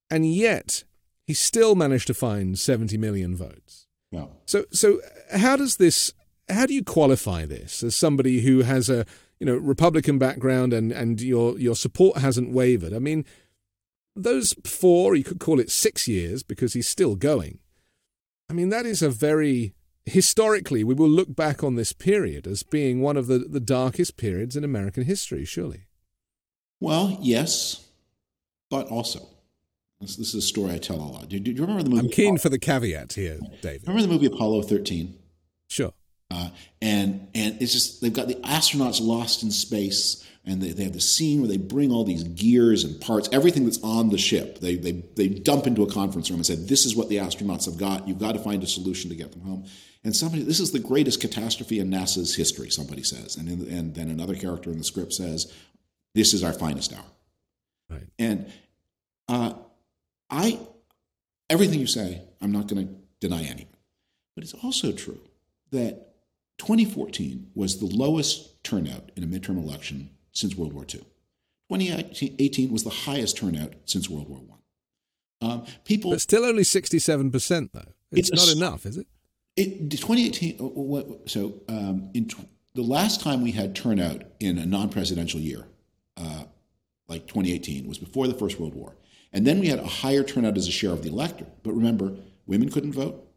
And 0.09 0.33
yet, 0.33 0.83
he 1.25 1.33
still 1.33 1.75
managed 1.75 2.07
to 2.07 2.13
find 2.13 2.57
70 2.57 2.97
million 2.97 3.35
votes. 3.35 3.87
So, 4.45 4.65
so 4.71 4.99
how 5.31 5.55
does 5.55 5.77
this? 5.77 6.13
How 6.53 6.65
do 6.65 6.73
you 6.73 6.83
qualify 6.83 7.45
this 7.45 7.83
as 7.83 7.95
somebody 7.95 8.41
who 8.41 8.61
has 8.61 8.89
a 8.89 9.05
you 9.39 9.45
know 9.45 9.55
Republican 9.55 10.17
background 10.17 10.73
and 10.73 10.91
and 10.91 11.21
your 11.21 11.59
your 11.59 11.75
support 11.75 12.17
hasn't 12.17 12.51
wavered? 12.51 12.93
I 12.93 12.99
mean, 12.99 13.25
those 14.15 14.53
four, 14.65 15.15
you 15.15 15.23
could 15.23 15.39
call 15.39 15.59
it 15.59 15.71
six 15.71 16.07
years 16.07 16.43
because 16.43 16.73
he's 16.73 16.87
still 16.87 17.15
going. 17.15 17.59
I 18.49 18.53
mean, 18.53 18.69
that 18.69 18.85
is 18.85 19.01
a 19.01 19.09
very, 19.09 19.73
historically, 20.05 20.83
we 20.83 20.93
will 20.93 21.09
look 21.09 21.35
back 21.35 21.63
on 21.63 21.75
this 21.75 21.93
period 21.93 22.45
as 22.45 22.63
being 22.63 23.01
one 23.01 23.17
of 23.17 23.27
the, 23.27 23.39
the 23.39 23.59
darkest 23.59 24.17
periods 24.17 24.55
in 24.55 24.63
American 24.63 25.05
history, 25.05 25.45
surely. 25.45 25.87
Well, 26.79 27.17
yes, 27.21 27.87
but 28.69 28.87
also. 28.87 29.27
This, 30.01 30.17
this 30.17 30.27
is 30.29 30.35
a 30.35 30.41
story 30.47 30.73
I 30.73 30.77
tell 30.77 30.97
a 30.97 31.01
lot. 31.01 31.29
Do, 31.29 31.39
do 31.39 31.51
you 31.51 31.61
remember 31.61 31.83
the 31.83 31.89
movie? 31.89 32.01
I'm 32.01 32.11
keen 32.11 32.35
Apollo? 32.35 32.37
for 32.39 32.49
the 32.49 32.59
caveat 32.59 33.13
here, 33.13 33.39
David. 33.61 33.87
Remember 33.87 34.01
the 34.01 34.13
movie 34.13 34.25
Apollo 34.25 34.63
13? 34.63 35.17
Sure. 35.67 35.93
Uh, 36.33 36.49
and 36.81 37.27
and 37.35 37.61
it's 37.61 37.71
just 37.71 38.01
they've 38.01 38.13
got 38.13 38.27
the 38.27 38.35
astronauts 38.35 38.99
lost 38.99 39.43
in 39.43 39.51
space 39.51 40.27
and 40.45 40.61
they, 40.61 40.71
they 40.71 40.83
have 40.83 40.93
the 40.93 41.01
scene 41.01 41.39
where 41.39 41.47
they 41.47 41.57
bring 41.57 41.91
all 41.91 42.03
these 42.03 42.23
gears 42.23 42.83
and 42.83 42.99
parts, 42.99 43.29
everything 43.31 43.63
that's 43.63 43.81
on 43.81 44.09
the 44.09 44.17
ship. 44.17 44.59
They, 44.59 44.75
they, 44.75 44.91
they 45.15 45.29
dump 45.29 45.67
into 45.67 45.83
a 45.83 45.91
conference 45.91 46.29
room 46.29 46.39
and 46.39 46.45
say 46.45 46.55
This 46.55 46.85
is 46.85 46.95
what 46.95 47.09
the 47.09 47.17
astronauts 47.17 47.65
have 47.65 47.77
got. 47.77 48.07
You've 48.07 48.19
got 48.19 48.33
to 48.33 48.39
find 48.39 48.61
a 48.63 48.67
solution 48.67 49.09
to 49.09 49.15
get 49.15 49.31
them 49.31 49.41
home. 49.41 49.65
And 50.03 50.13
somebody, 50.13 50.43
this 50.43 50.59
is 50.59 50.71
the 50.71 50.79
greatest 50.79 51.21
catastrophe 51.21 51.79
in 51.79 51.89
NASA's 51.89 52.35
history, 52.35 52.69
somebody 52.69 53.03
says. 53.03 53.37
And, 53.37 53.47
in, 53.47 53.73
and 53.73 53.95
then 53.95 54.09
another 54.09 54.35
character 54.35 54.69
in 54.69 54.77
the 54.77 54.83
script 54.83 55.13
says, 55.13 55.51
This 56.13 56.33
is 56.33 56.43
our 56.43 56.53
finest 56.53 56.93
hour. 56.93 57.05
Right. 57.89 58.07
And 58.19 58.51
uh, 59.29 59.53
I, 60.29 60.59
everything 61.49 61.79
you 61.79 61.87
say, 61.87 62.21
I'm 62.41 62.51
not 62.51 62.67
going 62.67 62.85
to 62.87 62.93
deny 63.21 63.43
any. 63.43 63.67
But 64.35 64.43
it's 64.43 64.53
also 64.55 64.91
true 64.91 65.19
that 65.71 66.12
2014 66.65 67.51
was 67.55 67.79
the 67.79 67.85
lowest 67.85 68.63
turnout 68.63 69.11
in 69.17 69.23
a 69.23 69.27
midterm 69.27 69.61
election 69.61 70.09
since 70.31 70.55
World 70.55 70.71
War 70.71 70.83
II. 70.83 71.01
2018 71.69 72.71
was 72.71 72.85
the 72.85 72.89
highest 72.89 73.35
turnout 73.35 73.73
since 73.83 74.09
World 74.09 74.29
War 74.29 74.39
I. 75.41 75.45
Um, 75.45 75.65
people, 75.83 76.11
but 76.11 76.21
still 76.21 76.45
only 76.45 76.63
67%, 76.63 77.71
though. 77.73 77.81
It's, 78.11 78.29
it's 78.29 78.31
not 78.31 78.47
a, 78.47 78.57
enough, 78.57 78.85
is 78.85 78.95
it? 78.95 79.07
it 79.57 79.91
2018, 79.91 80.55
uh, 80.61 81.27
so 81.27 81.53
um, 81.67 82.09
in 82.13 82.29
the 82.75 82.81
last 82.81 83.19
time 83.19 83.41
we 83.41 83.51
had 83.51 83.75
turnout 83.75 84.23
in 84.39 84.57
a 84.57 84.65
non 84.65 84.87
presidential 84.87 85.41
year, 85.41 85.67
uh, 86.15 86.43
like 87.09 87.27
2018, 87.27 87.87
was 87.87 87.97
before 87.97 88.27
the 88.29 88.35
First 88.35 88.57
World 88.57 88.73
War. 88.73 88.95
And 89.33 89.45
then 89.45 89.59
we 89.59 89.67
had 89.67 89.79
a 89.79 89.87
higher 89.87 90.23
turnout 90.23 90.55
as 90.55 90.69
a 90.69 90.71
share 90.71 90.91
of 90.91 91.03
the 91.03 91.09
electorate. 91.09 91.61
But 91.61 91.73
remember, 91.73 92.13
women 92.45 92.69
couldn't 92.69 92.93
vote. 92.93 93.27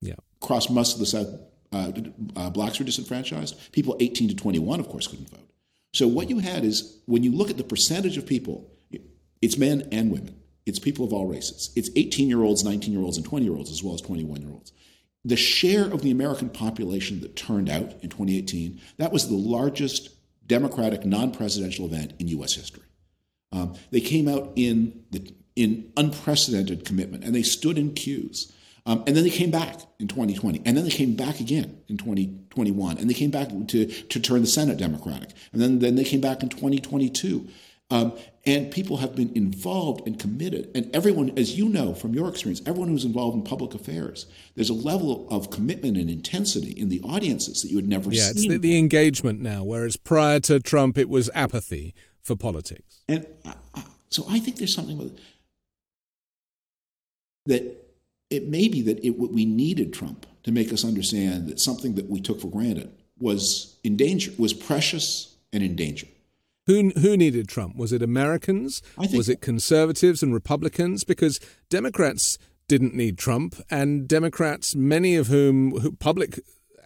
Yeah. 0.00 0.14
Across 0.40 0.70
most 0.70 0.92
of 0.92 1.00
the 1.00 1.06
South, 1.06 1.28
uh, 1.72 1.92
uh, 2.36 2.50
blacks 2.50 2.78
were 2.78 2.84
disenfranchised. 2.84 3.72
People 3.72 3.96
18 4.00 4.28
to 4.28 4.34
21, 4.36 4.80
of 4.80 4.88
course, 4.88 5.06
couldn't 5.06 5.30
vote. 5.30 5.50
So 5.92 6.06
what 6.06 6.28
you 6.28 6.38
had 6.38 6.64
is 6.64 6.98
when 7.06 7.22
you 7.22 7.32
look 7.32 7.50
at 7.50 7.56
the 7.56 7.64
percentage 7.64 8.18
of 8.18 8.26
people, 8.26 8.70
it's 9.40 9.56
men 9.56 9.88
and 9.92 10.10
women. 10.10 10.36
It's 10.66 10.78
people 10.78 11.04
of 11.04 11.12
all 11.12 11.26
races. 11.26 11.70
It's 11.76 11.90
18 11.94 12.28
year 12.28 12.42
olds, 12.42 12.64
19 12.64 12.92
year 12.92 13.02
olds, 13.02 13.16
and 13.16 13.24
20 13.24 13.44
year 13.44 13.54
olds, 13.54 13.70
as 13.70 13.82
well 13.82 13.94
as 13.94 14.00
21 14.00 14.42
year 14.42 14.50
olds. 14.50 14.72
The 15.24 15.36
share 15.36 15.84
of 15.84 16.02
the 16.02 16.10
American 16.10 16.50
population 16.50 17.20
that 17.20 17.36
turned 17.36 17.68
out 17.68 17.94
in 18.02 18.10
2018, 18.10 18.80
that 18.98 19.12
was 19.12 19.28
the 19.28 19.36
largest 19.36 20.10
Democratic 20.46 21.04
non 21.04 21.32
presidential 21.32 21.86
event 21.86 22.12
in 22.18 22.28
U.S. 22.28 22.54
history. 22.54 22.84
Um, 23.52 23.74
they 23.90 24.00
came 24.00 24.28
out 24.28 24.52
in, 24.56 25.04
the, 25.10 25.32
in 25.54 25.92
unprecedented 25.96 26.84
commitment 26.84 27.24
and 27.24 27.34
they 27.34 27.42
stood 27.42 27.78
in 27.78 27.94
queues. 27.94 28.52
Um, 28.86 29.02
and 29.06 29.16
then 29.16 29.24
they 29.24 29.30
came 29.30 29.50
back 29.50 29.80
in 29.98 30.06
2020. 30.06 30.62
And 30.64 30.76
then 30.76 30.84
they 30.84 30.90
came 30.90 31.16
back 31.16 31.40
again 31.40 31.80
in 31.88 31.96
2021. 31.96 32.98
And 32.98 33.10
they 33.10 33.14
came 33.14 33.30
back 33.30 33.48
to, 33.48 33.86
to 33.86 34.20
turn 34.20 34.40
the 34.40 34.46
Senate 34.46 34.78
Democratic. 34.78 35.30
And 35.52 35.60
then, 35.60 35.80
then 35.80 35.96
they 35.96 36.04
came 36.04 36.20
back 36.20 36.42
in 36.42 36.48
2022. 36.48 37.48
Um, 37.88 38.12
and 38.44 38.70
people 38.70 38.96
have 38.98 39.14
been 39.14 39.32
involved 39.36 40.06
and 40.06 40.18
committed. 40.18 40.70
And 40.74 40.94
everyone, 40.94 41.36
as 41.36 41.56
you 41.56 41.68
know 41.68 41.94
from 41.94 42.14
your 42.14 42.28
experience, 42.28 42.60
everyone 42.66 42.88
who's 42.88 43.04
involved 43.04 43.36
in 43.36 43.42
public 43.42 43.74
affairs, 43.74 44.26
there's 44.54 44.70
a 44.70 44.74
level 44.74 45.28
of 45.30 45.50
commitment 45.50 45.96
and 45.96 46.08
intensity 46.08 46.70
in 46.70 46.88
the 46.88 47.00
audiences 47.02 47.62
that 47.62 47.70
you 47.70 47.76
had 47.76 47.88
never 47.88 48.10
yeah, 48.10 48.22
seen. 48.22 48.26
Yeah, 48.26 48.30
it's 48.30 48.48
the, 48.48 48.58
the, 48.58 48.78
engagement 48.78 49.40
now, 49.40 49.62
whereas 49.62 49.96
prior 49.96 50.40
to 50.40 50.58
Trump, 50.58 50.98
it 50.98 51.08
was 51.08 51.30
apathy 51.34 51.94
for 52.22 52.34
politics. 52.34 53.02
And 53.08 53.26
I, 53.44 53.54
I, 53.74 53.84
so 54.10 54.24
I 54.28 54.40
think 54.40 54.56
there's 54.56 54.74
something 54.74 54.98
with 54.98 55.18
that 57.46 57.85
it 58.30 58.48
may 58.48 58.68
be 58.68 58.82
that 58.82 59.04
it, 59.04 59.10
we 59.10 59.44
needed 59.44 59.92
Trump 59.92 60.26
to 60.42 60.52
make 60.52 60.72
us 60.72 60.84
understand 60.84 61.48
that 61.48 61.60
something 61.60 61.94
that 61.94 62.08
we 62.08 62.20
took 62.20 62.40
for 62.40 62.48
granted 62.48 62.90
was 63.18 63.76
in 63.82 63.96
danger, 63.96 64.32
was 64.38 64.52
precious 64.52 65.36
and 65.52 65.62
in 65.62 65.76
danger. 65.76 66.06
Who, 66.66 66.90
who 66.90 67.16
needed 67.16 67.48
Trump? 67.48 67.76
Was 67.76 67.92
it 67.92 68.02
Americans? 68.02 68.82
was 68.96 69.28
it 69.28 69.40
conservatives 69.40 70.22
and 70.22 70.34
Republicans? 70.34 71.04
Because 71.04 71.38
Democrats 71.70 72.38
didn't 72.68 72.94
need 72.94 73.16
Trump, 73.16 73.54
and 73.70 74.08
Democrats, 74.08 74.74
many 74.74 75.14
of 75.14 75.28
whom, 75.28 75.78
who, 75.78 75.92
public, 75.92 76.40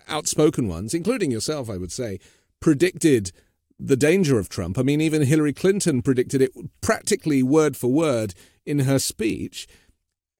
outspoken 0.08 0.68
ones, 0.68 0.92
including 0.92 1.30
yourself, 1.30 1.70
I 1.70 1.78
would 1.78 1.92
say, 1.92 2.18
predicted 2.60 3.32
the 3.78 3.96
danger 3.96 4.38
of 4.38 4.50
Trump. 4.50 4.78
I 4.78 4.82
mean, 4.82 5.00
even 5.00 5.22
Hillary 5.22 5.54
Clinton 5.54 6.02
predicted 6.02 6.42
it 6.42 6.52
practically 6.82 7.42
word 7.42 7.76
for 7.76 7.88
word 7.88 8.34
in 8.66 8.80
her 8.80 8.98
speech 8.98 9.66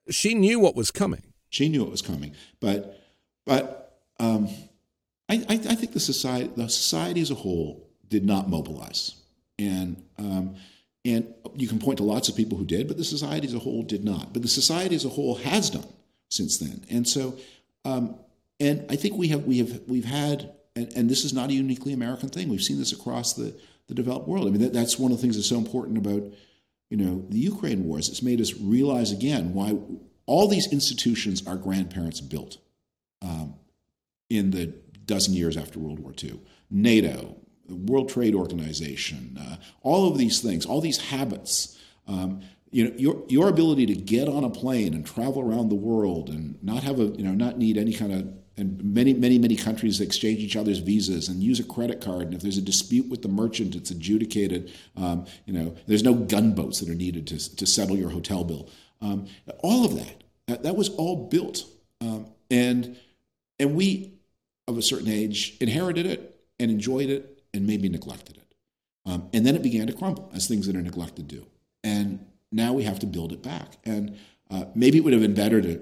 she 0.09 0.35
knew 0.35 0.59
what 0.59 0.75
was 0.75 0.91
coming. 0.91 1.23
She 1.51 1.69
knew 1.69 1.83
what 1.83 1.91
was 1.91 2.03
coming, 2.03 2.35
but 2.61 3.01
but 3.45 3.99
um, 4.19 4.49
I, 5.29 5.45
I, 5.49 5.55
I, 5.55 5.75
think 5.75 5.93
the 5.93 6.01
society 6.01 6.51
the 6.57 6.69
society 6.69 7.21
as 7.21 7.31
a 7.31 7.35
whole 7.35 7.89
did 8.09 8.25
not 8.25 8.49
mobilize, 8.49 9.17
and 9.59 10.03
um, 10.19 10.57
and 11.05 11.35
you 11.55 11.67
can 11.67 11.81
point 11.81 11.99
to 11.99 12.05
lots 12.05 12.29
of 12.29 12.37
people 12.37 12.57
who 12.57 12.65
did, 12.65 12.87
but 12.87 12.97
the 12.97 13.05
society 13.05 13.47
as 13.49 13.55
a 13.55 13.59
whole 13.59 13.83
did 13.83 14.05
not. 14.05 14.33
But 14.33 14.43
the 14.43 14.49
society 14.49 14.95
as 14.95 15.05
a 15.05 15.09
whole 15.09 15.37
has 15.37 15.71
done 15.71 15.89
since 16.29 16.59
then, 16.59 16.85
and 16.89 17.09
so 17.09 17.37
um, 17.85 18.15
and 18.61 18.87
I 18.91 18.97
think 18.97 19.17
we 19.17 19.29
have 19.29 19.45
we 19.45 19.59
have 19.59 19.81
we've 19.89 20.05
had 20.05 20.53
and, 20.77 20.93
and 20.97 21.11
this 21.11 21.25
is 21.25 21.33
not 21.33 21.51
a 21.51 21.53
uniquely 21.53 21.93
American 21.93 22.29
thing. 22.29 22.49
We've 22.49 22.63
seen 22.63 22.79
this 22.79 22.93
across 22.93 23.33
the 23.33 23.55
the 23.89 23.95
developed 23.95 24.29
world. 24.29 24.47
I 24.47 24.51
mean, 24.51 24.61
that, 24.61 24.73
that's 24.73 24.99
one 24.99 25.11
of 25.11 25.19
the 25.19 25.23
things 25.23 25.35
that's 25.35 25.49
so 25.49 25.59
important 25.59 25.99
about 25.99 26.23
you 26.91 26.97
know, 26.97 27.25
the 27.29 27.39
Ukraine 27.39 27.85
wars, 27.85 28.09
it's 28.09 28.23
made 28.23 28.41
us 28.41 28.53
realize 28.61 29.13
again 29.13 29.55
why 29.55 29.79
all 30.27 30.49
these 30.49 30.71
institutions 30.73 31.47
our 31.47 31.57
grandparents 31.57 32.21
built 32.21 32.59
um, 33.23 33.55
in 34.29 34.51
the 34.51 34.67
dozen 35.07 35.35
years 35.35 35.57
after 35.57 35.79
World 35.79 36.01
War 36.01 36.13
II 36.23 36.41
NATO, 36.71 37.37
the 37.67 37.75
World 37.75 38.09
Trade 38.09 38.35
Organization, 38.35 39.39
uh, 39.41 39.57
all 39.83 40.11
of 40.11 40.19
these 40.19 40.41
things, 40.41 40.67
all 40.67 40.81
these 40.81 40.99
habits. 40.99 41.79
Um, 42.07 42.43
you 42.73 42.85
know 42.85 42.93
your 42.97 43.25
your 43.29 43.49
ability 43.49 43.87
to 43.87 43.95
get 43.95 44.29
on 44.29 44.45
a 44.45 44.51
plane 44.51 44.95
and 44.95 45.05
travel 45.05 45.41
around 45.41 45.71
the 45.71 45.75
world 45.75 46.29
and 46.29 46.63
not 46.63 46.85
have 46.85 47.01
a 47.01 47.07
you 47.07 47.25
know 47.25 47.33
not 47.33 47.59
need 47.59 47.77
any 47.77 47.93
kind 47.93 48.13
of 48.13 48.33
and 48.61 48.83
many 48.83 49.15
many 49.15 49.39
many 49.39 49.57
countries 49.57 50.01
exchange 50.01 50.39
each 50.39 50.57
other's 50.57 50.79
visas 50.79 51.29
and 51.29 51.43
use 51.43 51.59
a 51.59 51.65
credit 51.65 52.01
card. 52.01 52.23
And 52.23 52.35
if 52.35 52.43
there's 52.43 52.59
a 52.59 52.63
dispute 52.63 53.09
with 53.09 53.23
the 53.23 53.29
merchant 53.29 53.75
it's 53.75 53.91
adjudicated. 53.91 54.73
Um, 54.97 55.27
you 55.47 55.53
know 55.53 55.77
there's 55.87 56.05
no 56.05 56.15
gunboats 56.15 56.81
that 56.81 56.89
are 56.89 56.95
needed 56.95 57.27
to, 57.29 57.57
to 57.57 57.67
settle 57.67 57.97
your 57.97 58.11
hotel 58.11 58.45
bill. 58.45 58.69
Um, 59.01 59.27
all 59.61 59.85
of 59.85 59.97
that, 59.97 60.25
that, 60.47 60.63
that 60.63 60.77
was 60.77 60.91
all 60.91 61.29
built 61.29 61.65
um, 62.01 62.27
and 62.51 62.97
and 63.59 63.75
we 63.75 64.13
of 64.69 64.79
a 64.79 64.83
certain 64.83 65.09
age 65.09 65.57
inherited 65.61 66.07
it 66.07 66.41
and 66.59 66.71
enjoyed 66.71 67.11
it 67.11 67.43
and 67.53 67.67
maybe 67.67 67.89
neglected 67.89 68.37
it. 68.37 68.55
Um, 69.07 69.29
and 69.33 69.47
then 69.47 69.57
it 69.57 69.63
began 69.63 69.87
to 69.87 69.93
crumble 69.93 70.31
as 70.35 70.47
things 70.47 70.67
that 70.67 70.77
are 70.77 70.83
neglected 70.83 71.27
do. 71.27 71.47
And 71.83 72.25
now 72.53 72.73
we 72.73 72.85
have 72.85 72.99
to 73.01 73.07
build 73.07 73.33
it 73.33 73.43
back. 73.43 73.79
And 73.85 74.17
uh, 74.51 74.65
maybe 74.75 74.99
it 74.99 75.05
would 75.05 75.13
have 75.13 75.23
been 75.23 75.35
better 75.35 75.61
to 75.61 75.81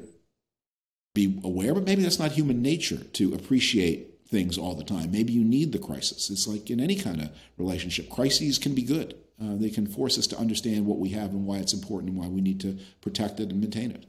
be 1.15 1.41
aware, 1.43 1.75
but 1.75 1.85
maybe 1.85 2.03
that's 2.03 2.19
not 2.19 2.33
human 2.33 2.63
nature 2.63 2.99
to 2.99 3.35
appreciate 3.35 4.19
things 4.29 4.59
all 4.59 4.75
the 4.75 4.85
time. 4.85 5.11
Maybe 5.11 5.33
you 5.33 5.43
need 5.43 5.73
the 5.73 5.79
crisis. 5.79 6.31
It's 6.31 6.47
like 6.47 6.71
in 6.71 6.81
any 6.81 6.97
kind 6.97 7.21
of 7.23 7.31
relationship, 7.57 8.11
crises 8.11 8.59
can 8.59 8.75
be 8.75 8.83
good. 8.83 9.15
Uh, 9.41 9.57
they 9.57 9.71
can 9.71 9.87
force 9.87 10.19
us 10.19 10.27
to 10.27 10.39
understand 10.39 10.85
what 10.85 10.99
we 10.99 11.11
have 11.11 11.31
and 11.31 11.47
why 11.47 11.59
it's 11.59 11.73
important 11.73 12.11
and 12.11 12.19
why 12.19 12.29
we 12.29 12.41
need 12.41 12.61
to 12.61 12.77
protect 13.01 13.41
it 13.41 13.51
and 13.51 13.61
maintain 13.61 13.91
it. 13.91 14.05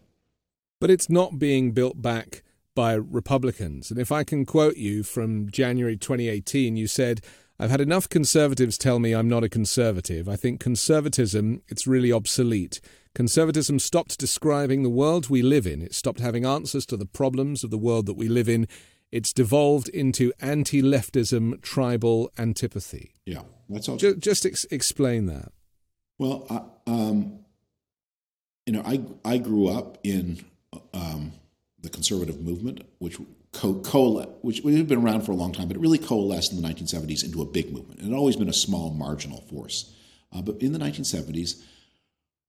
But 0.81 0.89
it's 0.89 1.09
not 1.09 1.39
being 1.39 1.71
built 1.71 2.01
back 2.01 2.43
by 2.75 2.93
Republicans. 2.93 3.91
And 3.91 3.99
if 3.99 4.11
I 4.11 4.23
can 4.23 4.45
quote 4.45 4.77
you 4.77 5.03
from 5.03 5.49
January 5.49 5.97
2018, 5.97 6.77
you 6.77 6.87
said, 6.87 7.21
I've 7.59 7.71
had 7.71 7.81
enough 7.81 8.07
conservatives 8.07 8.77
tell 8.77 8.99
me 8.99 9.11
I'm 9.11 9.27
not 9.27 9.43
a 9.43 9.49
conservative. 9.49 10.29
I 10.29 10.37
think 10.37 10.61
conservatism, 10.61 11.61
it's 11.67 11.85
really 11.85 12.11
obsolete. 12.11 12.79
Conservatism 13.13 13.79
stopped 13.79 14.17
describing 14.17 14.83
the 14.83 14.89
world 14.89 15.29
we 15.29 15.41
live 15.41 15.67
in. 15.67 15.81
It 15.81 15.93
stopped 15.93 16.21
having 16.21 16.45
answers 16.45 16.85
to 16.85 16.95
the 16.95 17.05
problems 17.05 17.65
of 17.65 17.69
the 17.69 17.77
world 17.77 18.05
that 18.05 18.13
we 18.13 18.29
live 18.29 18.47
in. 18.47 18.65
It's 19.11 19.33
devolved 19.33 19.89
into 19.89 20.31
anti 20.39 20.81
leftism, 20.81 21.61
tribal 21.61 22.31
antipathy. 22.37 23.15
Yeah, 23.25 23.41
that's 23.67 23.89
all. 23.89 23.97
Just, 23.97 24.19
just 24.19 24.45
ex- 24.45 24.65
explain 24.71 25.25
that. 25.25 25.51
Well, 26.17 26.45
I, 26.49 26.89
um, 26.89 27.39
you 28.65 28.73
know, 28.73 28.83
I, 28.85 29.01
I 29.25 29.37
grew 29.37 29.67
up 29.67 29.97
in 30.03 30.45
um, 30.93 31.33
the 31.81 31.89
conservative 31.89 32.39
movement, 32.39 32.87
which 32.99 33.17
co- 33.51 33.81
coalesce, 33.81 34.29
which 34.41 34.63
had 34.63 34.87
been 34.87 35.03
around 35.03 35.21
for 35.21 35.31
a 35.31 35.35
long 35.35 35.51
time, 35.51 35.67
but 35.67 35.77
it 35.77 35.79
really 35.79 35.97
coalesced 35.97 36.51
in 36.51 36.61
the 36.61 36.67
1970s 36.67 37.23
into 37.23 37.41
a 37.41 37.45
big 37.45 37.71
movement. 37.71 37.99
It 37.99 38.05
had 38.05 38.13
always 38.13 38.35
been 38.35 38.49
a 38.49 38.53
small, 38.53 38.91
marginal 38.91 39.41
force. 39.41 39.93
Uh, 40.31 40.41
but 40.41 40.61
in 40.61 40.73
the 40.73 40.79
1970s, 40.79 41.61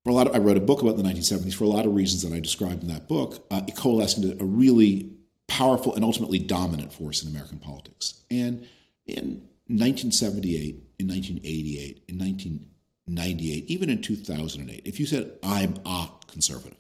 for 0.05 0.11
a 0.11 0.13
lot 0.13 0.27
of, 0.27 0.35
I 0.35 0.39
wrote 0.39 0.57
a 0.57 0.61
book 0.61 0.83
about 0.83 0.97
the 0.97 1.03
1970s 1.03 1.55
for 1.55 1.65
a 1.65 1.69
lot 1.69 1.87
of 1.87 1.95
reasons 1.95 2.23
that 2.23 2.35
I 2.35 2.41
described 2.41 2.83
in 2.83 2.89
that 2.89 3.09
book. 3.09 3.47
Uh, 3.51 3.63
it 3.67 3.77
coalesced 3.77 4.19
into 4.19 4.43
a 4.43 4.47
really 4.47 5.11
powerful 5.49 5.95
and 5.95 6.05
ultimately 6.05 6.39
dominant 6.39 6.93
force 6.93 7.23
in 7.23 7.31
American 7.31 7.59
politics. 7.59 8.23
And 8.31 8.67
in 9.07 9.49
1978, 9.67 10.75
in 10.99 11.09
1988, 11.09 12.05
in 12.09 12.19
1998, 12.19 13.65
even 13.67 13.91
in 13.91 14.03
2008, 14.03 14.83
if 14.85 15.01
you 15.01 15.07
said, 15.07 15.33
I'm 15.43 15.75
a 15.85 16.09
conservative, 16.29 16.79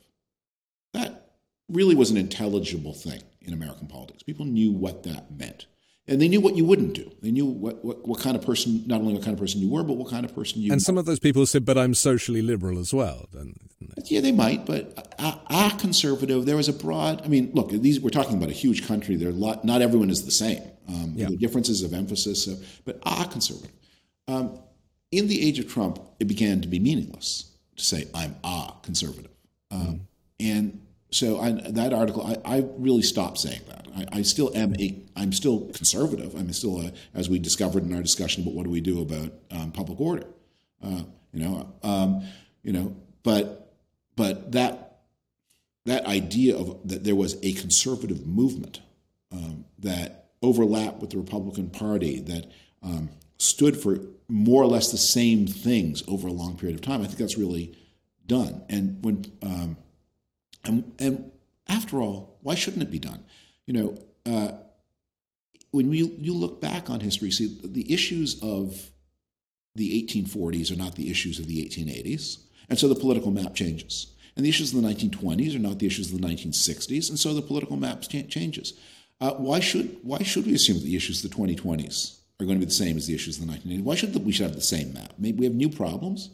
that 0.93 1.33
really 1.69 1.95
was 1.95 2.11
an 2.11 2.17
intelligible 2.17 2.95
thing 2.95 3.23
in 3.43 3.53
American 3.53 3.87
politics. 3.87 4.23
People 4.23 4.47
knew 4.47 4.73
what 4.73 5.03
that 5.05 5.31
meant. 5.31 5.67
And 6.07 6.21
they 6.21 6.29
knew 6.29 6.41
what 6.41 6.57
you 6.57 6.65
wouldn't 6.65 6.95
do. 6.95 7.13
They 7.23 7.31
knew 7.31 7.47
what, 7.47 7.85
what, 7.85 8.07
what 8.07 8.19
kind 8.19 8.35
of 8.37 8.45
person, 8.45 8.83
not 8.87 9.01
only 9.01 9.15
what 9.15 9.23
kind 9.23 9.33
of 9.33 9.39
person 9.39 9.61
you 9.61 9.71
were, 9.71 9.85
but 9.85 9.95
what 9.95 10.11
kind 10.11 10.25
of 10.25 10.35
person 10.35 10.61
you 10.61 10.73
And 10.73 10.83
some 10.83 10.99
of 10.99 11.05
those 11.05 11.21
people 11.21 11.47
said, 11.47 11.65
but 11.65 11.79
I'm 11.79 11.95
socially 11.95 12.43
liberal 12.43 12.81
as 12.81 12.93
well. 12.93 13.29
They? 13.33 13.53
Yeah, 14.07 14.21
they 14.21 14.33
might, 14.33 14.67
but 14.67 15.15
a, 15.21 15.73
conservative, 15.79 16.47
there 16.47 16.57
was 16.57 16.69
a 16.69 16.73
broad, 16.73 17.25
I 17.25 17.29
mean, 17.29 17.53
look, 17.55 17.71
these 17.71 18.01
we're 18.01 18.11
talking 18.11 18.37
about 18.37 18.49
a 18.49 18.53
huge 18.53 18.89
country. 18.89 19.15
There 19.15 19.31
lot, 19.31 19.65
not 19.65 19.83
everyone 19.83 20.11
is 20.11 20.25
the 20.25 20.33
same. 20.33 20.63
Um, 20.89 21.13
yeah. 21.15 21.29
differences 21.39 21.85
of 21.85 21.95
emphasis, 21.95 22.49
uh, 22.49 22.57
but 22.85 22.99
a 23.07 23.25
conservative. 23.27 23.71
Um, 24.27 24.59
in 25.13 25.29
the 25.29 25.47
age 25.47 25.61
of 25.61 25.69
Trump, 25.69 26.01
it 26.19 26.25
began 26.25 26.61
to 26.63 26.69
be 26.69 26.81
meaningless 26.81 27.53
to 27.77 27.85
say, 27.85 28.09
I'm 28.13 28.35
a 28.43 28.73
conservative. 28.83 29.31
Um, 29.71 29.81
mm. 29.81 30.01
And 30.41 30.80
so 31.11 31.41
I, 31.41 31.53
that 31.53 31.93
article, 31.93 32.25
I, 32.27 32.57
I, 32.57 32.65
really 32.77 33.03
stopped 33.03 33.39
saying 33.39 33.63
that. 33.69 33.87
I, 33.97 34.19
I, 34.19 34.23
still 34.23 34.55
am 34.55 34.75
a, 34.77 35.03
I'm 35.17 35.33
still 35.33 35.69
conservative. 35.73 36.35
I'm 36.35 36.53
still, 36.53 36.81
a, 36.81 36.93
as 37.15 37.29
we 37.29 37.39
discovered 37.39 37.83
in 37.83 37.95
our 37.95 38.03
discussion 38.03 38.43
about 38.43 38.55
what 38.55 38.65
do 38.65 38.71
we 38.71 38.81
do 38.81 39.03
about 39.03 39.33
um, 39.51 39.73
public 39.73 40.01
order, 40.01 40.27
uh, 40.83 41.03
you 41.33 41.41
know, 41.41 41.73
um, 41.83 42.23
you 42.63 42.73
know, 42.73 42.97
but 43.23 43.75
but 44.17 44.53
that 44.53 44.99
that 45.87 46.05
idea 46.07 46.57
of 46.57 46.79
that 46.85 47.05
there 47.05 47.17
was 47.17 47.37
a 47.43 47.53
conservative 47.53 48.27
movement 48.27 48.81
um, 49.33 49.65
that 49.79 50.29
overlapped 50.43 51.01
with 51.01 51.11
the 51.11 51.19
Republican 51.19 51.71
Party 51.71 52.21
that 52.21 52.51
um, 52.83 53.11
stood 53.39 53.77
for 53.77 53.99
more 54.29 54.63
or 54.63 54.67
less 54.67 54.93
the 54.93 54.99
same 54.99 55.47
things 55.47 56.03
over 56.07 56.29
a 56.29 56.33
long 56.33 56.57
period 56.57 56.79
of 56.79 56.83
time. 56.83 57.03
I 57.03 57.07
think 57.07 57.19
that's 57.19 57.39
really 57.39 57.77
done. 58.27 58.63
And 58.69 59.03
when 59.05 59.25
um, 59.43 59.77
and, 60.65 60.93
and 60.99 61.31
after 61.69 62.01
all, 62.01 62.39
why 62.43 62.55
shouldn't 62.55 62.83
it 62.83 62.91
be 62.91 62.99
done? 62.99 63.25
You 63.67 63.75
know, 63.75 63.99
uh, 64.27 64.53
when 65.71 65.93
you, 65.93 66.15
you 66.19 66.35
look 66.35 66.61
back 66.61 66.91
on 66.91 67.01
history, 67.01 67.31
see, 67.31 67.59
the 67.65 67.93
issues 67.93 68.41
of 68.43 68.91
the 69.75 70.03
1840s 70.03 70.73
are 70.73 70.77
not 70.77 70.97
the 70.97 71.11
issues 71.11 71.39
of 71.39 71.47
the 71.47 71.65
1880s. 71.65 72.39
And 72.69 72.79
so 72.79 72.89
the 72.89 72.95
political 72.95 73.31
map 73.31 73.55
changes. 73.55 74.09
And 74.37 74.45
the 74.45 74.49
issues 74.49 74.75
of 74.75 74.83
the 74.83 74.89
1920s 74.89 75.55
are 75.55 75.61
not 75.61 75.79
the 75.79 75.87
issues 75.87 76.13
of 76.13 76.21
the 76.21 76.27
1960s. 76.27 77.09
And 77.09 77.19
so 77.19 77.35
the 77.35 77.43
political 77.43 77.77
map 77.77 78.03
changes. 78.03 78.75
Uh, 79.21 79.33
why, 79.33 79.61
should, 79.61 79.97
why 80.03 80.23
should 80.23 80.47
we 80.47 80.55
assume 80.55 80.79
that 80.79 80.85
the 80.85 80.97
issues 80.97 81.25
of 81.25 81.31
the 81.31 81.37
2020s 81.37 82.19
are 82.41 82.47
going 82.47 82.59
to 82.59 82.65
be 82.65 82.69
the 82.69 82.73
same 82.73 82.97
as 82.97 83.07
the 83.07 83.15
issues 83.15 83.39
of 83.39 83.47
the 83.47 83.53
1980s? 83.53 83.83
Why 83.83 83.95
should 83.95 84.13
the, 84.13 84.19
we 84.19 84.33
should 84.33 84.47
have 84.47 84.55
the 84.55 84.63
same 84.63 84.93
map? 84.93 85.13
Maybe 85.19 85.41
we 85.41 85.45
have 85.45 85.55
new 85.55 85.69
problems 85.69 86.31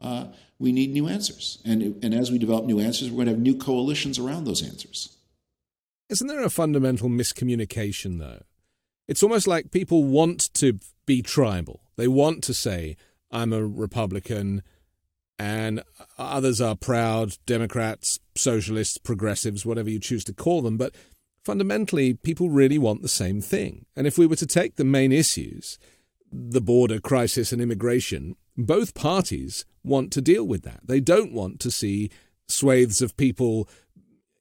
uh, 0.00 0.26
we 0.58 0.72
need 0.72 0.92
new 0.92 1.08
answers. 1.08 1.58
And, 1.64 2.02
and 2.02 2.14
as 2.14 2.30
we 2.30 2.38
develop 2.38 2.64
new 2.64 2.80
answers, 2.80 3.10
we're 3.10 3.16
going 3.16 3.26
to 3.26 3.32
have 3.32 3.40
new 3.40 3.56
coalitions 3.56 4.18
around 4.18 4.44
those 4.44 4.62
answers. 4.62 5.16
Isn't 6.08 6.28
there 6.28 6.44
a 6.44 6.50
fundamental 6.50 7.08
miscommunication, 7.08 8.18
though? 8.18 8.42
It's 9.08 9.22
almost 9.22 9.46
like 9.46 9.70
people 9.70 10.04
want 10.04 10.52
to 10.54 10.78
be 11.04 11.22
tribal. 11.22 11.80
They 11.96 12.08
want 12.08 12.42
to 12.44 12.54
say, 12.54 12.96
I'm 13.30 13.52
a 13.52 13.66
Republican, 13.66 14.62
and 15.38 15.82
others 16.18 16.60
are 16.60 16.76
proud 16.76 17.36
Democrats, 17.46 18.18
socialists, 18.36 18.98
progressives, 18.98 19.66
whatever 19.66 19.90
you 19.90 20.00
choose 20.00 20.24
to 20.24 20.32
call 20.32 20.62
them. 20.62 20.76
But 20.76 20.94
fundamentally, 21.44 22.14
people 22.14 22.50
really 22.50 22.78
want 22.78 23.02
the 23.02 23.08
same 23.08 23.40
thing. 23.40 23.86
And 23.94 24.06
if 24.06 24.18
we 24.18 24.26
were 24.26 24.36
to 24.36 24.46
take 24.46 24.76
the 24.76 24.84
main 24.84 25.12
issues, 25.12 25.78
the 26.32 26.60
border 26.60 27.00
crisis 27.00 27.52
and 27.52 27.62
immigration, 27.62 28.36
both 28.56 28.94
parties 28.94 29.64
want 29.84 30.12
to 30.12 30.20
deal 30.20 30.44
with 30.44 30.62
that. 30.62 30.80
They 30.84 31.00
don't 31.00 31.32
want 31.32 31.60
to 31.60 31.70
see 31.70 32.10
swathes 32.48 33.02
of 33.02 33.16
people 33.16 33.68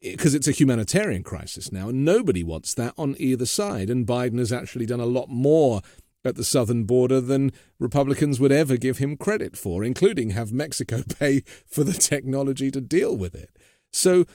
eh, 0.03 0.11
because 0.11 0.35
it's 0.35 0.47
a 0.47 0.51
humanitarian 0.51 1.23
crisis 1.23 1.71
now, 1.71 1.89
and 1.89 2.05
nobody 2.05 2.43
wants 2.43 2.73
that 2.75 2.93
on 2.97 3.15
either 3.19 3.45
side. 3.45 3.89
And 3.89 4.07
Biden 4.07 4.39
has 4.39 4.53
actually 4.53 4.85
done 4.85 4.99
a 4.99 5.05
lot 5.05 5.29
more 5.29 5.81
at 6.23 6.35
the 6.35 6.43
southern 6.43 6.85
border 6.85 7.21
than 7.21 7.51
Republicans 7.79 8.39
would 8.39 8.51
ever 8.51 8.77
give 8.77 8.97
him 8.97 9.15
credit 9.15 9.55
for, 9.55 9.83
including 9.83 10.31
have 10.31 10.51
Mexico 10.51 11.03
pay 11.19 11.41
for 11.67 11.83
the 11.83 11.93
technology 11.93 12.71
to 12.71 12.81
deal 12.81 13.15
with 13.15 13.35
it. 13.35 13.51
So, 13.91 14.25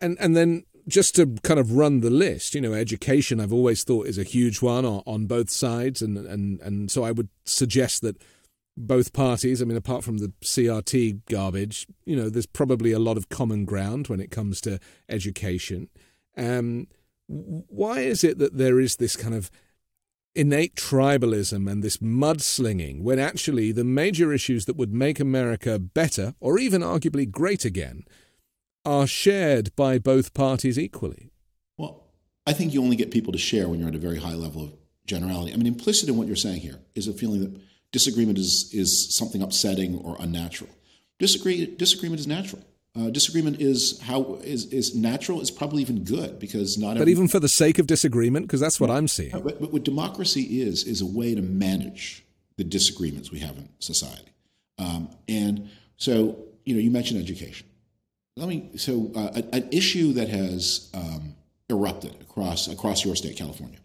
and 0.00 0.16
and 0.20 0.36
then 0.36 0.64
just 0.88 1.16
to 1.16 1.26
kind 1.42 1.58
of 1.58 1.72
run 1.72 2.00
the 2.00 2.10
list, 2.10 2.54
you 2.54 2.60
know, 2.60 2.72
education 2.72 3.40
I've 3.40 3.52
always 3.52 3.82
thought 3.82 4.06
is 4.06 4.18
a 4.18 4.22
huge 4.22 4.62
one 4.62 4.84
on, 4.84 5.02
on 5.06 5.26
both 5.26 5.50
sides, 5.50 6.02
and 6.02 6.18
and 6.18 6.60
and 6.60 6.90
so 6.90 7.04
I 7.04 7.12
would 7.12 7.28
suggest 7.44 8.02
that 8.02 8.22
both 8.76 9.12
parties, 9.12 9.62
I 9.62 9.64
mean, 9.64 9.76
apart 9.76 10.04
from 10.04 10.18
the 10.18 10.32
CRT 10.42 11.22
garbage, 11.28 11.86
you 12.04 12.14
know, 12.14 12.28
there's 12.28 12.46
probably 12.46 12.92
a 12.92 12.98
lot 12.98 13.16
of 13.16 13.28
common 13.28 13.64
ground 13.64 14.08
when 14.08 14.20
it 14.20 14.30
comes 14.30 14.60
to 14.62 14.78
education. 15.08 15.88
Um, 16.36 16.88
why 17.26 18.00
is 18.00 18.22
it 18.22 18.38
that 18.38 18.56
there 18.56 18.78
is 18.78 18.96
this 18.96 19.16
kind 19.16 19.34
of 19.34 19.50
innate 20.34 20.74
tribalism 20.74 21.70
and 21.70 21.82
this 21.82 21.96
mudslinging 21.96 23.00
when 23.00 23.18
actually 23.18 23.72
the 23.72 23.84
major 23.84 24.32
issues 24.32 24.66
that 24.66 24.76
would 24.76 24.92
make 24.92 25.18
America 25.18 25.78
better 25.78 26.34
or 26.40 26.58
even 26.58 26.82
arguably 26.82 27.28
great 27.28 27.64
again 27.64 28.04
are 28.84 29.06
shared 29.06 29.74
by 29.74 29.98
both 29.98 30.34
parties 30.34 30.78
equally? 30.78 31.30
Well, 31.78 32.04
I 32.46 32.52
think 32.52 32.74
you 32.74 32.82
only 32.82 32.96
get 32.96 33.10
people 33.10 33.32
to 33.32 33.38
share 33.38 33.68
when 33.68 33.80
you're 33.80 33.88
at 33.88 33.94
a 33.94 33.98
very 33.98 34.18
high 34.18 34.34
level 34.34 34.62
of 34.62 34.72
generality. 35.06 35.52
I 35.52 35.56
mean, 35.56 35.66
implicit 35.66 36.08
in 36.08 36.16
what 36.16 36.26
you're 36.26 36.36
saying 36.36 36.60
here 36.60 36.78
is 36.94 37.08
a 37.08 37.12
feeling 37.12 37.40
that 37.40 37.60
disagreement 37.98 38.38
is, 38.38 38.70
is 38.74 38.90
something 39.14 39.40
upsetting 39.40 39.98
or 40.04 40.16
unnatural. 40.20 40.68
Disagree, 41.18 41.64
disagreement 41.64 42.20
is 42.20 42.26
natural. 42.26 42.62
Uh, 42.94 43.08
disagreement 43.08 43.58
is 43.58 43.98
how 44.00 44.34
is, 44.42 44.66
is 44.66 44.94
natural 44.94 45.40
is 45.40 45.50
probably 45.50 45.80
even 45.80 46.04
good 46.04 46.38
because 46.38 46.76
not. 46.76 46.94
But 46.94 47.02
every, 47.02 47.12
even 47.12 47.28
for 47.28 47.40
the 47.40 47.48
sake 47.48 47.78
of 47.78 47.86
disagreement, 47.86 48.46
because 48.46 48.60
that's 48.60 48.78
what 48.78 48.90
I'm 48.90 49.08
seeing. 49.08 49.30
But, 49.30 49.60
but, 49.60 49.72
what 49.72 49.82
democracy 49.82 50.60
is 50.60 50.84
is 50.84 51.00
a 51.00 51.06
way 51.06 51.34
to 51.34 51.42
manage 51.42 52.24
the 52.56 52.64
disagreements 52.64 53.30
we 53.30 53.38
have 53.40 53.56
in 53.56 53.68
society, 53.78 54.32
um, 54.78 55.08
and 55.28 55.68
so 55.96 56.36
you 56.66 56.74
know, 56.74 56.80
you 56.80 56.90
mentioned 56.90 57.20
education. 57.20 57.66
Let 58.36 58.48
me. 58.48 58.70
So, 58.76 59.10
uh, 59.14 59.40
an 59.52 59.68
issue 59.72 60.12
that 60.14 60.28
has 60.28 60.90
um, 60.92 61.34
erupted 61.70 62.14
across 62.20 62.68
across 62.68 63.04
your 63.04 63.16
state, 63.16 63.36
California, 63.36 63.78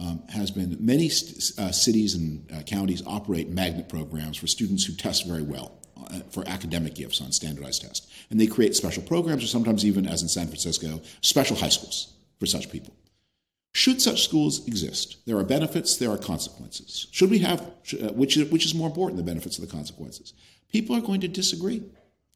um, 0.00 0.22
has 0.28 0.50
been 0.50 0.76
many 0.80 1.08
st- 1.08 1.58
uh, 1.58 1.70
cities 1.70 2.14
and 2.14 2.50
uh, 2.52 2.62
counties 2.62 3.02
operate 3.06 3.50
magnet 3.50 3.88
programs 3.88 4.38
for 4.38 4.46
students 4.46 4.84
who 4.84 4.94
test 4.94 5.26
very 5.26 5.42
well 5.42 5.78
uh, 6.08 6.20
for 6.30 6.42
academic 6.48 6.94
gifts 6.94 7.20
on 7.20 7.30
standardized 7.32 7.82
tests, 7.82 8.10
and 8.30 8.40
they 8.40 8.46
create 8.46 8.74
special 8.74 9.02
programs, 9.02 9.44
or 9.44 9.46
sometimes 9.46 9.84
even, 9.84 10.06
as 10.06 10.22
in 10.22 10.28
San 10.28 10.46
Francisco, 10.46 11.00
special 11.20 11.56
high 11.56 11.68
schools 11.68 12.14
for 12.38 12.46
such 12.46 12.70
people. 12.70 12.94
Should 13.72 14.00
such 14.02 14.24
schools 14.24 14.66
exist, 14.66 15.18
there 15.26 15.36
are 15.36 15.44
benefits, 15.44 15.96
there 15.96 16.10
are 16.10 16.18
consequences. 16.18 17.06
Should 17.12 17.30
we 17.30 17.38
have, 17.38 17.60
uh, 17.60 18.12
which, 18.14 18.36
which 18.36 18.64
is 18.64 18.74
more 18.74 18.88
important, 18.88 19.18
the 19.18 19.22
benefits 19.22 19.58
or 19.58 19.60
the 19.60 19.72
consequences? 19.72 20.32
People 20.72 20.96
are 20.96 21.00
going 21.00 21.20
to 21.20 21.28
disagree. 21.28 21.82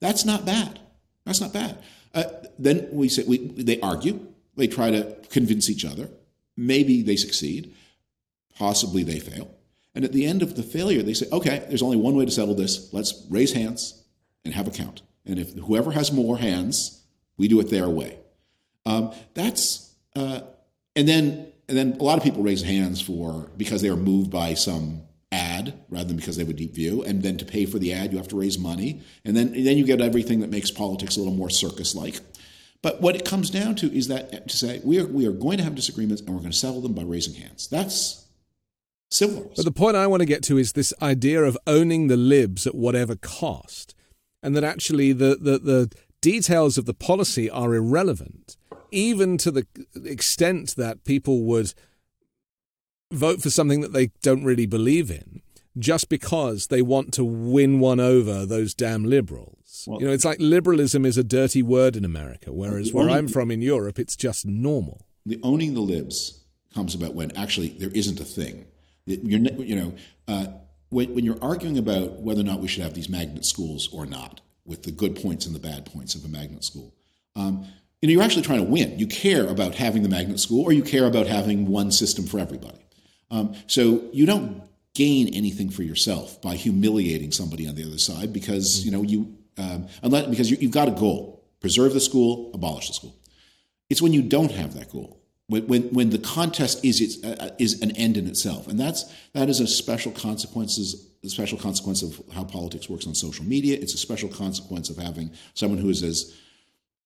That's 0.00 0.24
not 0.24 0.44
bad. 0.44 0.78
That's 1.24 1.40
not 1.40 1.52
bad. 1.52 1.78
Uh, 2.14 2.24
then 2.58 2.88
we 2.92 3.08
say 3.08 3.24
we, 3.26 3.38
they 3.38 3.80
argue. 3.80 4.20
They 4.56 4.68
try 4.68 4.90
to 4.90 5.16
convince 5.30 5.68
each 5.68 5.84
other. 5.84 6.08
Maybe 6.56 7.02
they 7.02 7.16
succeed. 7.16 7.74
Possibly 8.56 9.02
they 9.02 9.18
fail. 9.18 9.50
And 9.94 10.04
at 10.04 10.12
the 10.12 10.26
end 10.26 10.42
of 10.42 10.56
the 10.56 10.62
failure, 10.62 11.02
they 11.02 11.14
say, 11.14 11.26
okay, 11.30 11.64
there's 11.68 11.82
only 11.82 11.96
one 11.96 12.16
way 12.16 12.24
to 12.24 12.30
settle 12.30 12.54
this. 12.54 12.92
Let's 12.92 13.24
raise 13.30 13.52
hands 13.52 14.02
and 14.44 14.54
have 14.54 14.66
a 14.66 14.72
count. 14.72 15.02
And 15.24 15.38
if 15.38 15.54
whoever 15.54 15.92
has 15.92 16.12
more 16.12 16.38
hands, 16.38 17.02
we 17.36 17.48
do 17.48 17.60
it 17.60 17.70
their 17.70 17.88
way. 17.88 18.18
Um, 18.86 19.12
that's 19.34 19.94
uh, 20.14 20.40
and 20.94 21.08
then 21.08 21.52
and 21.68 21.78
then 21.78 21.96
a 21.98 22.02
lot 22.02 22.18
of 22.18 22.24
people 22.24 22.42
raise 22.42 22.62
hands 22.62 23.00
for 23.00 23.50
because 23.56 23.82
they 23.82 23.88
are 23.88 23.96
moved 23.96 24.30
by 24.30 24.54
some 24.54 25.02
ad 25.32 25.74
rather 25.88 26.04
than 26.04 26.16
because 26.16 26.36
they 26.36 26.42
have 26.42 26.50
a 26.50 26.54
deep 26.56 26.74
view. 26.74 27.02
And 27.02 27.22
then 27.22 27.36
to 27.38 27.44
pay 27.44 27.64
for 27.64 27.78
the 27.78 27.92
ad, 27.92 28.12
you 28.12 28.18
have 28.18 28.28
to 28.28 28.38
raise 28.38 28.58
money, 28.58 29.00
and 29.24 29.36
then 29.36 29.48
and 29.54 29.66
then 29.66 29.78
you 29.78 29.84
get 29.84 30.00
everything 30.00 30.40
that 30.40 30.50
makes 30.50 30.70
politics 30.70 31.16
a 31.16 31.20
little 31.20 31.34
more 31.34 31.50
circus 31.50 31.94
like. 31.94 32.20
But 32.84 33.00
what 33.00 33.16
it 33.16 33.24
comes 33.24 33.48
down 33.48 33.76
to 33.76 33.90
is 33.96 34.08
that 34.08 34.46
to 34.46 34.56
say 34.58 34.82
we 34.84 35.00
are 35.00 35.06
we 35.06 35.26
are 35.26 35.32
going 35.32 35.56
to 35.56 35.64
have 35.64 35.74
disagreements 35.74 36.20
and 36.20 36.34
we're 36.34 36.40
going 36.40 36.52
to 36.52 36.56
settle 36.56 36.82
them 36.82 36.92
by 36.92 37.02
raising 37.02 37.32
hands. 37.32 37.66
That's 37.66 38.26
civil. 39.10 39.50
But 39.56 39.64
the 39.64 39.72
point 39.72 39.96
I 39.96 40.06
want 40.06 40.20
to 40.20 40.26
get 40.26 40.42
to 40.44 40.58
is 40.58 40.72
this 40.72 40.92
idea 41.00 41.42
of 41.42 41.56
owning 41.66 42.08
the 42.08 42.18
libs 42.18 42.66
at 42.66 42.74
whatever 42.74 43.16
cost, 43.16 43.94
and 44.42 44.54
that 44.54 44.64
actually 44.64 45.12
the 45.12 45.34
the, 45.40 45.58
the 45.58 45.92
details 46.20 46.76
of 46.76 46.84
the 46.84 46.92
policy 46.92 47.48
are 47.48 47.74
irrelevant 47.74 48.58
even 48.90 49.38
to 49.38 49.50
the 49.50 49.66
extent 50.04 50.76
that 50.76 51.04
people 51.04 51.42
would 51.44 51.72
vote 53.10 53.40
for 53.40 53.48
something 53.48 53.80
that 53.80 53.94
they 53.94 54.10
don't 54.22 54.44
really 54.44 54.66
believe 54.66 55.10
in 55.10 55.40
just 55.78 56.08
because 56.08 56.68
they 56.68 56.82
want 56.82 57.12
to 57.14 57.24
win 57.24 57.80
one 57.80 58.00
over 58.00 58.46
those 58.46 58.74
damn 58.74 59.04
liberals. 59.04 59.84
Well, 59.86 60.00
you 60.00 60.06
know, 60.06 60.12
it's 60.12 60.24
like 60.24 60.38
liberalism 60.40 61.04
is 61.04 61.18
a 61.18 61.24
dirty 61.24 61.62
word 61.62 61.96
in 61.96 62.04
America, 62.04 62.52
whereas 62.52 62.92
where 62.92 63.10
I'm 63.10 63.28
from 63.28 63.50
in 63.50 63.60
Europe, 63.60 63.98
it's 63.98 64.16
just 64.16 64.46
normal. 64.46 65.06
The 65.26 65.40
owning 65.42 65.74
the 65.74 65.80
libs 65.80 66.44
comes 66.74 66.94
about 66.94 67.14
when 67.14 67.36
actually 67.36 67.68
there 67.68 67.90
isn't 67.90 68.20
a 68.20 68.24
thing. 68.24 68.66
You're, 69.06 69.40
you 69.62 69.76
know, 69.76 69.94
uh, 70.28 70.46
when, 70.90 71.14
when 71.14 71.24
you're 71.24 71.42
arguing 71.42 71.76
about 71.78 72.20
whether 72.20 72.40
or 72.40 72.44
not 72.44 72.60
we 72.60 72.68
should 72.68 72.82
have 72.82 72.94
these 72.94 73.08
magnet 73.08 73.44
schools 73.44 73.88
or 73.92 74.06
not, 74.06 74.40
with 74.64 74.84
the 74.84 74.90
good 74.90 75.14
points 75.14 75.44
and 75.44 75.54
the 75.54 75.58
bad 75.58 75.84
points 75.84 76.14
of 76.14 76.24
a 76.24 76.28
magnet 76.28 76.64
school, 76.64 76.94
um, 77.36 77.66
you 78.00 78.08
know, 78.08 78.12
you're 78.12 78.22
actually 78.22 78.42
trying 78.42 78.64
to 78.64 78.70
win. 78.70 78.98
You 78.98 79.06
care 79.06 79.46
about 79.46 79.74
having 79.74 80.02
the 80.02 80.08
magnet 80.08 80.38
school, 80.40 80.62
or 80.62 80.72
you 80.72 80.82
care 80.82 81.06
about 81.06 81.26
having 81.26 81.66
one 81.66 81.90
system 81.90 82.26
for 82.26 82.38
everybody. 82.38 82.78
Um, 83.30 83.54
so 83.66 84.04
you 84.12 84.26
don't 84.26 84.62
gain 84.94 85.28
anything 85.34 85.70
for 85.70 85.82
yourself 85.82 86.40
by 86.40 86.54
humiliating 86.54 87.32
somebody 87.32 87.68
on 87.68 87.74
the 87.74 87.84
other 87.84 87.98
side 87.98 88.32
because 88.32 88.84
you 88.84 88.92
know 88.92 89.02
you 89.02 89.36
um, 89.56 89.86
unless 90.02 90.26
because 90.26 90.50
you, 90.50 90.56
have 90.56 90.70
got 90.70 90.88
a 90.88 90.92
goal: 90.92 91.44
preserve 91.60 91.92
the 91.92 92.00
school, 92.00 92.50
abolish 92.54 92.88
the 92.88 92.94
school. 92.94 93.16
It's 93.90 94.02
when 94.02 94.12
you 94.12 94.22
don't 94.22 94.50
have 94.50 94.74
that 94.74 94.90
goal, 94.90 95.20
when 95.46 95.66
when, 95.66 95.82
when 95.94 96.10
the 96.10 96.18
contest 96.18 96.84
is 96.84 97.00
its, 97.00 97.22
uh, 97.24 97.54
is 97.58 97.82
an 97.82 97.92
end 97.92 98.16
in 98.16 98.26
itself, 98.26 98.66
and 98.68 98.78
that's 98.78 99.04
that 99.32 99.48
is 99.48 99.60
a 99.60 99.66
special 99.66 100.12
consequences 100.12 101.10
a 101.24 101.28
special 101.28 101.56
consequence 101.56 102.02
of 102.02 102.20
how 102.34 102.44
politics 102.44 102.88
works 102.88 103.06
on 103.06 103.14
social 103.14 103.44
media. 103.44 103.78
It's 103.80 103.94
a 103.94 103.98
special 103.98 104.28
consequence 104.28 104.90
of 104.90 104.98
having 104.98 105.30
someone 105.54 105.78
who 105.78 105.88
is 105.88 106.02
as 106.02 106.36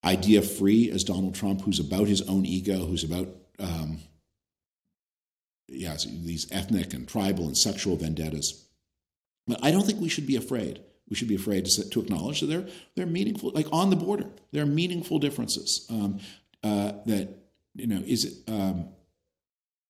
idea 0.05 0.43
free 0.43 0.91
as 0.91 1.05
Donald 1.05 1.35
Trump, 1.35 1.63
who's 1.63 1.79
about 1.79 2.09
his 2.09 2.23
own 2.23 2.45
ego, 2.45 2.87
who's 2.87 3.05
about 3.05 3.29
um, 3.61 4.01
yeah, 5.69 5.97
these 6.07 6.47
ethnic 6.51 6.95
and 6.95 7.07
tribal 7.07 7.47
and 7.47 7.57
sexual 7.57 7.97
vendettas. 7.97 8.67
But 9.47 9.59
I 9.63 9.71
don't 9.71 9.87
think 9.87 10.01
we 10.01 10.09
should 10.09 10.27
be 10.27 10.37
afraid. 10.37 10.81
We 11.09 11.17
should 11.17 11.29
be 11.29 11.35
afraid 11.35 11.65
to, 11.65 11.89
to 11.89 12.01
acknowledge 12.01 12.41
that 12.41 12.47
there 12.47 13.07
are 13.07 13.07
meaningful, 13.07 13.51
like 13.55 13.67
on 13.73 13.91
the 13.91 13.97
border, 13.97 14.27
there 14.53 14.63
are 14.63 14.67
meaningful 14.67 15.19
differences 15.19 15.87
um, 15.91 16.19
uh, 16.63 16.93
that, 17.07 17.29
you 17.75 17.87
know, 17.87 18.03
is 18.05 18.25
it, 18.25 18.51
um, 18.53 18.89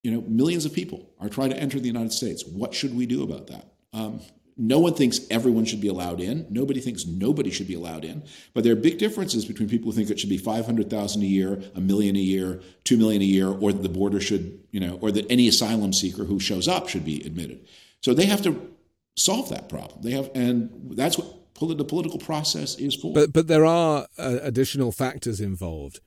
you 0.03 0.13
know, 0.13 0.21
millions 0.23 0.65
of 0.65 0.73
people 0.73 1.11
are 1.19 1.29
trying 1.29 1.51
to 1.51 1.59
enter 1.59 1.81
the 1.81 1.89
United 1.89 2.13
States. 2.13 2.45
What 2.45 2.73
should 2.73 2.97
we 2.97 3.07
do 3.07 3.23
about 3.25 3.49
that? 3.49 3.73
Um, 3.93 4.21
no 4.59 4.81
one 4.81 4.93
thinks 4.93 5.21
everyone 5.31 5.65
should 5.65 5.81
be 5.81 5.87
allowed 5.87 6.21
in. 6.21 6.45
Nobody 6.51 6.81
thinks 6.81 7.07
nobody 7.07 7.51
should 7.51 7.69
be 7.69 7.75
allowed 7.75 8.05
in. 8.05 8.25
But 8.55 8.65
there 8.65 8.73
are 8.73 8.77
big 8.77 8.99
differences 8.99 9.45
between 9.45 9.69
people 9.69 9.91
who 9.91 9.97
think 9.97 10.11
it 10.11 10.19
should 10.19 10.29
be 10.29 10.37
500,000 10.37 11.23
a 11.23 11.25
year, 11.25 11.63
a 11.77 11.81
million 11.81 12.17
a 12.17 12.21
year, 12.21 12.61
2 12.83 12.99
million 12.99 13.23
a 13.23 13.25
year, 13.25 13.49
or 13.49 13.73
that 13.73 13.83
the 13.83 13.89
border 13.89 14.21
should, 14.21 14.59
you 14.73 14.81
know, 14.81 14.99
or 15.01 15.13
that 15.13 15.31
any 15.31 15.47
asylum 15.47 15.93
seeker 15.93 16.25
who 16.25 16.41
shows 16.41 16.67
up 16.67 16.89
should 16.89 17.05
be 17.05 17.23
admitted. 17.25 17.67
So 18.03 18.15
they 18.15 18.27
have 18.27 18.43
to 18.43 18.69
solve 19.17 19.49
that 19.51 19.69
problem. 19.69 20.03
They 20.03 20.11
have, 20.11 20.29
and 20.35 20.71
that's 20.97 21.17
what 21.17 21.27
the 21.61 21.85
political 21.85 22.19
process 22.19 22.75
is 22.77 22.97
for. 22.97 23.15
But, 23.15 23.33
but 23.33 23.47
there 23.47 23.65
are 23.65 24.09
uh, 24.19 24.39
additional 24.43 24.91
factors 24.91 25.41
involved 25.41 26.01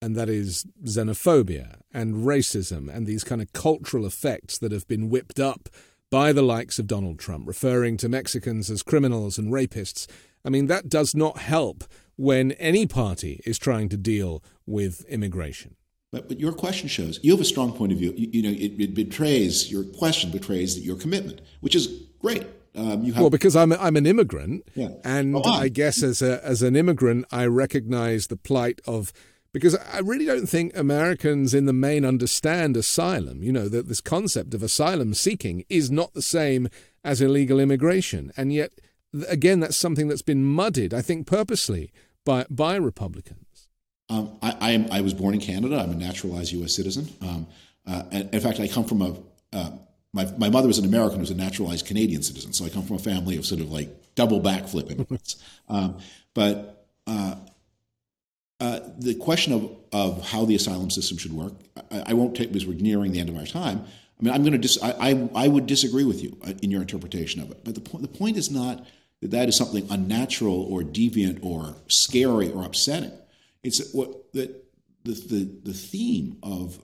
and 0.00 0.16
that 0.16 0.28
is 0.28 0.66
xenophobia 0.84 1.76
and 1.94 2.26
racism 2.26 2.92
and 2.92 3.06
these 3.06 3.22
kind 3.22 3.40
of 3.40 3.52
cultural 3.52 4.04
effects 4.04 4.58
that 4.58 4.72
have 4.72 4.86
been 4.88 5.08
whipped 5.08 5.38
up 5.38 5.68
by 6.12 6.30
the 6.30 6.42
likes 6.42 6.78
of 6.78 6.86
Donald 6.86 7.18
Trump, 7.18 7.48
referring 7.48 7.96
to 7.96 8.06
Mexicans 8.06 8.70
as 8.70 8.82
criminals 8.82 9.38
and 9.38 9.50
rapists. 9.50 10.06
I 10.44 10.50
mean, 10.50 10.66
that 10.66 10.90
does 10.90 11.14
not 11.14 11.38
help 11.38 11.84
when 12.16 12.52
any 12.52 12.86
party 12.86 13.40
is 13.46 13.58
trying 13.58 13.88
to 13.88 13.96
deal 13.96 14.44
with 14.66 15.06
immigration. 15.06 15.74
But, 16.10 16.28
but 16.28 16.38
your 16.38 16.52
question 16.52 16.88
shows 16.88 17.18
you 17.22 17.32
have 17.32 17.40
a 17.40 17.46
strong 17.46 17.72
point 17.72 17.92
of 17.92 17.98
view. 17.98 18.12
You, 18.14 18.28
you 18.30 18.42
know, 18.42 18.50
it, 18.50 18.78
it, 18.78 18.94
betrays 18.94 19.72
your 19.72 19.84
question 19.84 20.30
betrays 20.30 20.78
your 20.78 20.96
commitment, 20.96 21.40
which 21.60 21.74
is 21.74 21.86
great. 22.20 22.44
Um, 22.74 23.06
have, 23.06 23.18
well, 23.18 23.30
because 23.30 23.56
I'm 23.56 23.72
I'm 23.72 23.96
an 23.96 24.04
immigrant, 24.06 24.68
yeah. 24.74 24.88
and 25.04 25.34
oh, 25.34 25.42
I 25.42 25.68
guess 25.68 26.02
as 26.02 26.20
a 26.20 26.44
as 26.44 26.60
an 26.60 26.76
immigrant, 26.76 27.24
I 27.30 27.46
recognize 27.46 28.26
the 28.26 28.36
plight 28.36 28.82
of 28.86 29.14
because 29.52 29.76
I 29.76 29.98
really 29.98 30.24
don't 30.24 30.48
think 30.48 30.76
Americans 30.76 31.52
in 31.52 31.66
the 31.66 31.72
main 31.72 32.04
understand 32.04 32.76
asylum. 32.76 33.42
You 33.42 33.52
know, 33.52 33.68
that 33.68 33.88
this 33.88 34.00
concept 34.00 34.54
of 34.54 34.62
asylum 34.62 35.14
seeking 35.14 35.64
is 35.68 35.90
not 35.90 36.14
the 36.14 36.22
same 36.22 36.68
as 37.04 37.20
illegal 37.20 37.60
immigration. 37.60 38.32
And 38.36 38.52
yet, 38.52 38.72
again, 39.28 39.60
that's 39.60 39.76
something 39.76 40.08
that's 40.08 40.22
been 40.22 40.44
muddied, 40.44 40.94
I 40.94 41.02
think, 41.02 41.26
purposely 41.26 41.92
by, 42.24 42.46
by 42.48 42.76
Republicans. 42.76 43.68
Um, 44.08 44.38
I, 44.42 44.56
I, 44.60 44.70
am, 44.72 44.86
I 44.90 45.00
was 45.00 45.14
born 45.14 45.34
in 45.34 45.40
Canada. 45.40 45.78
I'm 45.78 45.90
a 45.90 45.94
naturalized 45.94 46.52
U.S. 46.52 46.74
citizen. 46.74 47.08
Um, 47.20 47.46
uh, 47.86 48.04
in 48.10 48.40
fact, 48.40 48.60
I 48.60 48.68
come 48.68 48.84
from 48.84 49.02
a. 49.02 49.16
Uh, 49.52 49.70
my, 50.14 50.26
my 50.36 50.50
mother 50.50 50.68
was 50.68 50.78
an 50.78 50.84
American 50.84 51.20
who's 51.20 51.30
a 51.30 51.34
naturalized 51.34 51.86
Canadian 51.86 52.22
citizen. 52.22 52.52
So 52.52 52.66
I 52.66 52.68
come 52.68 52.82
from 52.82 52.96
a 52.96 52.98
family 52.98 53.38
of 53.38 53.46
sort 53.46 53.62
of 53.62 53.72
like 53.72 53.88
double 54.14 54.40
backflip 54.42 54.90
immigrants. 54.90 55.42
um, 55.70 55.98
but 56.34 56.86
uh, 57.06 57.36
uh, 58.62 58.78
the 58.96 59.16
question 59.16 59.52
of, 59.52 59.76
of 59.92 60.24
how 60.24 60.44
the 60.44 60.54
asylum 60.54 60.88
system 60.88 61.18
should 61.18 61.32
work, 61.32 61.52
I, 61.90 62.04
I, 62.06 62.12
won't 62.12 62.36
take 62.36 62.52
because 62.52 62.64
we're 62.64 62.78
nearing 62.78 63.10
the 63.10 63.18
end 63.18 63.28
of 63.28 63.36
our 63.36 63.44
time. 63.44 63.84
I 64.20 64.22
mean, 64.22 64.32
I'm 64.32 64.42
going 64.42 64.52
to 64.52 64.58
dis- 64.58 64.80
I, 64.80 64.92
I, 65.00 65.28
I, 65.34 65.48
would 65.48 65.66
disagree 65.66 66.04
with 66.04 66.22
you 66.22 66.36
uh, 66.46 66.52
in 66.62 66.70
your 66.70 66.80
interpretation 66.80 67.42
of 67.42 67.50
it. 67.50 67.64
But 67.64 67.74
the, 67.74 67.80
po- 67.80 67.98
the 67.98 68.06
point 68.06 68.36
is 68.36 68.52
not 68.52 68.86
that 69.20 69.32
that 69.32 69.48
is 69.48 69.56
something 69.56 69.84
unnatural 69.90 70.62
or 70.70 70.82
deviant 70.82 71.44
or 71.44 71.74
scary 71.88 72.52
or 72.52 72.64
upsetting. 72.64 73.10
It's 73.64 73.92
what 73.92 74.32
that 74.34 74.64
the, 75.02 75.12
the, 75.12 75.50
the 75.64 75.74
theme 75.74 76.36
of, 76.44 76.78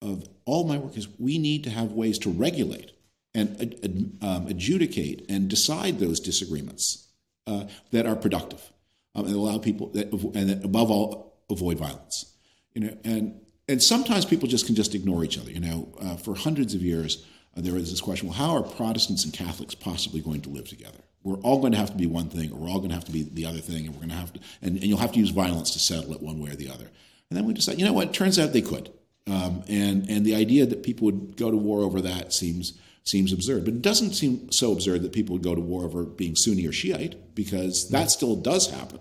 of 0.00 0.26
all 0.46 0.66
my 0.66 0.78
work 0.78 0.96
is 0.96 1.06
we 1.18 1.36
need 1.36 1.64
to 1.64 1.70
have 1.70 1.92
ways 1.92 2.18
to 2.20 2.30
regulate 2.30 2.92
and 3.34 4.16
um, 4.22 4.46
adjudicate 4.46 5.26
and 5.28 5.50
decide 5.50 5.98
those 5.98 6.18
disagreements 6.18 7.08
uh, 7.46 7.64
that 7.90 8.06
are 8.06 8.16
productive 8.16 8.70
um, 9.14 9.26
and 9.26 9.34
allow 9.34 9.58
people 9.58 9.88
that, 9.88 10.12
and 10.34 10.64
above 10.64 10.90
all 10.90 11.42
avoid 11.50 11.78
violence. 11.78 12.32
You 12.74 12.82
know, 12.82 12.96
and 13.04 13.40
and 13.68 13.82
sometimes 13.82 14.24
people 14.24 14.48
just 14.48 14.66
can 14.66 14.74
just 14.74 14.94
ignore 14.94 15.24
each 15.24 15.38
other. 15.38 15.50
You 15.50 15.60
know, 15.60 15.88
uh, 16.00 16.16
for 16.16 16.34
hundreds 16.34 16.74
of 16.74 16.82
years 16.82 17.24
uh, 17.56 17.60
there 17.60 17.74
was 17.74 17.90
this 17.90 18.00
question: 18.00 18.28
Well, 18.28 18.36
how 18.36 18.56
are 18.56 18.62
Protestants 18.62 19.24
and 19.24 19.32
Catholics 19.32 19.74
possibly 19.74 20.20
going 20.20 20.40
to 20.42 20.50
live 20.50 20.68
together? 20.68 20.98
We're 21.22 21.38
all 21.38 21.60
going 21.60 21.72
to 21.72 21.78
have 21.78 21.90
to 21.90 21.96
be 21.96 22.06
one 22.06 22.28
thing, 22.28 22.52
or 22.52 22.56
we're 22.56 22.68
all 22.68 22.78
going 22.78 22.90
to 22.90 22.94
have 22.94 23.06
to 23.06 23.12
be 23.12 23.22
the 23.22 23.46
other 23.46 23.60
thing, 23.60 23.86
and 23.86 23.94
we're 23.94 24.00
going 24.00 24.10
to 24.10 24.16
have 24.16 24.32
to, 24.34 24.40
and, 24.60 24.76
and 24.76 24.84
you'll 24.84 24.98
have 24.98 25.12
to 25.12 25.18
use 25.18 25.30
violence 25.30 25.70
to 25.70 25.78
settle 25.78 26.12
it 26.12 26.20
one 26.20 26.38
way 26.38 26.50
or 26.50 26.56
the 26.56 26.68
other. 26.68 26.84
And 27.30 27.38
then 27.38 27.46
we 27.46 27.54
decide, 27.54 27.78
you 27.78 27.84
know 27.84 27.94
what? 27.94 28.08
It 28.08 28.14
turns 28.14 28.38
out 28.38 28.52
they 28.52 28.60
could, 28.60 28.92
um, 29.26 29.62
and 29.68 30.08
and 30.10 30.26
the 30.26 30.34
idea 30.34 30.66
that 30.66 30.82
people 30.82 31.06
would 31.06 31.36
go 31.36 31.50
to 31.50 31.56
war 31.56 31.80
over 31.80 32.00
that 32.02 32.32
seems 32.32 32.78
seems 33.04 33.32
absurd. 33.32 33.64
But 33.64 33.74
it 33.74 33.82
doesn't 33.82 34.14
seem 34.14 34.50
so 34.50 34.72
absurd 34.72 35.02
that 35.02 35.12
people 35.12 35.34
would 35.34 35.42
go 35.42 35.54
to 35.54 35.60
war 35.60 35.84
over 35.84 36.04
being 36.04 36.34
Sunni 36.34 36.66
or 36.66 36.72
Shiite, 36.72 37.34
because 37.34 37.90
that 37.90 38.10
still 38.10 38.36
does 38.36 38.70
happen. 38.70 39.00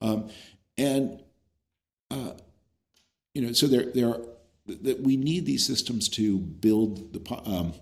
Um, 0.00 0.28
and, 0.76 1.20
uh, 2.10 2.32
you 3.34 3.42
know, 3.42 3.52
so 3.52 3.66
there, 3.66 3.86
there 3.94 4.08
are, 4.08 4.20
that 4.66 5.00
we 5.00 5.16
need 5.16 5.46
these 5.46 5.66
systems 5.66 6.08
to 6.10 6.38
build 6.38 7.14
the 7.14 7.42
um, 7.46 7.72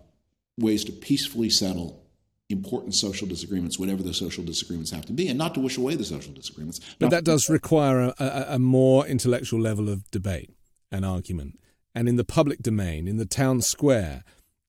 ways 0.56 0.84
to 0.84 0.92
peacefully 0.92 1.50
settle 1.50 2.06
important 2.48 2.94
social 2.94 3.26
disagreements, 3.26 3.78
whatever 3.78 4.02
the 4.02 4.14
social 4.14 4.44
disagreements 4.44 4.92
have 4.92 5.04
to 5.06 5.12
be, 5.12 5.28
and 5.28 5.36
not 5.36 5.54
to 5.54 5.60
wish 5.60 5.76
away 5.76 5.96
the 5.96 6.04
social 6.04 6.32
disagreements. 6.32 6.80
But 6.98 7.10
that 7.10 7.24
does 7.24 7.50
require 7.50 8.00
a, 8.00 8.14
a, 8.18 8.46
a, 8.50 8.58
more 8.58 9.04
intellectual 9.04 9.60
level 9.60 9.88
of 9.88 10.08
debate 10.12 10.54
and 10.92 11.04
argument. 11.04 11.58
And 11.92 12.08
in 12.08 12.16
the 12.16 12.24
public 12.24 12.60
domain, 12.60 13.08
in 13.08 13.16
the 13.16 13.26
town 13.26 13.62
square, 13.62 14.22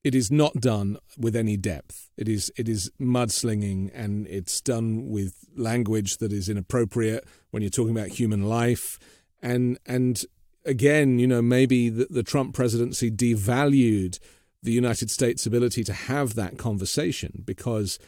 it 0.08 0.16
is 0.16 0.32
not 0.32 0.54
done 0.62 0.98
with 1.18 1.36
any 1.36 1.58
depth. 1.58 2.10
It 2.16 2.30
is 2.30 2.50
it 2.56 2.70
is 2.70 2.90
mudslinging, 2.98 3.92
and 3.94 4.26
it's 4.28 4.62
done 4.62 5.10
with 5.10 5.36
language 5.58 6.18
that 6.20 6.32
is 6.32 6.48
inappropriate 6.48 7.26
when 7.52 7.62
you're 7.62 7.70
talking 7.70 7.98
about 7.98 8.08
human 8.08 8.44
life. 8.44 8.98
And 9.42 9.78
and 9.86 10.24
again, 10.64 11.20
you 11.20 11.28
know, 11.28 11.42
maybe 11.42 11.90
the, 11.90 12.08
the 12.10 12.24
Trump 12.24 12.56
presidency 12.56 13.12
devalued 13.12 14.20
the 14.64 14.72
United 14.72 15.12
States' 15.12 15.46
ability 15.46 15.84
to 15.84 15.94
have 15.94 16.36
that 16.36 16.58
conversation 16.58 17.44
because 17.46 18.00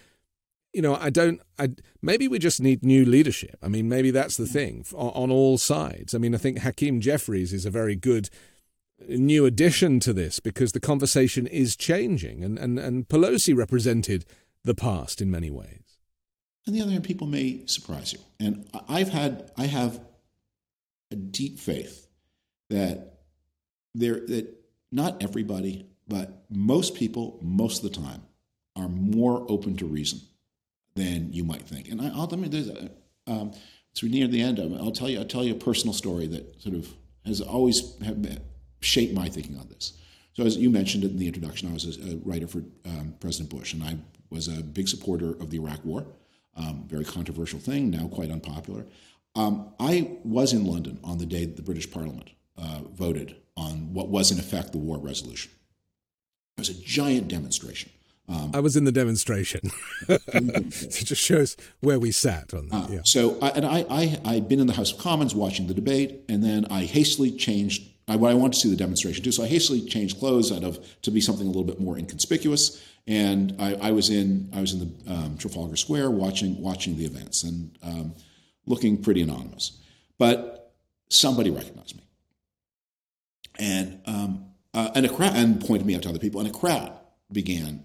you 0.71 0.81
know, 0.81 0.95
I 0.95 1.09
don't. 1.09 1.41
I 1.57 1.71
maybe 2.01 2.29
we 2.29 2.39
just 2.39 2.61
need 2.61 2.85
new 2.85 3.03
leadership. 3.03 3.57
I 3.61 3.67
mean, 3.67 3.89
maybe 3.89 4.11
that's 4.11 4.37
the 4.37 4.45
mm. 4.45 4.53
thing 4.53 4.85
on, 4.95 5.09
on, 5.23 5.31
all 5.31 5.57
sides. 5.57 6.15
I 6.15 6.19
mean, 6.19 6.33
I 6.33 6.37
think 6.37 6.59
Hakeem 6.59 7.01
Jeffries 7.01 7.51
is 7.51 7.65
a 7.65 7.71
very 7.71 7.95
good 7.95 8.29
new 9.07 9.45
addition 9.45 9.99
to 10.01 10.13
this 10.13 10.39
because 10.39 10.71
the 10.71 10.79
conversation 10.79 11.47
is 11.47 11.75
changing, 11.75 12.43
and 12.43 12.57
and 12.57 12.79
and 12.79 13.07
Pelosi 13.07 13.55
represented 13.55 14.25
the 14.63 14.75
past 14.75 15.21
in 15.21 15.31
many 15.31 15.49
ways. 15.49 15.97
On 16.67 16.73
the 16.73 16.81
other 16.81 16.91
hand, 16.91 17.03
people 17.03 17.27
may 17.27 17.65
surprise 17.65 18.13
you, 18.13 18.19
and 18.39 18.69
I've 18.87 19.09
had 19.09 19.51
I 19.57 19.65
have 19.65 19.99
a 21.11 21.15
deep 21.15 21.59
faith 21.59 22.07
that 22.69 23.19
there 23.95 24.25
that 24.27 24.55
not 24.91 25.21
everybody, 25.21 25.85
but 26.07 26.43
most 26.49 26.95
people, 26.95 27.39
most 27.41 27.83
of 27.83 27.91
the 27.91 27.95
time, 28.01 28.23
are 28.75 28.89
more 28.89 29.45
open 29.49 29.77
to 29.77 29.85
reason 29.85 30.21
than 30.95 31.31
you 31.31 31.43
might 31.43 31.63
think. 31.63 31.89
And 31.89 32.01
I, 32.01 32.09
will. 32.09 32.27
There's 32.27 32.69
a, 32.69 32.89
um, 33.27 33.53
it's 33.91 34.03
near 34.03 34.27
the 34.27 34.41
end. 34.41 34.59
I'll 34.59 34.91
tell 34.91 35.09
you. 35.09 35.19
I'll 35.19 35.25
tell 35.25 35.43
you 35.43 35.53
a 35.53 35.57
personal 35.57 35.93
story 35.93 36.27
that 36.27 36.61
sort 36.61 36.75
of 36.75 36.87
has 37.25 37.41
always 37.41 37.81
shaped 38.81 39.13
my 39.13 39.29
thinking 39.29 39.57
on 39.57 39.67
this. 39.69 39.93
So, 40.33 40.45
as 40.45 40.57
you 40.57 40.69
mentioned 40.69 41.03
in 41.03 41.17
the 41.17 41.27
introduction, 41.27 41.69
I 41.69 41.73
was 41.73 41.97
a, 41.97 42.17
writer 42.23 42.47
for 42.47 42.59
um, 42.85 43.15
President 43.19 43.49
Bush, 43.49 43.73
and 43.73 43.83
I 43.83 43.97
was 44.29 44.47
a 44.47 44.63
big 44.63 44.87
supporter 44.87 45.31
of 45.31 45.49
the 45.49 45.57
Iraq 45.57 45.83
War. 45.83 46.05
Um, 46.55 46.85
very 46.87 47.05
controversial 47.05 47.59
thing, 47.59 47.89
now 47.89 48.07
quite 48.07 48.29
unpopular. 48.29 48.85
Um, 49.35 49.73
I 49.79 50.17
was 50.23 50.53
in 50.53 50.65
London 50.65 50.99
on 51.03 51.17
the 51.17 51.25
day 51.25 51.45
the 51.45 51.61
British 51.61 51.89
Parliament 51.89 52.29
uh, 52.57 52.79
voted 52.93 53.35
on 53.55 53.93
what 53.93 54.09
was, 54.09 54.31
in 54.31 54.39
effect, 54.39 54.71
the 54.71 54.77
war 54.77 54.97
resolution. 54.97 55.51
It 56.57 56.61
was 56.61 56.69
a 56.69 56.81
giant 56.81 57.27
demonstration. 57.27 57.91
Um, 58.27 58.51
I 58.53 58.59
was 58.59 58.77
in 58.77 58.83
the 58.83 58.91
demonstration. 58.91 59.71
it 60.07 60.69
just 60.69 61.21
shows 61.21 61.57
where 61.79 61.99
we 61.99 62.11
sat 62.11 62.53
on 62.53 62.69
that. 62.69 62.75
Uh, 62.75 62.87
yeah. 62.89 62.99
So, 63.03 63.39
I, 63.41 63.49
and 63.49 63.65
I, 63.65 63.85
I, 63.89 64.19
I'd 64.25 64.47
been 64.47 64.59
in 64.59 64.67
the 64.67 64.73
House 64.73 64.91
of 64.91 64.99
Commons 64.99 65.33
watching 65.33 65.67
the 65.67 65.73
debate, 65.73 66.21
and 66.29 66.43
then 66.43 66.65
I 66.69 66.83
hastily 66.83 67.31
changed. 67.31 67.88
I, 68.09 68.15
I 68.15 68.33
wanted 68.33 68.53
to 68.53 68.59
see 68.59 68.69
the 68.69 68.75
demonstration 68.75 69.23
too, 69.23 69.31
so 69.31 69.43
I 69.43 69.47
hastily 69.47 69.81
changed 69.81 70.19
clothes 70.19 70.51
out 70.51 70.63
of 70.63 70.79
to 71.03 71.11
be 71.11 71.21
something 71.21 71.45
a 71.45 71.49
little 71.49 71.63
bit 71.63 71.79
more 71.79 71.97
inconspicuous. 71.97 72.83
And 73.07 73.55
I, 73.59 73.75
I 73.75 73.91
was 73.91 74.09
in 74.09 74.49
I 74.53 74.61
was 74.61 74.73
in 74.73 74.79
the 74.79 75.13
um, 75.13 75.37
Trafalgar 75.37 75.75
Square 75.75 76.11
watching 76.11 76.61
watching 76.61 76.97
the 76.97 77.05
events 77.05 77.43
and 77.43 77.77
um, 77.81 78.15
looking 78.65 79.01
pretty 79.01 79.21
anonymous. 79.21 79.77
But 80.17 80.73
somebody 81.09 81.49
recognized 81.49 81.95
me, 81.95 82.03
and 83.57 84.01
um, 84.05 84.45
uh, 84.73 84.91
and 84.95 85.05
a 85.05 85.09
crowd 85.09 85.35
and 85.35 85.63
pointed 85.65 85.87
me 85.87 85.95
out 85.95 86.03
to 86.03 86.09
other 86.09 86.19
people, 86.19 86.41
and 86.41 86.49
a 86.49 86.53
crowd 86.53 86.91
began 87.31 87.83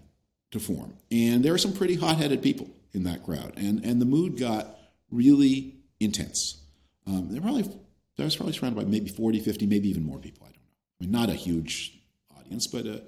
to 0.51 0.61
form. 0.61 0.95
And 1.11 1.45
there 1.45 1.53
were 1.53 1.59
some 1.59 1.73
pretty 1.73 1.97
hot 1.97 2.17
headed 2.17 2.43
people 2.43 2.69
in 2.93 3.05
that 3.05 3.25
crowd. 3.25 3.55
And, 3.57 3.85
and 3.85 4.01
the 4.01 4.07
mood 4.07 4.39
got 4.39 4.79
really 5.11 5.77
intense. 6.01 6.63
Um, 7.07 7.29
there, 7.31 7.41
probably, 7.41 7.71
there 8.17 8.25
was 8.25 8.37
probably 8.37 8.53
surrounded 8.53 8.83
by 8.83 8.89
maybe 8.89 9.09
40, 9.09 9.41
50, 9.41 9.67
maybe 9.67 9.89
even 9.89 10.05
more 10.05 10.19
people. 10.19 10.47
I 10.47 10.51
don't 10.51 10.57
know. 10.57 10.69
I 11.01 11.05
mean, 11.05 11.11
not 11.11 11.31
a 11.31 11.35
huge 11.35 11.99
audience, 12.39 12.67
but 12.67 12.87
uh, 12.87 12.99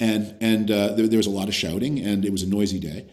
and 0.00 0.36
and 0.40 0.70
uh, 0.70 0.94
there, 0.94 1.06
there 1.06 1.18
was 1.18 1.26
a 1.26 1.30
lot 1.30 1.48
of 1.48 1.54
shouting, 1.54 1.98
and 1.98 2.24
it 2.24 2.32
was 2.32 2.42
a 2.42 2.48
noisy 2.48 2.78
day, 2.78 3.08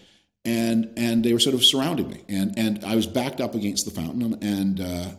and 0.45 0.91
and 0.97 1.23
they 1.23 1.33
were 1.33 1.39
sort 1.39 1.55
of 1.55 1.63
surrounding 1.63 2.09
me, 2.09 2.23
and 2.29 2.57
and 2.57 2.83
I 2.85 2.95
was 2.95 3.07
backed 3.07 3.41
up 3.41 3.55
against 3.55 3.85
the 3.85 3.91
fountain, 3.91 4.37
and 4.41 4.81
uh, 4.81 5.11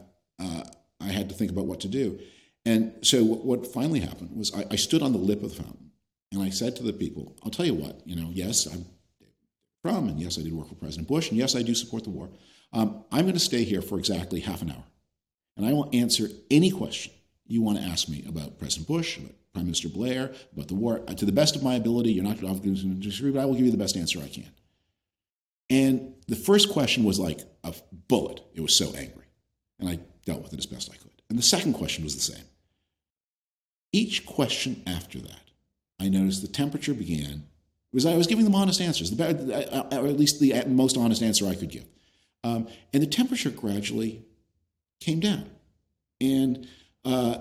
uh 0.43 0.65
I 1.01 1.09
had 1.09 1.29
to 1.29 1.35
think 1.35 1.51
about 1.51 1.67
what 1.67 1.81
to 1.81 1.89
do, 1.89 2.19
and 2.65 2.95
so 3.03 3.23
what, 3.25 3.45
what 3.45 3.73
finally 3.73 4.01
happened 4.01 4.37
was 4.37 4.55
I, 4.55 4.65
I, 4.71 4.77
stood 4.77 5.03
on 5.03 5.13
the 5.13 5.19
lip 5.19 5.43
of 5.43 5.55
the 5.55 5.63
fountain, 5.63 5.91
and 6.33 6.43
I 6.43 6.51
said 6.51 6.77
to 6.77 6.83
the 6.83 6.93
people, 6.93 7.37
I'll 7.43 7.51
tell 7.51 7.67
you 7.67 7.75
what, 7.75 8.01
you 8.07 8.17
know, 8.17 8.31
yes, 8.33 8.67
I'm 8.67 8.87
from, 9.83 10.09
and 10.09 10.19
yes, 10.19 10.39
I 10.39 10.43
did 10.43 10.53
work 10.53 10.69
for 10.69 10.75
President 10.75 11.09
Bush, 11.09 11.29
and 11.29 11.39
yes, 11.39 11.55
I 11.55 11.63
do 11.63 11.75
support 11.75 12.05
the 12.05 12.11
war. 12.11 12.31
Um, 12.73 13.05
I'm 13.13 13.23
going 13.23 13.35
to 13.35 13.41
stay 13.41 13.65
here 13.65 13.83
for 13.83 13.99
exactly 13.99 14.41
half 14.41 14.63
an 14.63 14.71
hour, 14.71 14.85
and 15.57 15.67
I 15.67 15.73
will 15.73 15.89
answer 15.93 16.29
any 16.51 16.71
question 16.71 17.13
you 17.47 17.63
want 17.63 17.79
to 17.79 17.85
ask 17.85 18.09
me 18.09 18.25
about 18.29 18.59
President 18.59 18.89
Bush, 18.89 19.19
about 19.19 19.33
Prime 19.53 19.67
Minister 19.67 19.89
Blair, 19.89 20.33
about 20.53 20.69
the 20.69 20.75
war. 20.75 21.03
Uh, 21.07 21.15
to 21.15 21.25
the 21.25 21.33
best 21.33 21.57
of 21.57 21.63
my 21.63 21.75
ability, 21.75 22.13
you're 22.13 22.25
not 22.25 22.41
going 22.41 22.61
to 22.61 22.71
disagree, 22.95 23.31
but 23.31 23.41
I 23.41 23.45
will 23.45 23.55
give 23.55 23.67
you 23.67 23.71
the 23.71 23.77
best 23.77 23.97
answer 23.97 24.21
I 24.21 24.29
can. 24.29 24.51
And 25.71 26.15
the 26.27 26.37
first 26.37 26.71
question 26.71 27.05
was 27.05 27.19
like 27.19 27.41
a 27.63 27.75
bullet. 28.09 28.41
It 28.55 28.61
was 28.61 28.75
so 28.75 28.87
angry. 28.95 29.27
And 29.79 29.89
I 29.89 29.99
dealt 30.25 30.43
with 30.43 30.53
it 30.53 30.59
as 30.59 30.67
best 30.67 30.91
I 30.91 30.97
could. 30.97 31.11
And 31.29 31.39
the 31.39 31.43
second 31.43 31.75
question 31.75 32.05
was 32.05 32.15
the 32.15 32.33
same. 32.33 32.45
Each 33.93 34.27
question 34.27 34.83
after 34.87 35.21
that 35.21 35.45
I 36.01 36.09
noticed 36.09 36.43
the 36.43 36.49
temperature 36.49 36.95
began. 36.95 37.45
Was 37.93 38.07
I 38.07 38.17
was 38.17 38.27
giving 38.27 38.45
them 38.45 38.57
honest 38.57 38.81
answers, 38.81 39.13
the, 39.13 39.25
uh, 39.25 39.87
uh, 39.93 40.01
or 40.01 40.09
at 40.09 40.19
least 40.19 40.41
the 40.41 40.65
most 40.67 40.97
honest 40.97 41.23
answer 41.23 41.47
I 41.47 41.55
could 41.55 41.71
give. 41.71 41.85
Um, 42.43 42.67
and 42.93 43.01
the 43.01 43.07
temperature 43.07 43.51
gradually 43.51 44.25
came 45.05 45.21
down. 45.21 45.51
And 46.21 46.67
uh, 47.05 47.39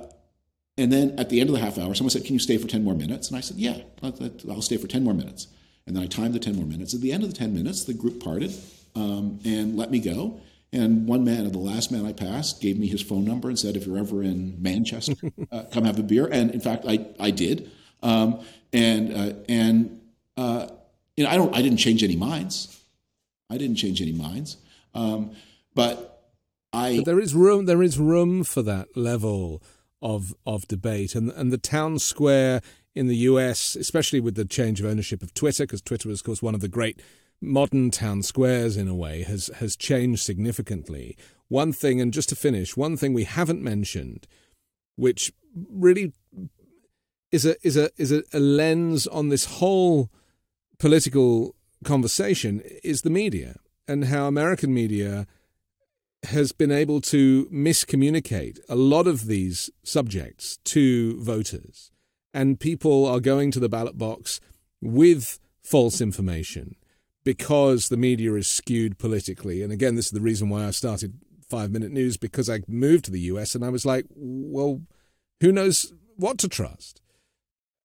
and 0.78 0.92
then 0.92 1.18
at 1.20 1.30
the 1.30 1.40
end 1.40 1.50
of 1.50 1.56
the 1.56 1.62
half 1.62 1.78
hour, 1.78 1.94
someone 1.94 2.10
said, 2.10 2.26
"Can 2.26 2.34
you 2.34 2.40
stay 2.40 2.58
for 2.58 2.68
ten 2.68 2.84
more 2.84 2.96
minutes?" 2.96 3.30
And 3.30 3.38
I 3.38 3.42
said, 3.42 3.58
"Yeah, 3.58 3.80
I'll 4.02 4.62
stay 4.62 4.78
for 4.78 4.88
ten 4.88 5.04
more 5.04 5.14
minutes." 5.14 5.48
And 5.86 5.96
then 5.96 6.04
I 6.04 6.08
timed 6.08 6.34
the 6.34 6.40
ten 6.40 6.56
more 6.56 6.66
minutes. 6.66 6.94
At 6.94 7.02
the 7.02 7.12
end 7.12 7.24
of 7.24 7.30
the 7.32 7.36
ten 7.36 7.54
minutes, 7.54 7.84
the 7.84 7.94
group 7.94 8.24
parted 8.24 8.54
um, 8.96 9.40
and 9.46 9.78
let 9.78 9.92
me 9.92 10.00
go. 10.00 10.40
And 10.72 11.08
one 11.08 11.24
man, 11.24 11.50
the 11.52 11.60
last 11.60 11.92
man 11.92 12.06
I 12.06 12.14
passed, 12.14 12.60
gave 12.60 12.80
me 12.80 12.88
his 12.88 13.02
phone 13.02 13.26
number 13.26 13.48
and 13.48 13.60
said, 13.60 13.76
"If 13.76 13.86
you're 13.86 14.00
ever 14.00 14.24
in 14.24 14.62
Manchester, 14.62 15.16
uh, 15.52 15.64
come 15.72 15.86
have 15.86 16.00
a 16.00 16.04
beer." 16.04 16.28
And 16.28 16.52
in 16.52 16.60
fact, 16.60 16.86
I 16.88 17.08
I 17.20 17.32
did. 17.32 17.72
Um, 18.02 18.42
and 18.72 19.14
uh, 19.14 19.34
and 19.48 20.02
uh, 20.36 20.68
you 21.16 21.24
know, 21.24 21.30
I 21.30 21.36
don't. 21.36 21.56
I 21.56 21.62
didn't 21.62 21.78
change 21.78 22.04
any 22.04 22.16
minds. 22.16 22.80
I 23.50 23.58
didn't 23.58 23.76
change 23.76 24.02
any 24.02 24.14
minds. 24.14 24.58
Um, 24.96 25.36
but 25.76 26.13
I. 26.74 26.98
But 26.98 27.06
there 27.06 27.20
is 27.20 27.36
room. 27.36 27.66
There 27.66 27.84
is 27.84 28.00
room 28.00 28.44
for 28.44 28.62
that 28.64 28.98
level 28.98 29.62
of 30.02 30.34
of 30.46 30.68
debate, 30.68 31.16
and 31.16 31.32
and 31.32 31.52
the 31.52 31.58
town 31.58 32.00
square 32.00 32.62
in 32.96 33.08
the 33.08 33.16
U.S., 33.18 33.76
especially 33.76 34.20
with 34.20 34.36
the 34.36 34.46
change 34.46 34.80
of 34.80 34.86
ownership 34.86 35.24
of 35.24 35.34
Twitter, 35.34 35.64
because 35.64 35.82
Twitter 35.82 36.10
was, 36.10 36.20
of 36.20 36.26
course, 36.26 36.44
one 36.44 36.54
of 36.56 36.62
the 36.62 36.68
great 36.68 37.02
modern 37.42 37.92
town 37.92 38.22
squares 38.22 38.78
in 38.78 38.88
a 38.88 38.96
way, 38.96 39.24
has 39.24 39.50
has 39.56 39.76
changed 39.76 40.24
significantly. 40.24 41.18
One 41.48 41.74
thing, 41.74 42.02
and 42.02 42.14
just 42.14 42.30
to 42.30 42.36
finish, 42.36 42.76
one 42.76 42.98
thing 42.98 43.14
we 43.14 43.26
haven't 43.26 43.62
mentioned, 43.62 44.28
which 44.96 45.32
really 45.70 46.14
is 47.32 47.46
a 47.46 47.56
is 47.66 47.78
a 47.78 47.90
is 47.98 48.12
a, 48.12 48.24
a 48.34 48.40
lens 48.40 49.08
on 49.08 49.30
this 49.30 49.46
whole 49.46 50.10
political 50.80 51.56
conversation 51.84 52.62
is 52.84 53.02
the 53.02 53.10
media 53.10 53.58
and 53.88 54.06
how 54.06 54.28
American 54.28 54.74
media 54.74 55.28
has 56.26 56.52
been 56.52 56.72
able 56.72 57.02
to 57.02 57.46
miscommunicate 57.48 58.60
a 58.70 58.76
lot 58.76 59.08
of 59.08 59.28
these 59.28 59.70
subjects 59.84 60.58
to 60.66 61.22
voters. 61.22 61.92
And 62.34 62.60
people 62.60 63.06
are 63.06 63.20
going 63.20 63.52
to 63.52 63.60
the 63.60 63.70
ballot 63.70 63.98
box 63.98 64.40
with 64.82 65.40
false 65.62 66.02
information 66.02 66.76
because 67.24 67.90
the 67.90 67.98
media 67.98 68.34
is 68.34 68.48
skewed 68.48 68.98
politically. 68.98 69.62
And 69.62 69.72
again, 69.72 69.96
this 69.96 70.08
is 70.08 70.12
the 70.12 70.22
reason 70.22 70.50
why 70.50 70.66
I 70.66 70.72
started 70.72 71.20
Five 71.48 71.72
Minute 71.72 71.92
News 71.92 72.18
because 72.18 72.50
I 72.50 72.62
moved 72.68 73.06
to 73.06 73.12
the 73.12 73.20
US 73.22 73.54
and 73.54 73.64
I 73.64 73.70
was 73.70 73.86
like, 73.86 74.06
well, 74.16 74.82
who 75.42 75.52
knows 75.52 75.94
what 76.16 76.38
to 76.40 76.48
trust? 76.48 77.02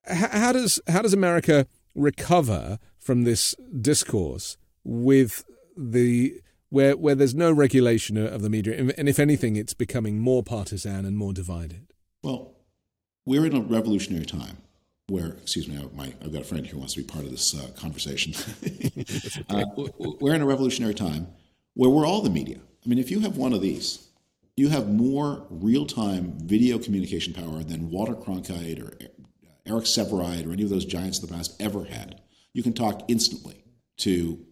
how 0.08 0.52
does 0.52 0.80
how 0.88 1.02
does 1.02 1.12
America 1.12 1.66
recover 1.94 2.78
from 2.98 3.24
this 3.24 3.54
discourse 3.80 4.56
with 4.84 5.44
the 5.76 6.40
where 6.70 6.96
where 6.96 7.14
there's 7.14 7.34
no 7.34 7.52
regulation 7.52 8.16
of 8.16 8.42
the 8.42 8.50
media, 8.50 8.92
and 8.96 9.08
if 9.08 9.18
anything, 9.18 9.56
it's 9.56 9.74
becoming 9.74 10.18
more 10.18 10.42
partisan 10.42 11.04
and 11.04 11.16
more 11.16 11.32
divided? 11.32 11.92
Well, 12.22 12.54
we're 13.24 13.46
in 13.46 13.56
a 13.56 13.60
revolutionary 13.60 14.26
time, 14.26 14.58
where, 15.06 15.28
excuse 15.28 15.68
me, 15.68 15.82
my, 15.94 16.12
I've 16.22 16.32
got 16.32 16.42
a 16.42 16.44
friend 16.44 16.66
who 16.66 16.78
wants 16.78 16.94
to 16.94 17.00
be 17.00 17.06
part 17.06 17.24
of 17.24 17.30
this 17.30 17.54
uh, 17.54 17.68
conversation. 17.78 18.34
uh, 19.48 19.64
we're 20.20 20.34
in 20.34 20.42
a 20.42 20.46
revolutionary 20.46 20.94
time 20.94 21.28
where 21.74 21.90
we're 21.90 22.06
all 22.06 22.22
the 22.22 22.30
media. 22.30 22.58
I 22.84 22.88
mean, 22.88 22.98
if 22.98 23.10
you 23.10 23.20
have 23.20 23.36
one 23.36 23.52
of 23.52 23.60
these, 23.60 24.08
you 24.56 24.68
have 24.68 24.88
more 24.88 25.46
real 25.50 25.86
time 25.86 26.34
video 26.38 26.78
communication 26.78 27.32
power 27.32 27.62
than 27.62 27.90
Walter 27.90 28.14
Cronkite 28.14 28.82
or 28.82 28.98
Eric 29.66 29.84
Sevareid 29.84 30.46
or 30.46 30.52
any 30.52 30.64
of 30.64 30.70
those 30.70 30.84
giants 30.84 31.22
of 31.22 31.28
the 31.28 31.34
past 31.34 31.60
ever 31.60 31.84
had. 31.84 32.20
You 32.52 32.62
can 32.62 32.72
talk 32.72 33.04
instantly 33.08 33.64
to 33.98 34.44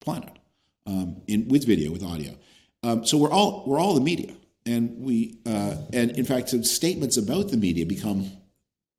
planet 0.00 0.39
um, 0.86 1.22
in, 1.26 1.48
with 1.48 1.66
video, 1.66 1.90
with 1.90 2.02
audio. 2.02 2.36
Um, 2.82 3.04
so 3.04 3.18
we're 3.18 3.30
all 3.30 3.64
we're 3.66 3.78
all 3.78 3.94
the 3.94 4.00
media, 4.00 4.34
and 4.66 4.98
we 4.98 5.38
uh, 5.46 5.76
and 5.92 6.12
in 6.12 6.24
fact, 6.24 6.50
statements 6.64 7.16
about 7.16 7.50
the 7.50 7.56
media 7.56 7.84
become 7.86 8.30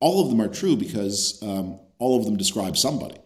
all 0.00 0.22
of 0.24 0.30
them 0.30 0.40
are 0.40 0.48
true 0.48 0.76
because 0.76 1.40
um, 1.42 1.78
all 1.98 2.18
of 2.18 2.24
them 2.24 2.36
describe 2.36 2.76
somebody. 2.76 3.16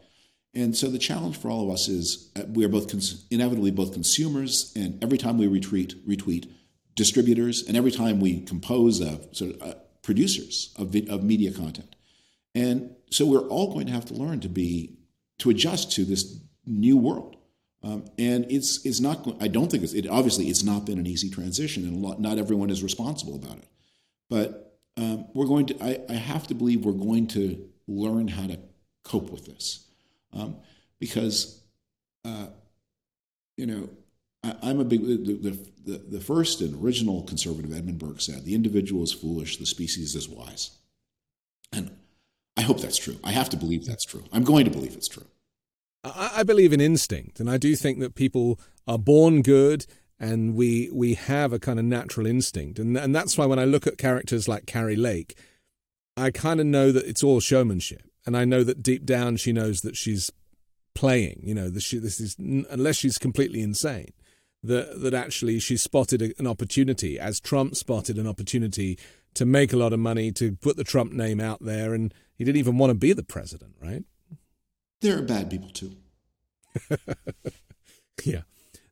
And 0.54 0.74
so 0.74 0.88
the 0.88 0.98
challenge 0.98 1.36
for 1.36 1.50
all 1.50 1.64
of 1.68 1.70
us 1.72 1.88
is 1.88 2.30
uh, 2.36 2.42
we 2.48 2.64
are 2.64 2.68
both 2.68 2.90
cons- 2.90 3.26
inevitably 3.30 3.70
both 3.70 3.92
consumers, 3.92 4.72
and 4.74 5.02
every 5.02 5.18
time 5.18 5.36
we 5.36 5.46
retweet, 5.46 5.94
retweet 6.06 6.50
distributors, 6.94 7.62
and 7.66 7.76
every 7.76 7.90
time 7.90 8.20
we 8.20 8.40
compose 8.40 9.00
a, 9.00 9.20
sort 9.34 9.60
of 9.60 9.76
producers 10.02 10.72
of, 10.76 10.94
of 11.10 11.22
media 11.22 11.52
content. 11.52 11.94
And 12.54 12.94
so 13.10 13.26
we're 13.26 13.48
all 13.48 13.72
going 13.72 13.86
to 13.86 13.92
have 13.92 14.06
to 14.06 14.14
learn 14.14 14.40
to 14.40 14.48
be 14.48 14.98
to 15.40 15.50
adjust 15.50 15.92
to 15.92 16.04
this 16.04 16.40
new 16.64 16.96
world. 16.96 17.35
Um, 17.86 18.04
and 18.18 18.50
it's 18.50 18.84
it's 18.84 18.98
not. 18.98 19.36
I 19.40 19.46
don't 19.46 19.70
think 19.70 19.84
it's. 19.84 19.92
It 19.92 20.08
obviously 20.08 20.46
it's 20.46 20.64
not 20.64 20.84
been 20.84 20.98
an 20.98 21.06
easy 21.06 21.30
transition, 21.30 21.84
and 21.84 22.02
lot, 22.02 22.20
not 22.20 22.36
everyone 22.36 22.68
is 22.68 22.82
responsible 22.82 23.36
about 23.36 23.58
it. 23.58 23.68
But 24.28 24.80
um, 24.96 25.26
we're 25.34 25.46
going 25.46 25.66
to. 25.66 25.84
I, 25.84 26.00
I, 26.08 26.14
have 26.14 26.48
to 26.48 26.54
believe 26.54 26.84
we're 26.84 26.92
going 26.92 27.28
to 27.28 27.68
learn 27.86 28.26
how 28.26 28.48
to 28.48 28.58
cope 29.04 29.30
with 29.30 29.46
this, 29.46 29.86
um, 30.32 30.56
because 30.98 31.62
uh, 32.24 32.46
you 33.56 33.66
know 33.66 33.88
I, 34.42 34.70
am 34.70 34.80
a 34.80 34.84
big. 34.84 35.06
The, 35.06 35.56
the, 35.84 35.98
the 35.98 36.20
first 36.20 36.62
and 36.62 36.82
original 36.82 37.22
conservative 37.22 37.72
Edmund 37.72 38.00
Burke 38.00 38.20
said, 38.20 38.44
"The 38.44 38.56
individual 38.56 39.04
is 39.04 39.12
foolish, 39.12 39.58
the 39.58 39.66
species 39.66 40.16
is 40.16 40.28
wise," 40.28 40.72
and 41.72 41.96
I 42.56 42.62
hope 42.62 42.80
that's 42.80 42.98
true. 42.98 43.18
I 43.22 43.30
have 43.30 43.50
to 43.50 43.56
believe 43.56 43.84
that's 43.84 44.04
true. 44.04 44.24
I'm 44.32 44.42
going 44.42 44.64
to 44.64 44.72
believe 44.72 44.94
it's 44.94 45.06
true. 45.06 45.26
I, 46.14 46.42
believe 46.42 46.72
in 46.72 46.80
instinct, 46.80 47.40
and 47.40 47.50
I 47.50 47.56
do 47.56 47.74
think 47.74 48.00
that 48.00 48.14
people 48.14 48.60
are 48.86 48.98
born 48.98 49.42
good 49.42 49.86
and 50.18 50.54
we 50.54 50.88
we 50.92 51.14
have 51.14 51.52
a 51.52 51.58
kind 51.58 51.78
of 51.78 51.84
natural 51.84 52.26
instinct, 52.26 52.78
and 52.78 52.96
and 52.96 53.14
that's 53.14 53.36
why 53.36 53.46
when 53.46 53.58
I 53.58 53.64
look 53.64 53.86
at 53.86 53.98
characters 53.98 54.48
like 54.48 54.66
Kari 54.66 54.96
Lake, 54.96 55.38
I 56.16 56.30
kind 56.30 56.60
of 56.60 56.66
know 56.66 56.92
that 56.92 57.06
it's 57.06 57.22
all 57.22 57.40
showmanship, 57.40 58.02
and 58.24 58.36
I 58.36 58.44
know 58.44 58.64
that 58.64 58.82
deep 58.82 59.04
down 59.04 59.36
she 59.36 59.52
knows 59.52 59.82
that 59.82 59.96
she's 59.96 60.30
playing. 60.94 61.40
You 61.44 61.54
know, 61.54 61.68
this 61.68 61.92
is 61.92 62.36
unless 62.38 62.96
she's 62.96 63.18
completely 63.18 63.60
insane, 63.60 64.12
that 64.62 65.00
that 65.02 65.14
actually 65.14 65.58
she 65.58 65.76
spotted 65.76 66.34
an 66.38 66.46
opportunity, 66.46 67.18
as 67.18 67.40
Trump 67.40 67.76
spotted 67.76 68.18
an 68.18 68.26
opportunity 68.26 68.98
to 69.34 69.44
make 69.44 69.72
a 69.74 69.76
lot 69.76 69.92
of 69.92 69.98
money, 69.98 70.32
to 70.32 70.56
put 70.56 70.78
the 70.78 70.84
Trump 70.84 71.12
name 71.12 71.40
out 71.40 71.62
there, 71.62 71.92
and 71.92 72.14
he 72.34 72.44
didn't 72.44 72.58
even 72.58 72.78
want 72.78 72.90
to 72.90 72.94
be 72.94 73.12
the 73.12 73.22
president, 73.22 73.74
right? 73.82 74.04
There 75.00 75.18
are 75.18 75.22
bad 75.22 75.50
people 75.50 75.70
too. 75.70 75.96
yeah, 78.24 78.42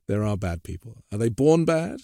there 0.07 0.23
are 0.23 0.37
bad 0.37 0.63
people. 0.63 1.03
Are 1.11 1.17
they 1.17 1.29
born 1.29 1.65
bad? 1.65 1.99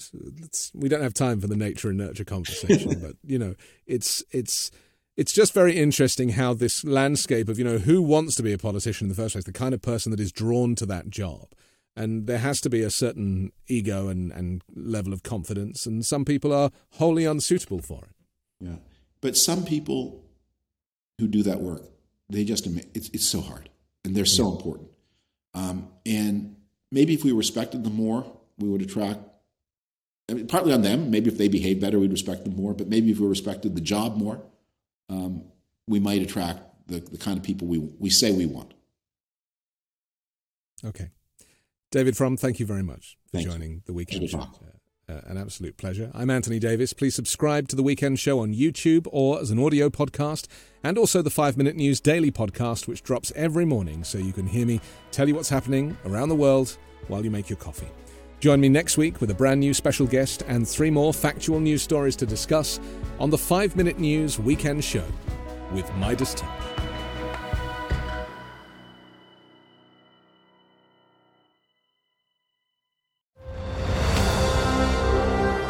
We 0.73 0.89
don't 0.89 1.03
have 1.03 1.13
time 1.13 1.39
for 1.39 1.47
the 1.47 1.55
nature 1.55 1.89
and 1.89 1.97
nurture 1.97 2.25
conversation, 2.25 2.99
but 3.01 3.15
you 3.23 3.37
know, 3.37 3.55
it's 3.85 4.23
it's 4.31 4.71
it's 5.17 5.33
just 5.33 5.53
very 5.53 5.77
interesting 5.77 6.29
how 6.29 6.53
this 6.53 6.83
landscape 6.83 7.49
of 7.49 7.57
you 7.57 7.65
know 7.65 7.77
who 7.77 8.01
wants 8.01 8.35
to 8.35 8.43
be 8.43 8.53
a 8.53 8.57
politician 8.57 9.05
in 9.05 9.09
the 9.09 9.15
first 9.15 9.33
place, 9.33 9.45
the 9.45 9.51
kind 9.51 9.73
of 9.73 9.81
person 9.81 10.11
that 10.11 10.19
is 10.19 10.31
drawn 10.31 10.75
to 10.75 10.85
that 10.87 11.09
job, 11.09 11.53
and 11.95 12.27
there 12.27 12.39
has 12.39 12.59
to 12.61 12.69
be 12.69 12.81
a 12.81 12.89
certain 12.89 13.51
ego 13.67 14.07
and 14.07 14.31
and 14.31 14.63
level 14.75 15.13
of 15.13 15.23
confidence, 15.23 15.85
and 15.85 16.05
some 16.05 16.25
people 16.25 16.53
are 16.53 16.71
wholly 16.93 17.25
unsuitable 17.25 17.81
for 17.81 18.05
it. 18.05 18.15
Yeah, 18.59 18.75
but 19.21 19.37
some 19.37 19.63
people 19.63 20.23
who 21.19 21.27
do 21.27 21.43
that 21.43 21.61
work, 21.61 21.83
they 22.29 22.43
just 22.43 22.65
it's 22.95 23.09
it's 23.09 23.27
so 23.27 23.41
hard 23.41 23.69
and 24.03 24.15
they're 24.15 24.25
so 24.25 24.51
important. 24.51 24.89
Um, 25.53 25.89
and 26.05 26.55
maybe 26.91 27.13
if 27.13 27.23
we 27.23 27.31
respected 27.31 27.83
them 27.83 27.95
more, 27.95 28.25
we 28.57 28.69
would 28.69 28.81
attract. 28.81 29.19
I 30.29 30.33
mean, 30.33 30.47
partly 30.47 30.73
on 30.73 30.81
them. 30.81 31.11
Maybe 31.11 31.29
if 31.29 31.37
they 31.37 31.47
behave 31.47 31.81
better, 31.81 31.99
we'd 31.99 32.11
respect 32.11 32.45
them 32.45 32.55
more. 32.55 32.73
But 32.73 32.87
maybe 32.87 33.11
if 33.11 33.19
we 33.19 33.27
respected 33.27 33.75
the 33.75 33.81
job 33.81 34.17
more, 34.17 34.41
um, 35.09 35.43
we 35.87 35.99
might 35.99 36.21
attract 36.21 36.61
the, 36.87 36.99
the 36.99 37.17
kind 37.17 37.37
of 37.37 37.43
people 37.43 37.67
we 37.67 37.79
we 37.79 38.09
say 38.09 38.31
we 38.31 38.45
want. 38.45 38.73
Okay, 40.83 41.09
David 41.91 42.17
Frum, 42.17 42.37
thank 42.37 42.59
you 42.59 42.65
very 42.65 42.83
much 42.83 43.17
for 43.25 43.37
Thanks. 43.37 43.51
joining 43.51 43.83
the 43.85 43.93
weekend. 43.93 44.29
Uh, 45.11 45.19
an 45.25 45.37
absolute 45.37 45.75
pleasure. 45.75 46.09
I'm 46.13 46.29
Anthony 46.29 46.57
Davis. 46.57 46.93
Please 46.93 47.15
subscribe 47.15 47.67
to 47.67 47.75
The 47.75 47.83
Weekend 47.83 48.17
Show 48.17 48.39
on 48.39 48.53
YouTube 48.53 49.07
or 49.11 49.41
as 49.41 49.51
an 49.51 49.59
audio 49.59 49.89
podcast, 49.89 50.47
and 50.85 50.97
also 50.97 51.21
the 51.21 51.29
5 51.29 51.57
Minute 51.57 51.75
News 51.75 51.99
Daily 51.99 52.31
podcast, 52.31 52.87
which 52.87 53.03
drops 53.03 53.33
every 53.35 53.65
morning 53.65 54.05
so 54.05 54.17
you 54.17 54.31
can 54.31 54.47
hear 54.47 54.65
me 54.65 54.79
tell 55.11 55.27
you 55.27 55.35
what's 55.35 55.49
happening 55.49 55.97
around 56.05 56.29
the 56.29 56.35
world 56.35 56.77
while 57.09 57.25
you 57.25 57.31
make 57.31 57.49
your 57.49 57.57
coffee. 57.57 57.89
Join 58.39 58.61
me 58.61 58.69
next 58.69 58.97
week 58.97 59.19
with 59.19 59.31
a 59.31 59.35
brand 59.35 59.59
new 59.59 59.73
special 59.73 60.07
guest 60.07 60.43
and 60.47 60.65
three 60.65 60.89
more 60.89 61.13
factual 61.13 61.59
news 61.59 61.81
stories 61.81 62.15
to 62.15 62.25
discuss 62.25 62.79
on 63.19 63.29
the 63.29 63.37
5 63.37 63.75
Minute 63.75 63.99
News 63.99 64.39
Weekend 64.39 64.81
Show 64.81 65.05
with 65.73 65.93
Midas 65.95 66.35
Touch. 66.35 66.70